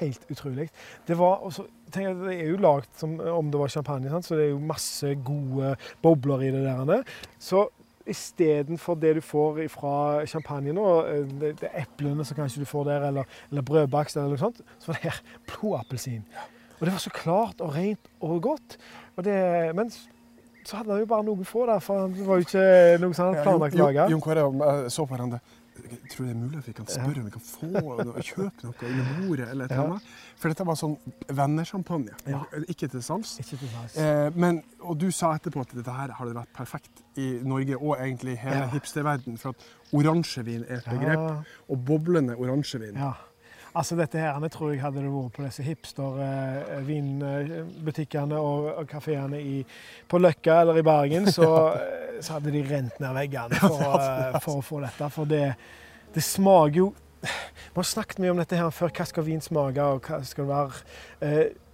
Helt 0.00 0.26
utrolig. 0.32 0.68
Det 1.08 1.16
var 1.18 1.42
også, 1.46 1.66
at 1.88 1.98
det 1.98 2.36
er 2.36 2.50
jo 2.50 2.60
lagd 2.62 2.88
som 2.98 3.16
om 3.20 3.50
det 3.50 3.60
var 3.60 3.72
champagne, 3.72 4.10
sant? 4.12 4.26
så 4.26 4.38
det 4.38 4.48
er 4.48 4.54
jo 4.54 4.62
masse 4.62 5.14
gode 5.24 5.74
bobler 6.02 6.46
i 6.46 6.52
det 6.54 6.64
der. 6.66 7.16
Så 7.38 7.66
istedenfor 8.06 8.94
det 9.02 9.16
du 9.18 9.22
får 9.24 9.64
fra 9.72 10.26
champagne 10.30 10.74
nå, 10.74 10.84
eh, 11.10 11.24
det, 11.40 11.54
det 11.60 11.70
er 11.72 11.86
eplene 11.86 12.24
som 12.24 12.38
kanskje 12.38 12.62
du 12.62 12.68
får 12.68 12.84
der, 12.86 13.08
eller, 13.08 13.38
eller 13.50 13.66
brødbakst 13.66 14.16
eller 14.16 14.34
noe 14.34 14.42
sånt, 14.42 14.60
så 14.78 14.92
var 14.92 15.00
det 15.00 15.10
her 15.10 15.22
blodappelsin. 15.50 16.22
Og 16.76 16.84
det 16.86 16.92
var 16.92 17.02
så 17.02 17.10
klart 17.10 17.64
og 17.64 17.74
rent 17.74 18.12
og 18.20 18.36
godt. 18.44 18.76
Og 19.16 19.24
det, 19.24 19.36
men 19.74 19.90
så 20.66 20.76
hadde 20.80 20.92
han 20.92 21.02
jo 21.02 21.08
bare 21.10 21.24
noen 21.26 21.46
få 21.48 21.66
der, 21.68 21.82
for 21.82 22.10
det 22.12 22.26
var 22.26 22.40
jo 22.40 22.46
ikke 22.46 22.66
noe 23.02 23.14
som 23.16 23.28
han 23.28 23.34
hadde 23.34 23.46
planlagt 23.46 23.78
å 23.78 23.86
lage. 23.86 24.08
Jon 24.12 24.22
Kåre 24.22 24.44
jeg 24.44 24.92
så 24.92 25.06
på 25.06 25.14
hverandre. 25.14 25.40
Jeg 25.76 26.10
tror 26.10 26.24
det 26.26 26.32
er 26.32 26.38
mulig 26.40 26.58
at 26.58 26.66
vi 26.68 26.72
kan 26.72 26.86
spørre 26.86 27.20
om 27.20 27.24
vi 27.26 27.30
kan 27.34 27.44
få 27.44 27.66
noe, 28.04 28.22
kjøpe 28.22 28.64
noe 28.64 28.74
under 28.88 29.10
bordet. 29.20 29.48
eller 29.50 29.64
et 29.64 29.72
eller 29.72 29.84
annet. 29.90 30.02
For 30.36 30.48
dette 30.52 30.66
var 30.66 30.74
sånn 30.80 30.96
vennesjampanje. 31.28 32.14
Ja. 32.26 32.40
Ikke 32.68 32.88
til 32.88 33.02
salgs. 33.02 33.36
Ikke 33.42 33.58
til 33.60 33.68
salgs. 33.74 33.96
Eh, 34.00 34.30
men, 34.34 34.62
og 34.80 34.98
du 35.00 35.10
sa 35.14 35.34
etterpå 35.36 35.60
at 35.66 35.74
dette 35.76 35.92
her 35.98 36.14
hadde 36.18 36.34
vært 36.36 36.52
perfekt 36.56 37.02
i 37.20 37.28
Norge 37.44 37.76
og 37.78 37.96
egentlig 37.98 38.38
hele 38.38 38.64
Ja. 38.64 38.68
hipsterverdenen. 38.72 39.38
for 39.38 39.48
at 39.50 39.56
oransjevin 39.92 40.64
er 40.68 40.76
et 40.80 40.84
begrep. 40.90 41.44
Og 41.68 41.84
boblende 41.84 42.36
oransjevin. 42.36 42.96
Ja. 42.96 43.12
Altså 43.76 43.92
dette 43.98 44.16
her, 44.16 44.38
jeg 44.40 44.48
tror 44.54 44.70
jeg 44.72 44.80
hadde 44.80 45.02
det 45.04 45.10
vært 45.12 45.34
på 45.36 45.42
disse 45.44 45.60
hipster-vinbutikkene 45.66 48.38
og, 48.40 48.70
og 48.80 48.86
kafeene 48.88 49.38
på 50.08 50.16
Løkka 50.22 50.54
eller 50.62 50.76
i 50.80 50.84
Bergen, 50.86 51.28
så, 51.28 51.48
eh, 51.76 52.16
så 52.24 52.32
hadde 52.38 52.54
de 52.54 52.62
rent 52.70 52.96
ned 53.02 53.12
veggene 53.18 53.56
for, 53.60 54.00
eh, 54.00 54.38
for 54.40 54.54
å 54.62 54.64
få 54.64 54.80
dette. 54.86 55.04
For 55.12 55.24
det, 55.28 55.48
det 56.14 56.24
smaker 56.24 56.78
jo 56.80 56.86
Vi 57.26 57.74
har 57.74 57.86
snakket 57.88 58.18
mye 58.22 58.32
om 58.32 58.40
dette 58.40 58.56
her 58.56 58.70
før. 58.70 58.90
Hva 58.94 59.04
skal 59.08 59.24
vin 59.26 59.40
smake, 59.42 59.82
og 59.82 60.00
hva 60.06 60.22
skal 60.24 60.44
det 60.46 60.54
være? 60.54 60.72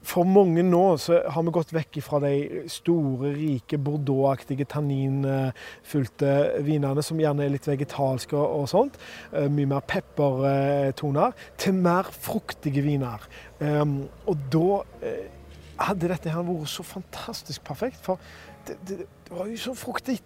For 0.02 0.26
mange 0.26 0.64
nå 0.66 0.96
så 0.98 1.20
har 1.30 1.44
vi 1.46 1.52
gått 1.54 1.70
vekk 1.72 2.00
fra 2.02 2.18
de 2.24 2.62
store, 2.72 3.30
rike, 3.36 3.78
bordeauxaktige, 3.78 4.66
tanninfylte 4.72 6.32
vinene 6.66 7.04
som 7.06 7.20
gjerne 7.22 7.44
er 7.46 7.52
litt 7.54 7.68
vegetalske 7.70 8.36
og, 8.38 8.66
sånt. 8.70 8.98
Eh, 9.32 9.46
Mye 9.52 9.68
mer 9.70 9.84
peppertoner. 9.86 11.32
Til 11.60 11.74
mer 11.78 12.10
fruktige 12.12 12.82
viner. 12.84 13.22
Um, 13.62 14.08
og 14.26 14.42
da 14.52 14.80
eh, 15.06 15.28
hadde 15.82 16.10
dette 16.10 16.32
her 16.34 16.42
vært 16.46 16.70
så 16.72 16.82
fantastisk 16.86 17.62
perfekt, 17.66 18.00
for 18.02 18.18
det, 18.66 18.76
det, 18.88 18.98
det 19.28 19.36
var 19.38 19.46
jo 19.50 19.56
så 19.68 19.74
fruktig. 19.78 20.18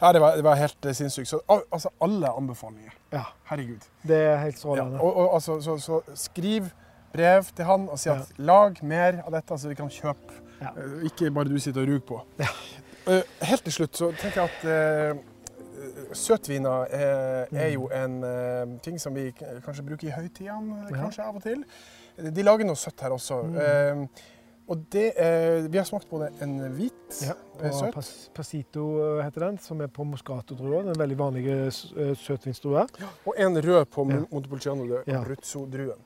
Ja, 0.00 0.12
det 0.14 0.20
var, 0.22 0.34
det 0.38 0.44
var 0.46 0.56
helt 0.58 0.86
eh, 0.88 0.96
sinnssykt. 0.96 1.28
Så 1.30 1.40
al- 1.50 1.66
altså, 1.74 1.92
alle 2.04 2.30
anbefalinger. 2.32 2.96
Ja, 3.12 3.26
Herregud. 3.50 3.84
det 4.06 4.16
er 4.32 4.36
helt 4.46 4.56
Ja, 4.56 4.60
strålende. 4.64 5.00
og, 5.00 5.16
og, 5.16 5.34
altså, 5.38 5.60
så, 5.64 5.76
så 5.80 6.00
skriv 6.18 6.68
brev 7.12 7.48
til 7.54 7.64
han 7.64 7.88
og 7.88 7.98
si 7.98 8.10
at 8.12 8.30
lag 8.38 8.78
mer 8.82 9.22
av 9.26 9.32
dette, 9.32 9.58
så 9.58 9.68
vi 9.70 9.74
kan 9.78 9.90
kjøpe. 9.92 10.38
Ja. 10.60 10.72
Eh, 10.76 11.06
Ikke 11.10 11.30
bare 11.34 11.48
du 11.48 11.58
sitter 11.58 11.82
og 11.84 11.88
ruger 11.88 12.06
på. 12.12 12.20
Ja. 12.42 12.48
Eh, 13.08 13.22
helt 13.48 13.64
til 13.64 13.72
slutt 13.72 13.96
så 13.96 14.10
tenker 14.20 14.42
jeg 14.42 14.50
at 14.50 14.64
uh, 15.16 15.20
søtviner 16.12 16.90
er, 16.92 17.46
er 17.52 17.70
jo 17.72 17.86
en 17.94 18.18
uh, 18.24 18.78
ting 18.84 18.98
som 19.00 19.14
vi 19.16 19.30
kanskje 19.38 19.84
bruker 19.86 20.08
i 20.10 20.16
høytidene, 20.16 20.82
Ja. 20.90 20.96
kanskje 21.04 21.24
av 21.24 21.36
og 21.38 21.42
til. 21.46 21.62
De 22.18 22.42
lager 22.42 22.66
noe 22.66 22.76
søtt 22.76 23.00
her 23.00 23.14
også. 23.14 23.42
Mm. 23.46 23.56
Uh, 23.56 24.26
og 24.68 24.82
det, 24.92 25.14
eh, 25.16 25.64
vi 25.72 25.78
har 25.80 25.86
smakt 25.88 26.10
både 26.10 26.26
en 26.44 26.58
hvit 26.76 27.22
Ja, 27.24 27.32
eh, 27.62 27.70
søt 27.72 27.94
pas, 27.94 28.08
Pasito 28.36 28.82
eh, 29.00 29.22
heter 29.24 29.46
den, 29.46 29.56
som 29.64 29.80
er 29.80 29.88
på 29.88 30.04
Moscato-drua. 30.04 30.82
Den 30.90 30.98
veldig 31.00 31.16
vanlige 31.16 31.54
søtvinsdrua. 32.20 32.82
Ja, 33.00 33.08
og 33.24 33.34
en 33.40 33.56
rød 33.64 33.86
på 33.88 34.04
Ja. 34.10 34.16
ja. 34.18 34.24
Montepulciano 34.30 34.84
de 34.84 34.98
Ja. 35.06 35.22
Abruzzo-druen. 35.22 35.96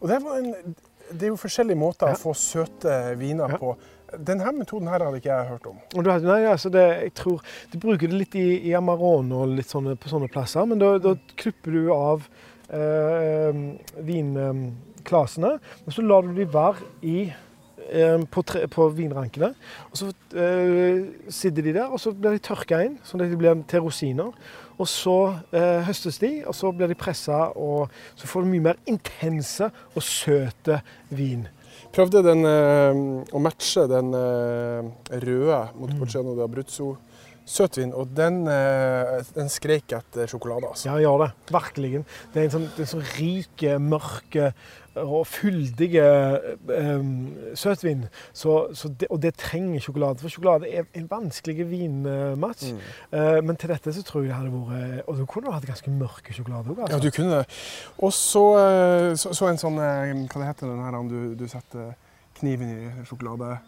Og 0.00 0.08
det, 0.08 0.18
var 0.24 0.38
en, 0.40 0.74
det 1.12 1.22
er 1.26 1.32
jo 1.34 1.36
forskjellige 1.40 1.76
måter 1.80 2.08
Ja. 2.08 2.16
å 2.16 2.20
få 2.22 2.32
søte 2.36 3.16
viner 3.20 3.50
Ja. 3.54 3.58
på. 3.60 3.76
Denne 4.18 4.50
metoden 4.56 4.88
her 4.90 5.04
hadde 5.04 5.20
ikke 5.20 5.30
jeg 5.30 5.46
hørt 5.52 5.66
om. 5.70 5.76
Nei, 6.02 6.40
altså 6.50 6.70
det, 6.74 6.82
jeg 7.02 7.12
tror, 7.14 7.42
du 7.70 7.76
bruker 7.78 8.08
det 8.10 8.16
litt 8.18 8.34
i, 8.34 8.46
i 8.66 8.72
Amarone 8.74 9.36
og 9.38 9.52
litt 9.54 9.70
sånne, 9.70 9.94
på 10.00 10.08
sånne 10.10 10.26
plasser, 10.32 10.66
men 10.66 10.80
da, 10.82 10.96
da 10.98 11.12
klipper 11.38 11.70
du 11.76 11.92
av 11.94 12.24
eh, 12.74 13.52
vinklasene, 14.02 15.52
og 15.86 15.94
så 15.94 16.02
lar 16.04 16.26
du 16.26 16.34
de 16.36 16.46
være 16.50 16.88
i, 17.06 17.16
på, 18.30 18.42
tre, 18.46 18.64
på 18.70 18.88
vinrankene. 18.94 19.52
Og 19.90 20.00
så 20.00 20.10
eh, 20.38 21.04
sitter 21.28 21.66
de 21.66 21.76
der, 21.80 21.90
og 21.90 22.00
så 22.02 22.14
blir 22.14 22.36
de 22.36 22.42
tørka 22.44 22.82
inn, 22.86 22.98
sånn 23.06 23.24
at 23.24 23.32
de 23.32 23.38
blir 23.40 23.62
til 23.70 23.84
rosiner. 23.86 24.34
Og 24.80 24.88
så 24.88 25.16
eh, 25.52 25.82
høstes 25.84 26.20
de, 26.22 26.32
og 26.48 26.56
så 26.56 26.72
blir 26.72 26.88
de 26.88 26.98
pressa, 26.98 27.50
og 27.52 27.90
så 28.16 28.30
får 28.30 28.46
du 28.46 28.52
mye 28.54 28.68
mer 28.70 28.80
intense 28.88 29.68
og 29.92 30.04
søte 30.04 30.80
vin. 31.12 31.48
Prøvde 31.90 32.22
den, 32.22 32.46
eh, 32.46 33.04
å 33.34 33.42
matche 33.42 33.86
den 33.90 34.14
eh, 34.14 34.90
røde 35.24 35.60
Montepulciano 35.76 36.36
de 36.38 36.44
Abruzzo 36.46 36.94
søtvin, 37.50 37.90
og 37.96 38.12
den, 38.14 38.44
eh, 38.46 39.20
den 39.34 39.48
skreik 39.50 39.90
etter 39.96 40.30
sjokolade. 40.30 40.70
Altså. 40.70 40.86
Ja, 40.90 40.98
gjør 41.02 41.24
det. 41.24 41.30
Virkelig. 41.50 42.04
Det 42.32 42.40
er 42.40 42.46
en 42.46 42.54
sånn, 42.54 42.68
det 42.76 42.84
er 42.84 42.86
en 42.86 42.92
sånn 42.94 43.08
rik, 43.16 43.64
mørk 43.82 44.38
og 44.94 45.26
fyldige 45.26 46.02
um, 46.96 47.36
søtvin. 47.54 48.04
Så, 48.32 48.74
så 48.74 48.88
det, 48.88 49.08
og 49.10 49.22
det 49.22 49.34
trenger 49.38 49.80
sjokolade. 49.80 50.18
For 50.18 50.28
sjokolade 50.28 50.70
er 50.70 50.88
en 50.94 51.06
vanskelig 51.10 51.70
vinmatch. 51.70 52.72
Mm. 52.72 52.78
Uh, 53.14 53.38
men 53.46 53.56
til 53.56 53.70
dette 53.70 53.92
så 53.94 54.02
tror 54.02 54.24
jeg 54.24 54.30
det 54.30 54.36
hadde 54.36 54.50
vært 54.50 55.06
Og 55.06 55.18
du 55.18 55.24
kunne 55.26 55.52
hatt 55.54 55.66
ganske 55.66 55.90
mørke 55.90 56.34
sjokolade 56.34 56.70
òg. 56.70 56.78
Ja, 56.78 56.88
Altså. 56.90 56.98
du 56.98 57.10
kunne 57.10 57.38
det. 57.38 57.46
Og 57.98 58.12
så, 58.12 58.44
eh, 58.58 59.16
så, 59.16 59.34
så 59.34 59.48
en 59.48 59.60
sånn 59.60 59.78
eh, 59.78 60.14
Hva 60.26 60.40
det 60.42 60.48
heter 60.48 60.70
den 60.70 60.82
her 60.84 61.02
du, 61.08 61.34
du 61.38 61.46
setter 61.48 61.92
kniven 62.40 62.70
i 62.72 63.06
sjokolade? 63.08 63.58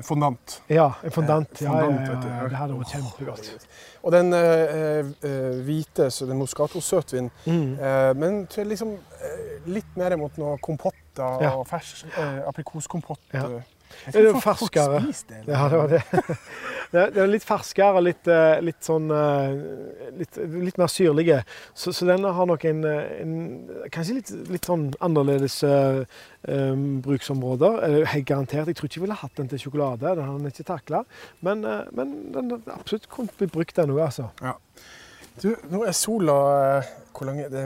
Fondant. 0.00 0.62
Ja, 0.72 0.86
en 1.04 1.10
fondant. 1.12 1.52
Eh, 1.60 1.64
Ja, 1.66 1.70
fondant, 1.70 2.06
ja, 2.24 2.36
ja, 2.42 2.48
det 2.48 2.56
her 2.56 2.66
var 2.72 2.84
kjempegodt. 2.84 3.66
Og 4.02 4.12
den 4.12 4.32
eh, 4.32 4.98
eh, 5.22 5.58
hvite, 5.66 6.10
så 6.10 6.26
den 6.26 6.38
moscato-søtvinen. 6.40 7.30
Mm. 7.46 7.74
eh, 7.78 8.14
men 8.16 8.46
liksom 8.64 8.94
eh, 9.20 9.68
litt 9.68 9.96
mer 9.96 10.16
mot 10.16 10.38
noe 10.38 10.56
kompott 10.58 10.94
Ja. 11.18 11.50
og 11.58 11.66
fersk 11.68 12.06
eh, 12.16 12.40
aprikoskompott. 12.48 13.20
Ja. 14.06 14.12
Det 14.14 14.22
er 14.28 14.40
ferskere. 14.42 15.00
det. 15.28 15.42
Ja, 15.46 15.68
det 15.68 15.82
var 15.82 15.92
det. 15.92 16.02
Det 16.92 17.16
er, 17.16 17.28
litt 17.30 17.44
ferskere, 17.48 18.02
litt, 18.04 18.28
eh, 18.28 18.58
litt 18.60 18.84
sånn 18.84 19.06
eh, 19.16 19.52
litt, 20.18 20.36
litt 20.36 20.76
mer 20.76 20.90
syrlige. 20.92 21.38
Så, 21.72 21.94
så 21.96 22.04
denne 22.04 22.28
har 22.36 22.48
nok 22.50 22.66
en, 22.68 22.82
eh, 22.84 23.14
en 23.22 23.86
kanskje 23.94 24.18
litt, 24.18 24.32
litt 24.52 24.68
sånn 24.68 24.90
annerledes 25.00 25.56
eh, 25.64 26.02
eh, 26.52 26.74
bruksområder. 27.06 28.04
Helt 28.12 28.28
garantert. 28.28 28.68
Jeg 28.68 28.76
tror 28.76 28.90
ikke 28.90 29.00
jeg 29.00 29.06
ville 29.06 29.20
hatt 29.22 29.40
den 29.40 29.48
til 29.48 29.62
sjokolade. 29.64 30.12
Den 30.18 30.28
har 30.28 30.36
den 30.36 30.52
ikke 30.52 30.68
takla. 30.68 31.00
Men, 31.40 31.64
men 31.96 32.12
den 32.36 32.52
har 32.58 32.76
absolutt 32.76 33.08
kunnet 33.12 33.40
bli 33.40 33.48
brukt, 33.56 33.72
den 33.80 33.94
òg, 33.96 34.04
altså. 34.10 34.28
Du, 35.40 35.54
nå 35.72 35.86
er 35.88 35.94
sola 35.96 36.34
Hvor 37.16 37.24
lang 37.24 37.38
er 37.40 37.48
det? 37.48 37.64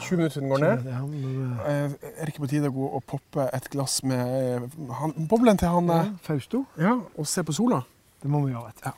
20 0.00 0.16
minutter 0.18 0.40
den 0.40 0.50
går 0.50 0.58
ned. 0.64 0.84
Ja, 0.90 1.00
men, 1.06 1.58
eh, 1.60 1.68
Eh, 1.70 1.92
er 2.18 2.24
det 2.24 2.32
ikke 2.34 2.42
på 2.46 2.50
tide 2.50 2.68
å 2.70 2.74
gå 2.74 2.88
og 2.98 3.04
poppe 3.06 3.48
et 3.54 3.68
glass 3.70 4.00
med 4.02 4.26
eh, 4.26 4.68
han, 5.00 5.12
boblen 5.30 5.56
til 5.60 5.68
han 5.70 5.90
eh, 5.90 6.04
ja, 6.04 6.12
Fausto. 6.26 6.64
Ja, 6.80 6.96
og 7.18 7.26
se 7.30 7.44
på 7.46 7.52
sola? 7.54 7.82
Det 8.22 8.30
må 8.32 8.40
vi 8.46 8.52
gjøre. 8.52 8.72
vet 8.72 8.82
du. 8.84 8.90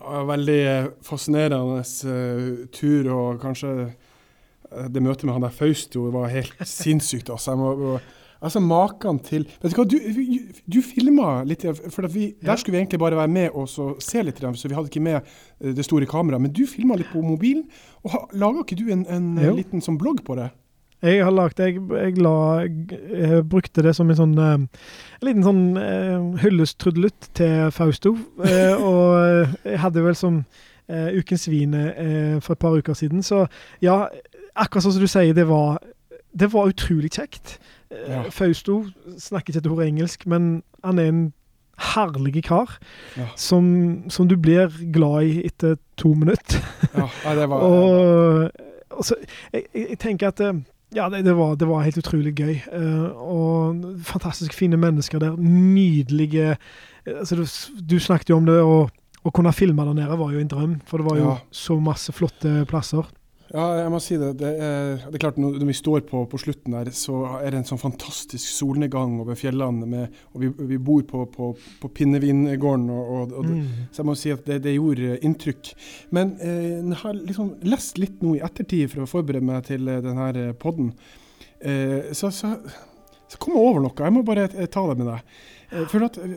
Ja, 0.00 0.24
Veldig 0.28 0.58
eh, 0.66 0.88
fascinerende 1.06 1.80
eh, 1.82 2.66
tur, 2.74 3.08
og 3.14 3.40
kanskje 3.42 3.70
eh, 3.86 4.88
det 4.92 5.02
møtet 5.02 5.24
med 5.24 5.36
han 5.38 5.46
der 5.46 5.54
Fausto 5.54 6.08
var 6.14 6.28
helt 6.34 6.54
sinnssykt. 6.78 7.30
Altså, 7.30 7.54
jeg 7.54 7.58
må- 7.62 8.00
altså 8.40 8.60
Maken 8.60 9.20
til 9.24 9.46
Vet 9.62 9.72
du 9.72 9.78
hva, 9.78 9.86
du, 9.88 9.96
du 10.66 10.78
filma 10.84 11.30
litt, 11.48 11.64
for 11.92 12.08
vi, 12.12 12.32
der 12.42 12.60
skulle 12.60 12.76
vi 12.76 12.82
egentlig 12.82 13.00
bare 13.02 13.18
være 13.18 13.32
med 13.32 13.56
og 13.56 13.68
se 13.68 14.22
litt, 14.22 14.42
så 14.42 14.68
vi 14.68 14.76
hadde 14.76 14.90
ikke 14.90 15.04
med 15.04 15.18
eh, 15.20 15.72
det 15.76 15.84
store 15.86 16.06
kameraet. 16.06 16.42
Men 16.42 16.54
du 16.54 16.64
filma 16.70 16.98
litt 16.98 17.10
på 17.12 17.24
mobilen, 17.24 17.66
og 18.04 18.30
laga 18.36 18.62
ikke 18.62 18.78
du 18.78 18.86
en, 18.92 19.06
en 19.08 19.34
eh, 19.38 19.52
liten 19.56 19.84
sånn 19.84 19.98
blogg 20.00 20.22
på 20.26 20.38
det? 20.38 20.50
Jeg 21.04 21.20
har 21.22 21.34
lagt, 21.34 21.60
jeg, 21.60 21.76
jeg, 21.92 22.14
la, 22.24 22.64
jeg 22.64 23.42
brukte 23.50 23.84
det 23.84 23.92
som 23.94 24.08
en 24.10 24.18
sånn 24.18 24.38
eh, 24.40 24.54
en 25.20 25.28
liten 25.28 25.44
sånn 25.44 26.38
hyllest-trudelutt 26.40 27.28
til 27.36 27.68
Fausto. 27.74 28.16
Og 28.90 29.66
jeg 29.66 29.82
hadde 29.82 30.06
vel 30.06 30.16
som 30.18 30.40
Ukens 30.88 31.48
Vin 31.50 31.74
eh, 31.74 32.40
for 32.40 32.54
et 32.54 32.58
par 32.58 32.76
uker 32.76 32.94
siden. 32.94 33.22
Så 33.22 33.46
ja, 33.82 34.06
akkurat 34.54 34.86
sånn 34.86 34.96
som 34.96 35.02
du 35.02 35.10
sier, 35.10 35.34
det 35.34 35.46
var, 35.48 35.80
det 36.32 36.50
var 36.52 36.70
utrolig 36.70 37.12
kjekt. 37.16 37.58
Eh, 37.90 38.10
Ja. 38.10 38.22
Fausto 38.30 38.84
snakker 39.18 39.52
ikke 39.54 39.58
et 39.64 39.70
ord 39.70 39.82
engelsk, 39.84 40.26
men 40.26 40.62
han 40.84 40.98
er 40.98 41.08
en 41.12 41.32
herlig 41.78 42.42
kar 42.46 42.78
Ja. 43.16 43.26
som, 43.36 44.04
som 44.08 44.28
du 44.28 44.36
blir 44.36 44.70
glad 44.92 45.22
i 45.28 45.42
etter 45.46 45.76
to 45.96 46.14
minutter. 46.14 46.62
Ja, 46.96 47.34
det 47.34 47.48
var 47.48 47.60
Og, 47.68 48.50
og 48.90 49.04
så, 49.04 49.14
jeg, 49.52 49.66
jeg 49.74 49.86
jeg 49.90 49.98
tenker 49.98 50.28
at 50.32 50.40
eh, 50.40 50.62
ja, 50.96 51.08
det, 51.12 51.24
det, 51.26 51.34
var, 51.36 51.54
det 51.60 51.68
var 51.68 51.82
helt 51.84 51.98
utrolig 51.98 52.32
gøy. 52.38 52.54
eh, 52.72 53.10
og 53.12 53.82
fantastisk 54.06 54.54
fine 54.54 54.76
mennesker 54.80 55.18
der. 55.20 55.36
Nydelige 55.36 56.56
eh, 57.06 57.18
altså, 57.18 57.36
du, 57.36 57.44
du 57.94 57.98
snakket 58.00 58.30
jo 58.30 58.36
om 58.40 58.46
det, 58.46 58.60
og 58.62 58.90
å 59.26 59.30
kunne 59.34 59.52
filme 59.52 59.84
der 59.84 59.94
nede 59.98 60.16
var 60.18 60.32
jo 60.32 60.40
en 60.40 60.48
drøm. 60.48 60.74
For 60.86 60.98
det 61.02 61.06
var 61.10 61.18
jo 61.18 61.28
Ja. 61.28 61.36
så 61.50 61.76
masse 61.82 62.12
flotte 62.14 62.64
plasser. 62.70 63.04
Ja, 63.52 63.64
jeg 63.78 63.90
må 63.94 63.98
si 64.02 64.16
det. 64.18 64.32
Det 64.40 64.48
er, 64.58 64.96
det 65.06 65.14
er 65.14 65.22
klart 65.22 65.36
Når 65.38 65.62
vi 65.68 65.74
står 65.76 66.00
på, 66.08 66.24
på 66.26 66.38
slutten 66.42 66.74
her, 66.74 66.88
så 66.90 67.20
er 67.38 67.52
det 67.54 67.60
en 67.60 67.68
sånn 67.68 67.78
fantastisk 67.78 68.42
solnedgang 68.50 69.20
over 69.22 69.38
fjellene. 69.38 69.86
Med, 69.86 70.16
og 70.34 70.42
vi, 70.42 70.50
vi 70.72 70.78
bor 70.82 71.04
på, 71.06 71.22
på, 71.30 71.52
på 71.82 71.90
Pinnevingården, 71.94 72.88
og, 72.90 73.12
og, 73.20 73.36
og 73.38 73.46
Mm. 73.46 73.62
så 73.94 74.02
jeg 74.02 74.08
må 74.08 74.16
si 74.18 74.32
at 74.34 74.44
det, 74.50 74.58
det 74.64 74.74
gjorde 74.74 75.12
eh, 75.14 75.22
inntrykk. 75.28 75.70
Men 76.16 76.34
eh, 76.42 76.80
jeg 76.82 76.98
har 77.04 77.14
liksom 77.20 77.52
lest 77.70 78.00
litt 78.02 78.18
nå 78.26 78.34
i 78.36 78.42
ettertid 78.42 78.90
for 78.92 79.04
å 79.04 79.10
forberede 79.10 79.46
meg 79.46 79.62
til 79.70 79.86
eh, 79.88 80.02
denne 80.04 80.48
podden. 80.58 80.90
Eh, 81.62 82.10
så, 82.18 82.32
så, 82.34 82.56
så 83.30 83.38
kom 83.40 83.54
jeg 83.54 83.62
over 83.62 83.84
noe. 83.86 83.94
Jeg 84.02 84.16
må 84.16 84.24
bare 84.26 84.48
eh, 84.50 84.66
ta 84.66 84.82
det 84.90 84.98
med 84.98 85.12
deg. 85.12 85.36
Eh, 85.70 85.84
for 85.92 86.08
at 86.08 86.18
eh, 86.18 86.34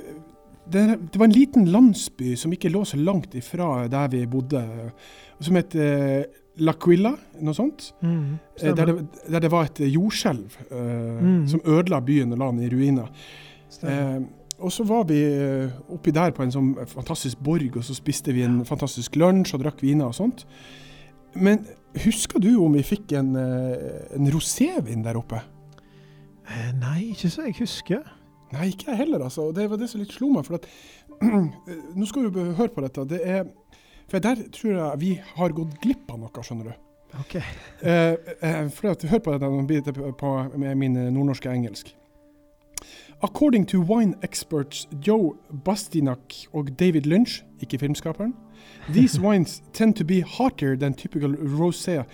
det, 0.69 0.83
det 1.09 1.17
var 1.17 1.25
en 1.25 1.33
liten 1.33 1.65
landsby 1.73 2.35
som 2.37 2.53
ikke 2.53 2.69
lå 2.69 2.83
så 2.85 2.99
langt 3.01 3.33
ifra 3.39 3.87
der 3.89 4.11
vi 4.13 4.21
bodde, 4.29 4.61
eh, 4.61 5.09
som 5.41 5.57
het 5.57 5.73
eh, 6.59 6.63
L'Aquila, 6.65 7.13
noe 7.41 7.53
sånt. 7.57 7.93
Mm, 8.03 8.37
Eh, 8.59 8.73
der, 8.75 8.85
det, 8.85 9.07
der 9.31 9.39
det 9.39 9.51
var 9.51 9.63
et 9.69 9.79
jordskjelv 9.79 10.57
eh, 10.71 11.21
Mm. 11.23 11.47
som 11.47 11.61
ødela 11.65 12.01
byen 12.03 12.33
og 12.33 12.37
la 12.41 12.51
den 12.51 12.59
i 12.65 12.69
ruiner. 12.69 13.07
Eh, 13.83 14.19
og 14.59 14.71
så 14.71 14.83
var 14.83 15.05
vi 15.07 15.21
eh, 15.23 15.69
oppi 15.89 16.11
der 16.11 16.31
på 16.35 16.43
en 16.43 16.51
sånn 16.51 16.73
fantastisk 16.87 17.37
borg, 17.39 17.77
og 17.77 17.83
så 17.83 17.95
spiste 17.95 18.33
vi 18.35 18.41
en 18.43 18.65
fantastisk 18.65 19.15
lunsj 19.15 19.53
og 19.55 19.63
drakk 19.63 19.81
viner 19.81 20.05
og 20.11 20.15
sånt. 20.17 20.45
Men 21.35 21.65
husker 22.03 22.39
du 22.43 22.57
om 22.59 22.73
vi 22.73 22.83
fikk 22.83 23.13
en, 23.15 23.35
eh, 23.35 24.15
en 24.17 24.27
rosévin 24.33 25.03
der 25.03 25.15
oppe? 25.15 25.39
Eh, 26.49 26.71
nei, 26.81 27.11
ikke 27.13 27.29
så 27.29 27.45
jeg 27.45 27.55
husker. 27.61 28.03
Nei, 28.51 28.71
ikke 28.73 28.89
jeg 28.89 28.97
heller, 28.97 29.23
altså. 29.23 29.47
Og 29.47 29.55
det 29.55 29.69
var 29.69 29.77
det 29.77 29.87
som 29.91 30.01
litt 30.01 30.11
slo 30.11 30.31
meg. 30.33 30.43
For 30.45 30.55
at 30.55 30.65
Nå 31.95 32.05
skal 32.09 32.29
du 32.31 32.39
høre 32.57 32.71
på 32.73 32.81
dette. 32.81 33.03
Det 33.11 33.19
er 33.23 33.43
For 34.09 34.19
der 34.19 34.35
tror 34.53 34.71
jeg 34.71 34.99
vi 35.01 35.11
har 35.35 35.53
gått 35.53 35.77
glipp 35.83 36.11
av 36.11 36.19
noe, 36.23 36.43
skjønner 36.43 36.71
du. 36.71 36.73
Ok. 37.19 37.35
Eh, 37.35 38.13
eh, 38.41 38.69
for 38.69 38.91
at, 38.91 39.05
hør 39.09 39.19
på 39.19 39.37
dette 39.37 39.93
på, 39.93 40.11
på, 40.17 40.33
med 40.57 40.75
min 40.77 40.97
eh, 40.97 41.11
nordnorske 41.13 41.49
engelsk. 41.49 41.95
According 43.21 43.65
to 43.67 43.81
wine 43.81 44.15
experts 44.23 44.87
Joe 45.05 45.35
Bastinak 45.65 46.35
og 46.53 46.69
David 46.79 47.01
Lynch, 47.01 47.43
ikke 47.61 47.79
filmskaperen, 47.79 48.33
these 48.93 49.19
wines 49.25 49.61
tend 49.73 49.95
to 49.95 50.05
be 50.05 50.21
hotter 50.21 50.75
than 50.75 50.93
typical 50.93 51.35
rosé 51.35 52.05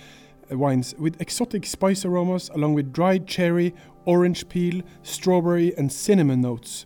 wines, 0.51 0.95
with 0.97 1.21
exotic 1.21 1.65
spice 1.65 2.05
aromas 2.05 2.49
along 2.49 2.73
with 2.73 2.93
dried 2.93 3.27
cherry, 3.27 3.73
orange 4.05 4.47
peel, 4.49 4.81
strawberry 5.03 5.73
and 5.77 5.91
cinnamon 5.91 6.41
notes. 6.41 6.85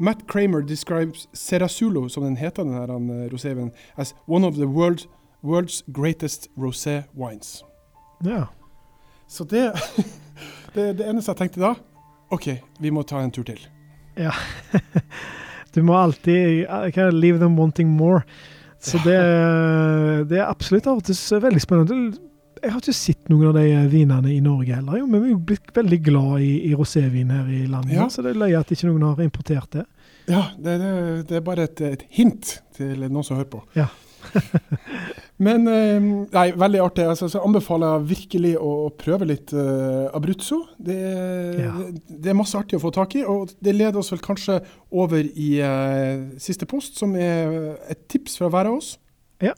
Matt 0.00 0.26
Kramer 0.26 0.62
describes 0.62 1.28
Serasulo, 1.32 2.08
som 2.08 2.24
den 2.24 2.36
heter, 2.36 2.64
den 2.64 2.72
her 2.72 2.88
eh, 2.88 3.28
rosévinen, 3.32 3.70
as 3.96 4.14
one 4.26 4.46
of 4.46 4.54
the 4.54 4.66
world's, 4.66 5.06
world's 5.44 5.82
greatest 5.92 6.48
rosé 6.56 7.02
wines. 7.14 7.64
Ja. 8.24 8.46
Så 9.28 9.44
det, 9.44 9.72
det, 10.74 10.98
det 10.98 11.08
eneste 11.08 11.30
jeg 11.30 11.36
tenkte 11.36 11.60
da 11.60 11.74
OK, 12.30 12.46
vi 12.78 12.90
må 12.90 13.02
ta 13.02 13.20
en 13.20 13.30
tur 13.30 13.44
til. 13.44 13.60
ja. 14.16 14.32
du 15.74 15.82
må 15.82 15.94
alltid 15.94 16.64
eh, 16.64 17.12
Leave 17.12 17.38
them 17.38 17.58
wanting 17.58 17.88
more. 17.88 18.22
Så 18.80 18.98
det, 19.04 19.18
det 20.30 20.38
er 20.40 20.48
absolutt 20.48 20.86
av 20.86 21.02
og 21.02 21.04
til 21.04 21.42
veldig 21.42 21.60
spennende. 21.60 22.29
Jeg 22.60 22.72
har 22.74 22.82
ikke 22.82 22.92
sett 22.96 23.30
noen 23.32 23.48
av 23.50 23.56
de 23.56 23.64
vinene 23.92 24.32
i 24.34 24.40
Norge 24.44 24.74
heller, 24.76 24.98
jo, 25.00 25.06
men 25.08 25.22
vi 25.22 25.30
er 25.30 25.34
jo 25.34 25.40
blitt 25.52 25.70
veldig 25.76 25.98
glad 26.04 26.44
i, 26.44 26.50
i 26.68 26.74
rosévin 26.76 27.32
her 27.32 27.48
i 27.48 27.62
landet. 27.70 27.94
Ja. 27.96 28.08
Så 28.12 28.24
det 28.24 28.34
er 28.34 28.42
løye 28.42 28.60
at 28.60 28.70
ikke 28.74 28.90
noen 28.90 29.06
har 29.08 29.22
importert 29.24 29.72
det. 29.78 29.86
Ja, 30.30 30.44
det, 30.60 30.76
det, 30.82 30.92
det 31.30 31.38
er 31.40 31.44
bare 31.46 31.64
et, 31.66 31.80
et 31.80 32.04
hint 32.14 32.58
til 32.76 33.06
noen 33.08 33.24
som 33.26 33.40
hører 33.40 33.50
på. 33.56 33.62
Ja. 33.78 33.88
Men 35.46 35.64
eh, 35.72 35.96
nei, 36.34 36.44
veldig 36.60 36.82
artig. 36.84 37.06
Altså, 37.08 37.30
så 37.32 37.40
anbefaler 37.46 37.94
jeg 37.94 38.08
virkelig 38.10 38.52
å 38.60 38.72
prøve 39.00 39.30
litt 39.30 39.54
uh, 39.56 40.10
Abruzzo. 40.16 40.60
Det, 40.76 40.98
Ja. 41.56 41.72
det, 41.80 42.18
det 42.26 42.32
er 42.34 42.36
masse 42.38 42.58
artig 42.60 42.76
å 42.76 42.82
få 42.84 42.92
tak 42.94 43.16
i, 43.16 43.24
og 43.24 43.54
det 43.64 43.72
leder 43.78 43.96
oss 44.02 44.12
vel 44.12 44.20
kanskje 44.24 44.60
over 44.92 45.24
i 45.24 45.54
uh, 45.64 46.28
siste 46.40 46.68
post, 46.68 47.00
som 47.00 47.16
er 47.16 47.78
et 47.90 48.04
tips 48.12 48.36
fra 48.42 48.52
hver 48.52 48.68
av 48.68 48.82
oss. 48.82 48.98
Ja. 49.40 49.56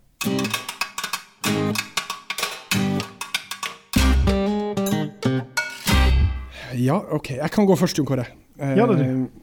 Ja, 6.83 6.99
OK. 7.15 7.35
Jeg 7.39 7.55
kan 7.55 7.69
gå 7.69 7.79
først, 7.79 7.99
Jon 7.99 8.09
Kåre. 8.09 8.27
Eh, 8.59 8.77
ja, 8.79 8.87
det, 8.91 8.99
du. 8.99 9.43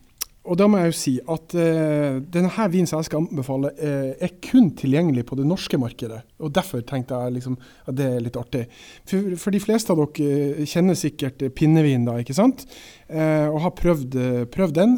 Og 0.50 0.58
da 0.58 0.66
må 0.72 0.80
jeg 0.80 0.90
jo 0.90 0.96
si 0.98 1.12
at 1.30 1.54
eh, 1.60 2.18
denne 2.34 2.68
vinen 2.72 2.88
som 2.90 3.02
jeg 3.02 3.10
skal 3.10 3.22
anbefale, 3.22 3.70
eh, 3.76 4.14
er 4.26 4.32
kun 4.42 4.72
tilgjengelig 4.78 5.26
på 5.30 5.38
det 5.38 5.46
norske 5.46 5.78
markedet. 5.78 6.24
Og 6.42 6.54
derfor 6.56 6.82
tenkte 6.88 7.20
jeg 7.22 7.36
liksom 7.36 7.58
at 7.60 7.98
det 8.00 8.08
er 8.08 8.24
litt 8.26 8.40
artig. 8.40 8.64
For, 9.10 9.36
for 9.42 9.54
de 9.54 9.62
fleste 9.62 9.94
av 9.94 10.02
dere 10.02 10.64
eh, 10.64 10.64
kjenner 10.70 10.98
sikkert 10.98 11.44
eh, 11.46 11.54
pinnevin, 11.54 12.08
da, 12.08 12.18
ikke 12.24 12.38
sant? 12.38 12.66
Eh, 13.12 13.46
og 13.46 13.60
har 13.68 13.76
prøvd, 13.78 14.20
eh, 14.24 14.42
prøvd 14.50 14.80
den. 14.80 14.98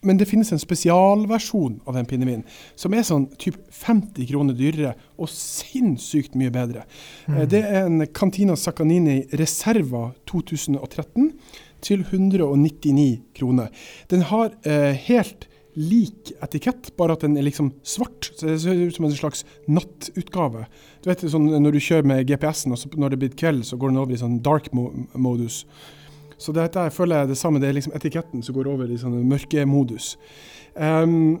Eh, 0.00 0.06
men 0.06 0.16
det 0.16 0.28
finnes 0.28 0.52
en 0.52 0.58
spesialversjon 0.58 1.80
av 1.84 1.94
den 1.94 2.06
pinnevinen 2.08 2.44
som 2.74 2.94
er 2.94 3.04
sånn 3.04 3.28
typ 3.40 3.56
50 3.70 4.28
kroner 4.30 4.56
dyrere 4.56 4.94
og 5.20 5.28
sinnssykt 5.28 6.34
mye 6.40 6.50
bedre. 6.50 6.86
Mm. 7.28 7.48
Det 7.50 7.60
er 7.60 7.84
en 7.84 8.06
Cantina 8.06 8.56
Saccanini 8.56 9.26
Reserva 9.32 10.10
2013 10.30 11.32
til 11.84 12.04
199 12.04 13.22
kroner. 13.36 13.70
Den 14.08 14.26
har 14.28 14.52
eh, 14.68 14.96
helt 15.08 15.46
lik 15.78 16.32
etikett, 16.42 16.90
bare 16.98 17.14
at 17.14 17.22
den 17.24 17.36
er 17.38 17.46
liksom 17.46 17.70
svart. 17.86 18.32
Så 18.34 18.48
det 18.48 18.58
ser 18.64 18.80
ut 18.80 18.96
som 18.96 19.06
en 19.06 19.14
slags 19.14 19.44
nattutgave. 19.70 20.66
Du 21.02 21.10
vet 21.10 21.22
sånn 21.30 21.46
Når 21.62 21.76
du 21.76 21.80
kjører 21.80 22.08
med 22.10 22.26
GPS-en, 22.28 22.74
og 22.74 22.80
så 22.80 22.90
når 22.96 23.14
det 23.14 23.20
blir 23.22 23.38
kveld, 23.38 23.64
så 23.66 23.78
går 23.78 23.92
den 23.92 24.02
over 24.02 24.14
i 24.14 24.20
sånn 24.20 24.40
dark 24.44 24.72
mo 24.76 24.90
modus. 25.14 25.64
Så 26.40 26.54
dette 26.56 26.86
jeg 26.86 26.94
føler 26.96 27.22
jeg 27.22 27.32
det 27.34 27.38
samme. 27.40 27.60
Det 27.60 27.68
er 27.68 27.76
liksom 27.76 27.94
etiketten 27.98 28.42
som 28.46 28.56
går 28.56 28.70
over 28.72 28.88
i 28.90 28.96
sånn 29.00 29.18
mørkemodus. 29.28 30.14
Um, 30.74 31.40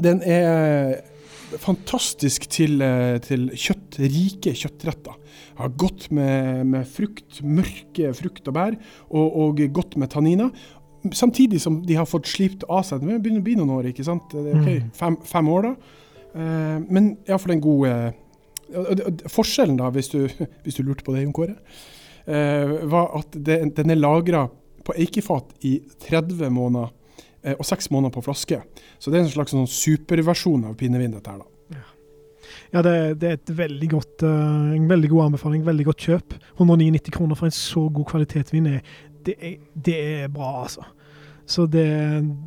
den 0.00 0.22
er 0.26 0.98
fantastisk 1.60 2.44
til, 2.50 2.80
eh, 2.82 3.16
til 3.22 3.48
kjøtt, 3.58 3.96
rike 3.98 4.52
kjøttretter. 4.54 5.16
Har 5.58 5.72
godt 5.78 6.08
med, 6.14 6.64
med 6.70 6.86
frukt, 6.86 7.40
mørke 7.42 8.12
frukt 8.14 8.46
og 8.50 8.54
bær, 8.54 8.76
og, 9.10 9.36
og 9.44 9.62
godt 9.74 9.96
med 9.98 10.12
tanniner. 10.14 10.50
Samtidig 11.16 11.60
som 11.62 11.80
de 11.86 11.96
har 11.98 12.06
fått 12.06 12.28
slipt 12.30 12.62
av 12.68 12.84
seg. 12.86 13.02
Det 13.02 13.18
begynner 13.24 13.42
å 13.42 13.46
bli 13.48 13.56
noen 13.58 13.74
år, 13.78 13.88
ikke 13.90 14.06
sant? 14.06 14.30
Det 14.30 14.46
er 14.52 14.58
ok, 14.60 14.68
Mm. 14.70 14.90
fem, 14.94 15.16
fem 15.26 15.48
år, 15.48 15.62
da. 15.70 15.96
Uh, 16.30 16.78
men 16.86 17.16
iallfall 17.26 17.56
en 17.56 17.64
god 17.64 17.88
uh, 17.90 18.10
Forskjellen, 19.26 19.80
da, 19.80 19.88
hvis 19.90 20.12
du, 20.12 20.20
hvis 20.64 20.76
du 20.78 20.84
lurte 20.86 21.02
på 21.02 21.16
det, 21.16 21.24
Jon 21.24 21.34
Kåre, 21.34 21.56
var 22.26 23.14
at 23.18 23.34
det, 23.34 23.56
den 23.76 23.90
er 23.90 23.98
lagra 23.98 24.42
på 24.84 24.96
eikefat 24.98 25.54
i 25.66 25.78
30 26.08 26.50
måneder 26.50 26.90
eh, 27.42 27.54
og 27.56 27.64
6 27.66 27.90
måneder 27.90 28.14
på 28.14 28.24
flaske. 28.24 28.60
Så 28.98 29.10
det 29.10 29.20
er 29.20 29.26
en 29.26 29.32
slags 29.32 29.54
sånn 29.54 29.68
superversjon 29.70 30.68
av 30.70 30.76
pinnevin, 30.80 31.14
dette 31.16 31.32
her, 31.32 31.42
da. 31.42 31.48
Ja, 32.70 32.82
det, 32.86 32.92
det 33.18 33.28
er 33.28 33.36
et 33.36 33.50
veldig 33.58 33.88
godt, 33.90 34.22
uh, 34.22 34.70
en 34.76 34.86
veldig 34.90 35.08
god 35.10 35.24
anbefaling. 35.24 35.64
Veldig 35.66 35.84
godt 35.88 36.04
kjøp. 36.06 36.36
199 36.54 37.10
kroner 37.14 37.38
for 37.38 37.48
en 37.48 37.54
så 37.54 37.82
god 37.90 38.06
kvalitetsvin, 38.12 38.68
det, 39.26 39.34
er, 39.36 39.56
det 39.74 39.96
er 39.98 40.28
bra, 40.30 40.52
altså. 40.62 40.86
Så 41.50 41.66
det, 41.66 41.88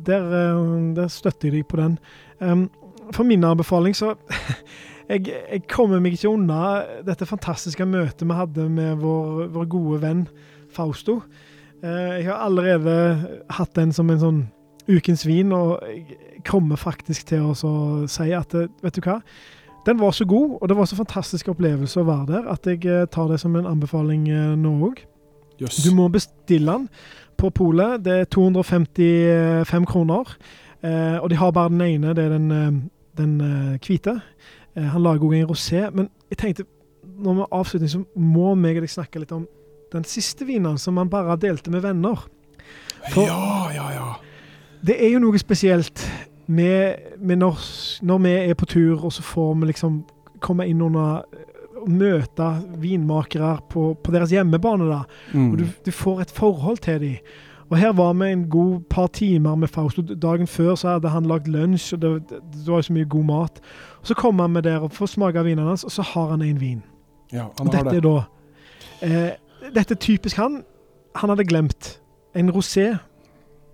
der, 0.06 0.30
eh, 0.38 0.62
der 0.96 1.10
støtter 1.12 1.50
jeg 1.50 1.58
deg 1.58 1.66
på 1.68 1.76
den. 1.76 1.98
Um, 2.40 2.70
for 3.12 3.28
min 3.28 3.44
anbefaling 3.44 3.92
så 3.96 4.14
jeg, 5.08 5.26
jeg 5.28 5.64
kommer 5.68 6.00
meg 6.00 6.16
ikke 6.16 6.32
unna 6.32 6.60
dette 7.04 7.28
fantastiske 7.28 7.84
møtet 7.88 8.24
vi 8.24 8.36
hadde 8.38 8.68
med 8.72 9.02
vår, 9.02 9.48
vår 9.52 9.66
gode 9.72 10.00
venn 10.04 10.22
Fausto. 10.74 11.20
Eh, 11.84 12.20
jeg 12.20 12.28
har 12.30 12.44
allerede 12.46 12.94
hatt 13.50 13.74
den 13.76 13.92
som 13.92 14.10
en 14.10 14.22
sånn 14.22 14.40
ukens 14.88 15.24
vin, 15.28 15.52
og 15.52 15.82
jeg 15.88 16.42
kommer 16.48 16.80
faktisk 16.80 17.28
til 17.32 17.50
å 17.50 17.74
si 18.10 18.30
at 18.36 18.56
eh, 18.56 18.70
vet 18.84 18.96
du 18.96 19.04
hva, 19.04 19.18
den 19.84 20.00
var 20.00 20.14
så 20.16 20.24
god, 20.28 20.58
og 20.60 20.70
det 20.70 20.78
var 20.78 20.88
så 20.88 20.96
fantastisk 20.96 21.50
opplevelse 21.52 22.00
å 22.00 22.06
være 22.08 22.30
der, 22.30 22.48
at 22.54 22.68
jeg 22.68 22.86
eh, 22.88 23.04
tar 23.12 23.28
det 23.32 23.40
som 23.42 23.56
en 23.58 23.68
anbefaling 23.68 24.26
nå 24.60 24.74
òg. 24.88 25.04
Yes. 25.60 25.82
Du 25.84 25.92
må 25.94 26.08
bestille 26.10 26.72
den 26.72 26.88
på 27.38 27.50
polet. 27.54 28.00
Det 28.02 28.14
er 28.24 28.30
255 28.32 29.84
kroner. 29.86 30.32
Og 30.84 31.28
de 31.30 31.36
har 31.38 31.52
bare 31.54 31.70
den 31.72 31.80
ene, 31.80 32.12
det 32.12 32.24
er 32.26 32.32
den, 32.34 32.80
den 33.16 33.36
hvite. 33.80 34.18
Eh, 34.76 34.82
han 34.90 35.02
lager 35.02 35.24
òg 35.28 35.34
en 35.38 35.46
rosé. 35.50 35.90
Men 35.94 36.08
jeg 36.30 36.38
tenkte, 36.38 36.64
når 37.18 37.34
vi 37.34 37.46
avslutter, 37.52 37.86
så 37.88 38.04
må 38.16 38.54
meg 38.58 38.76
og 38.76 38.82
deg 38.86 38.90
snakke 38.90 39.20
litt 39.22 39.32
om 39.32 39.46
den 39.92 40.04
siste 40.04 40.46
vinen 40.48 40.78
som 40.78 40.96
han 40.98 41.08
bare 41.12 41.36
delte 41.38 41.70
med 41.70 41.82
venner. 41.82 42.24
for- 43.12 43.26
Ja, 43.26 43.70
ja, 43.74 43.90
ja. 43.92 44.14
Det 44.84 44.96
er 45.00 45.12
jo 45.12 45.18
noe 45.18 45.38
spesielt 45.38 46.02
med, 46.46 46.96
med 47.20 47.36
når, 47.38 47.58
når 48.02 48.18
vi 48.18 48.28
er 48.50 48.54
på 48.54 48.66
tur, 48.66 49.04
og 49.04 49.12
så 49.12 49.22
får 49.22 49.54
vi 49.60 49.66
liksom 49.66 50.04
komme 50.40 50.66
inn 50.68 50.82
under 50.82 51.22
møte 51.86 52.48
vinmakere 52.80 53.58
på, 53.70 53.94
på 54.02 54.12
deres 54.12 54.30
hjemmebane. 54.32 54.86
da. 54.88 55.02
Mm. 55.34 55.50
Og 55.52 55.58
du, 55.58 55.64
du 55.86 55.90
får 55.92 56.20
et 56.24 56.30
forhold 56.36 56.78
til 56.84 57.00
dem. 57.00 57.16
Og 57.70 57.78
her 57.80 57.92
var 57.96 58.12
vi 58.14 58.28
en 58.32 58.44
god 58.48 58.80
par 58.90 59.06
timer 59.06 59.54
med 59.56 59.68
Fausto. 59.72 60.02
Dagen 60.02 60.46
før 60.46 60.74
så 60.76 60.88
hadde 60.94 61.08
han 61.08 61.24
lagd 61.26 61.48
lunsj, 61.48 61.94
og 61.96 62.00
det, 62.02 62.10
det, 62.30 62.40
det 62.52 62.66
var 62.68 62.82
jo 62.82 62.88
så 62.88 62.92
mye 62.92 63.08
god 63.08 63.24
mat. 63.24 63.60
Så 64.04 64.14
kommer 64.14 64.44
han 64.44 64.52
med 64.52 64.62
der 64.66 64.82
og 64.84 64.92
får 64.92 65.06
smake 65.16 65.38
av 65.40 65.46
vinen 65.48 65.66
hans, 65.66 65.84
og 65.84 65.90
så 65.94 66.02
har 66.14 66.30
han 66.34 66.42
en 66.44 66.60
vin. 66.60 66.82
ja, 67.32 67.46
han 67.58 67.66
Og 67.68 67.72
dette 67.72 67.90
det. 67.90 67.96
er 67.96 68.06
da 68.08 68.16
eh, 69.02 69.70
Dette 69.74 69.94
er 69.96 70.00
typisk 70.04 70.36
han. 70.36 70.62
Han 71.16 71.30
hadde 71.32 71.44
glemt 71.48 71.94
en 72.36 72.50
rosé 72.52 72.98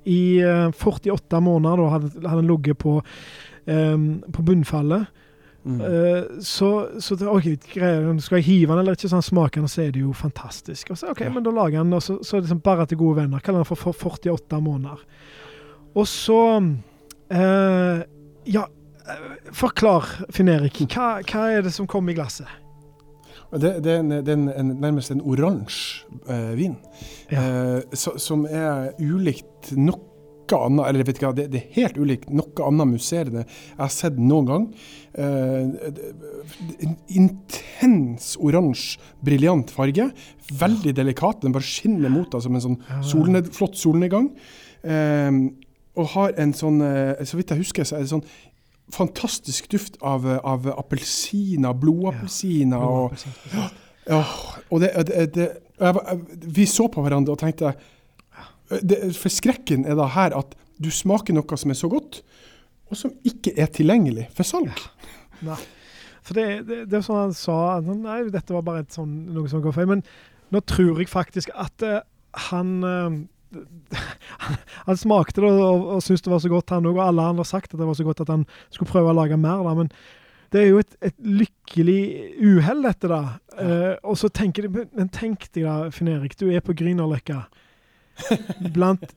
i 0.07 0.39
eh, 0.41 0.71
48 0.71 1.41
måneder. 1.43 1.77
Da 1.83 1.89
hadde, 1.97 2.11
hadde 2.29 2.37
han 2.37 2.47
ligget 2.47 2.79
på, 2.79 3.01
eh, 3.67 3.97
på 4.33 4.43
bunnfallet. 4.47 5.07
Mm. 5.65 5.81
Eh, 5.85 6.23
så, 6.41 6.69
så 7.05 7.17
ok, 7.29 7.49
skal 7.69 8.37
jeg 8.39 8.45
hive 8.47 8.71
den 8.73 8.79
eller 8.81 8.95
ikke? 8.97 9.09
Så 9.11 9.17
han 9.19 9.23
smaker 9.27 9.61
den, 9.61 9.69
så 9.69 9.83
er 9.83 9.91
det 9.93 10.01
jo 10.07 10.13
fantastisk. 10.17 10.91
Og 10.95 10.99
så, 10.99 11.11
ok, 11.11 11.21
Ja. 11.27 11.31
men 11.35 11.43
da 11.45 11.51
lager 11.51 11.77
han 11.83 11.91
den, 11.91 11.99
og 11.99 12.03
så, 12.03 12.17
så 12.25 12.37
det 12.39 12.47
liksom 12.47 12.63
bare 12.65 12.87
til 12.87 12.97
gode 13.03 13.17
venner. 13.23 13.43
Kaller 13.45 13.59
han 13.65 13.69
for, 13.69 13.75
for 13.77 13.93
48 14.15 14.61
måneder. 14.63 15.03
Og 15.95 16.07
så 16.09 16.39
eh, 17.31 18.03
Ja, 18.47 18.65
forklar, 19.57 20.07
Finn 20.35 20.49
Erik. 20.53 20.81
Hva, 20.93 21.21
hva 21.27 21.47
er 21.55 21.63
det 21.67 21.73
som 21.77 21.87
kommer 21.91 22.13
i 22.15 22.19
glasset? 22.19 22.49
Det, 23.51 23.81
det 23.83 23.91
er, 23.97 23.99
en, 24.05 24.13
det 24.23 24.29
er 24.31 24.37
en, 24.37 24.49
en, 24.55 24.69
nærmest 24.79 25.11
en 25.11 25.23
oransje 25.27 26.07
eh, 26.31 26.53
vin, 26.55 26.77
Ja. 27.33 27.43
eh, 27.43 27.97
som 27.99 28.45
er 28.47 28.93
ulikt 29.03 29.73
noe 29.75 30.07
annet, 30.51 30.83
eller 30.89 31.07
vet 31.07 31.19
ikke 31.21 31.29
det, 31.39 31.45
det 31.53 31.59
er 31.61 31.75
helt 31.77 31.99
ulikt 31.99 32.31
noe 32.35 32.65
annet 32.67 32.89
musserende 32.91 33.43
jeg 33.45 33.77
har 33.79 33.91
sett 33.95 34.17
noen 34.19 34.47
gang. 34.49 34.65
Eh, 35.15 35.91
en 36.87 36.97
intens 37.15 38.33
oransje, 38.43 38.99
briljant 39.27 39.71
farge. 39.75 40.09
Veldig 40.61 40.95
delikat, 40.99 41.43
den 41.45 41.55
bare 41.55 41.67
skinner 41.67 42.11
mot 42.13 42.31
deg 42.35 42.43
som 42.47 42.55
en 42.59 42.65
sånn 42.67 42.79
solned, 43.07 43.51
flott 43.55 43.79
solnedgang. 43.79 44.31
Eh, 44.83 45.31
og 45.99 46.07
har 46.15 46.35
en 46.39 46.53
sånn, 46.55 46.79
eh, 46.87 47.23
så 47.27 47.39
vidt 47.39 47.51
jeg 47.55 47.65
husker, 47.65 47.87
så 47.87 47.99
er 47.99 48.05
det 48.07 48.13
sånn 48.15 48.25
fantastisk 48.95 49.71
duft 49.73 49.99
av, 50.03 50.27
av 50.27 50.69
appelsiner, 50.77 51.73
blodappelsiner. 51.77 52.79
og 52.79 53.15
ja, 54.11 54.23
og 54.71 54.81
det, 54.83 54.91
det, 55.07 55.27
det 55.35 55.49
jeg, 55.81 56.21
Vi 56.57 56.67
så 56.67 56.89
på 56.93 57.03
hverandre 57.05 57.35
og 57.37 57.41
tenkte 57.41 57.75
det, 58.83 59.13
For 59.19 59.33
skrekken 59.33 59.85
er 59.89 59.99
da 59.99 60.09
her 60.15 60.35
at 60.39 60.57
du 60.81 60.89
smaker 60.95 61.37
noe 61.37 61.59
som 61.61 61.73
er 61.73 61.77
så 61.77 61.91
godt, 61.93 62.23
og 62.89 62.97
som 62.97 63.13
ikke 63.27 63.53
er 63.61 63.69
tilgjengelig 63.69 64.31
for 64.33 64.49
salg. 64.49 64.73
Nei. 65.45 65.59
For 66.25 66.37
det, 66.37 66.87
er 66.87 67.03
sånn 67.05 67.19
han 67.19 67.35
sa 67.37 67.57
Nei, 67.85 68.23
dette 68.33 68.55
var 68.55 68.65
bare 68.65 68.87
sånn, 68.93 69.13
noe 69.35 69.51
som 69.51 69.61
går 69.65 69.75
feil. 69.77 69.91
Men 69.91 70.05
nå 70.55 70.63
tror 70.65 71.03
jeg 71.03 71.11
faktisk 71.11 71.53
at 71.53 71.85
uh, 71.85 72.01
han 72.49 72.73
eh, 72.87 73.21
Han 74.89 74.99
smakte 74.99 75.43
det 75.45 75.51
og, 75.51 75.87
og 75.97 76.03
syntes 76.05 76.25
det 76.25 76.33
var 76.33 76.43
så 76.43 76.51
godt, 76.53 76.73
han 76.75 76.89
òg. 76.89 76.97
Og 76.97 77.05
alle 77.05 77.27
andre 77.33 77.45
har 77.45 77.51
sagt 77.51 77.75
at 77.75 77.81
det 77.81 77.89
var 77.89 77.99
så 77.99 78.07
godt 78.07 78.23
at 78.25 78.33
han 78.33 78.47
skulle 78.71 78.91
prøve 78.91 79.13
å 79.13 79.17
lage 79.17 79.39
mer. 79.41 79.63
da, 79.67 79.75
Men 79.77 79.91
det 80.51 80.63
er 80.63 80.69
jo 80.71 80.81
et, 80.83 80.97
et 81.11 81.17
lykkelig 81.23 82.01
uhell, 82.43 82.83
dette, 82.87 83.11
da. 83.11 83.21
Eh, 83.61 83.95
og 84.03 84.19
så 84.19 84.31
tenker 84.35 84.67
de 84.67 84.87
Men 84.97 85.11
tenk 85.15 85.49
deg 85.55 85.67
da, 85.67 85.77
Finn 85.95 86.11
Erik, 86.11 86.39
du 86.41 86.49
er 86.51 86.65
på 86.65 86.75
Grünerløkka. 86.79 87.45
Blant 88.77 89.13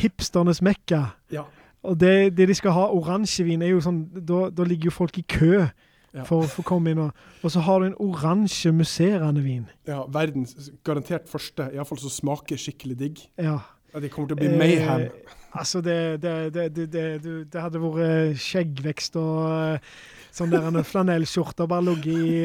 hipsternes 0.00 0.60
mekka. 0.62 1.06
Ja. 1.32 1.46
Og 1.82 1.96
det, 2.00 2.36
det 2.36 2.50
de 2.50 2.56
skal 2.58 2.76
ha, 2.76 2.90
oransjevin, 2.92 3.62
er 3.64 3.72
jo 3.72 3.84
sånn 3.84 4.02
da 4.12 4.66
ligger 4.66 4.90
jo 4.90 4.98
folk 4.98 5.16
i 5.18 5.24
kø 5.24 5.70
Ja. 6.12 6.24
for 6.26 6.42
å 6.42 6.48
få 6.50 6.64
komme 6.66 6.90
inn. 6.90 6.98
Og, 7.04 7.12
og 7.46 7.52
så 7.54 7.60
har 7.62 7.80
du 7.82 7.86
en 7.90 7.98
oransje 8.02 8.72
musserende 8.74 9.42
vin. 9.44 9.66
Ja, 9.86 10.00
verdens 10.10 10.56
garantert 10.86 11.28
første, 11.30 11.68
iallfall 11.74 12.00
som 12.02 12.10
smaker 12.10 12.58
skikkelig 12.58 12.96
digg. 12.98 13.20
Ja. 13.38 13.60
Ja, 13.90 13.98
det 14.02 14.12
kommer 14.14 14.30
til 14.30 14.36
å 14.36 14.40
bli 14.40 14.48
mayhem. 14.54 15.00
Eh, 15.08 15.36
altså, 15.58 15.80
det, 15.82 15.94
det, 16.22 16.34
det, 16.54 16.64
det, 16.76 16.84
det, 16.94 17.04
du- 17.24 17.44
det 17.50 17.62
hadde 17.62 17.80
vært 17.82 18.36
skjeggvekst 18.38 19.16
og 19.18 19.40
eh, 19.50 19.88
sånn 20.34 20.52
der 20.52 20.68
en 20.68 20.78
flanellskjorter 20.92 21.66
bare 21.70 21.88
ligget 21.88 22.20
i, 22.22 22.36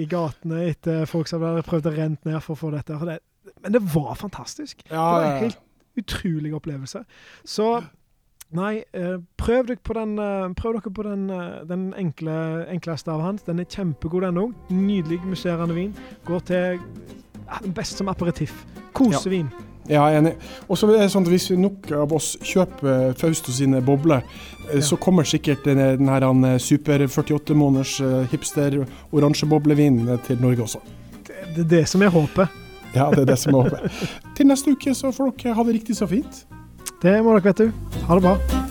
i 0.00 0.06
gatene 0.08 0.62
etter 0.70 1.04
folk 1.08 1.28
som 1.28 1.44
hadde 1.44 1.64
prøvd 1.66 1.90
å 1.90 1.94
rent 1.98 2.24
ned 2.24 2.40
for 2.44 2.56
å 2.56 2.60
få 2.62 2.70
dette. 2.72 2.96
Men 3.60 3.76
det 3.76 3.82
var 3.92 4.16
fantastisk. 4.16 4.80
Ja, 4.88 4.96
det 4.96 5.04
var 5.12 5.28
en 5.28 5.42
helt 5.44 5.60
utrolig 6.00 6.54
opplevelse. 6.56 7.04
Så 7.44 7.68
Nei, 8.54 8.84
eh, 8.94 9.16
prøv, 9.36 9.66
dere 9.66 9.82
på 9.82 9.96
den, 9.96 10.18
eh, 10.18 10.54
prøv 10.54 10.76
dere 10.76 10.94
på 10.94 11.02
den, 11.02 11.30
eh, 11.30 11.64
den 11.66 11.92
enkle, 11.98 12.66
enkleste 12.70 13.10
av 13.10 13.20
hans. 13.20 13.42
Den 13.42 13.58
er 13.58 13.64
kjempegod, 13.64 14.22
den 14.22 14.38
òg. 14.38 14.54
Nydelig 14.70 15.20
musserende 15.26 15.74
vin. 15.74 15.94
Går 16.24 16.40
til 16.40 16.78
ja, 17.46 17.58
den 17.64 17.84
som 17.84 18.08
aperitiff. 18.08 18.64
Kosevin. 18.92 19.50
Ja, 19.88 20.06
jeg 20.06 20.14
er 20.14 20.20
enig. 20.22 20.34
Og 20.68 20.78
så 20.78 20.88
er 20.88 21.02
det 21.02 21.10
sånn 21.12 21.26
at 21.26 21.28
Hvis 21.28 21.50
nok 21.50 21.90
av 21.92 22.12
oss 22.12 22.36
kjøper 22.40 23.12
Fausto 23.18 23.52
sine 23.52 23.82
bobler, 23.82 24.22
ja. 24.72 24.80
så 24.80 24.96
kommer 24.96 25.24
sikkert 25.24 25.64
den, 25.64 25.76
den 25.98 26.08
her 26.08 26.58
super 26.58 26.98
48 27.06 27.54
måneders 27.54 28.00
hipster 28.30 28.86
oransjeboblevin 29.12 30.08
eh, 30.08 30.18
til 30.24 30.40
Norge 30.40 30.62
også. 30.62 30.78
Det, 31.26 31.34
det 31.56 31.64
er 31.64 31.68
det 31.68 31.88
som 31.88 32.02
er 32.02 32.08
håpet. 32.08 32.48
Ja, 32.94 33.10
det 33.10 33.18
er 33.18 33.24
det 33.24 33.38
som 33.38 33.54
er 33.54 33.68
håpet. 33.68 33.90
Til 34.36 34.46
neste 34.46 34.70
uke 34.70 34.94
så 34.94 35.10
får 35.12 35.34
dere 35.42 35.54
ha 35.54 35.64
det 35.64 35.74
riktig 35.74 35.96
så 35.98 36.06
fint. 36.06 36.46
Det 37.02 37.18
må 37.22 37.34
dere, 37.36 37.44
vet 37.50 37.64
du. 37.64 37.98
Ha 38.08 38.18
det 38.18 38.24
bra. 38.24 38.63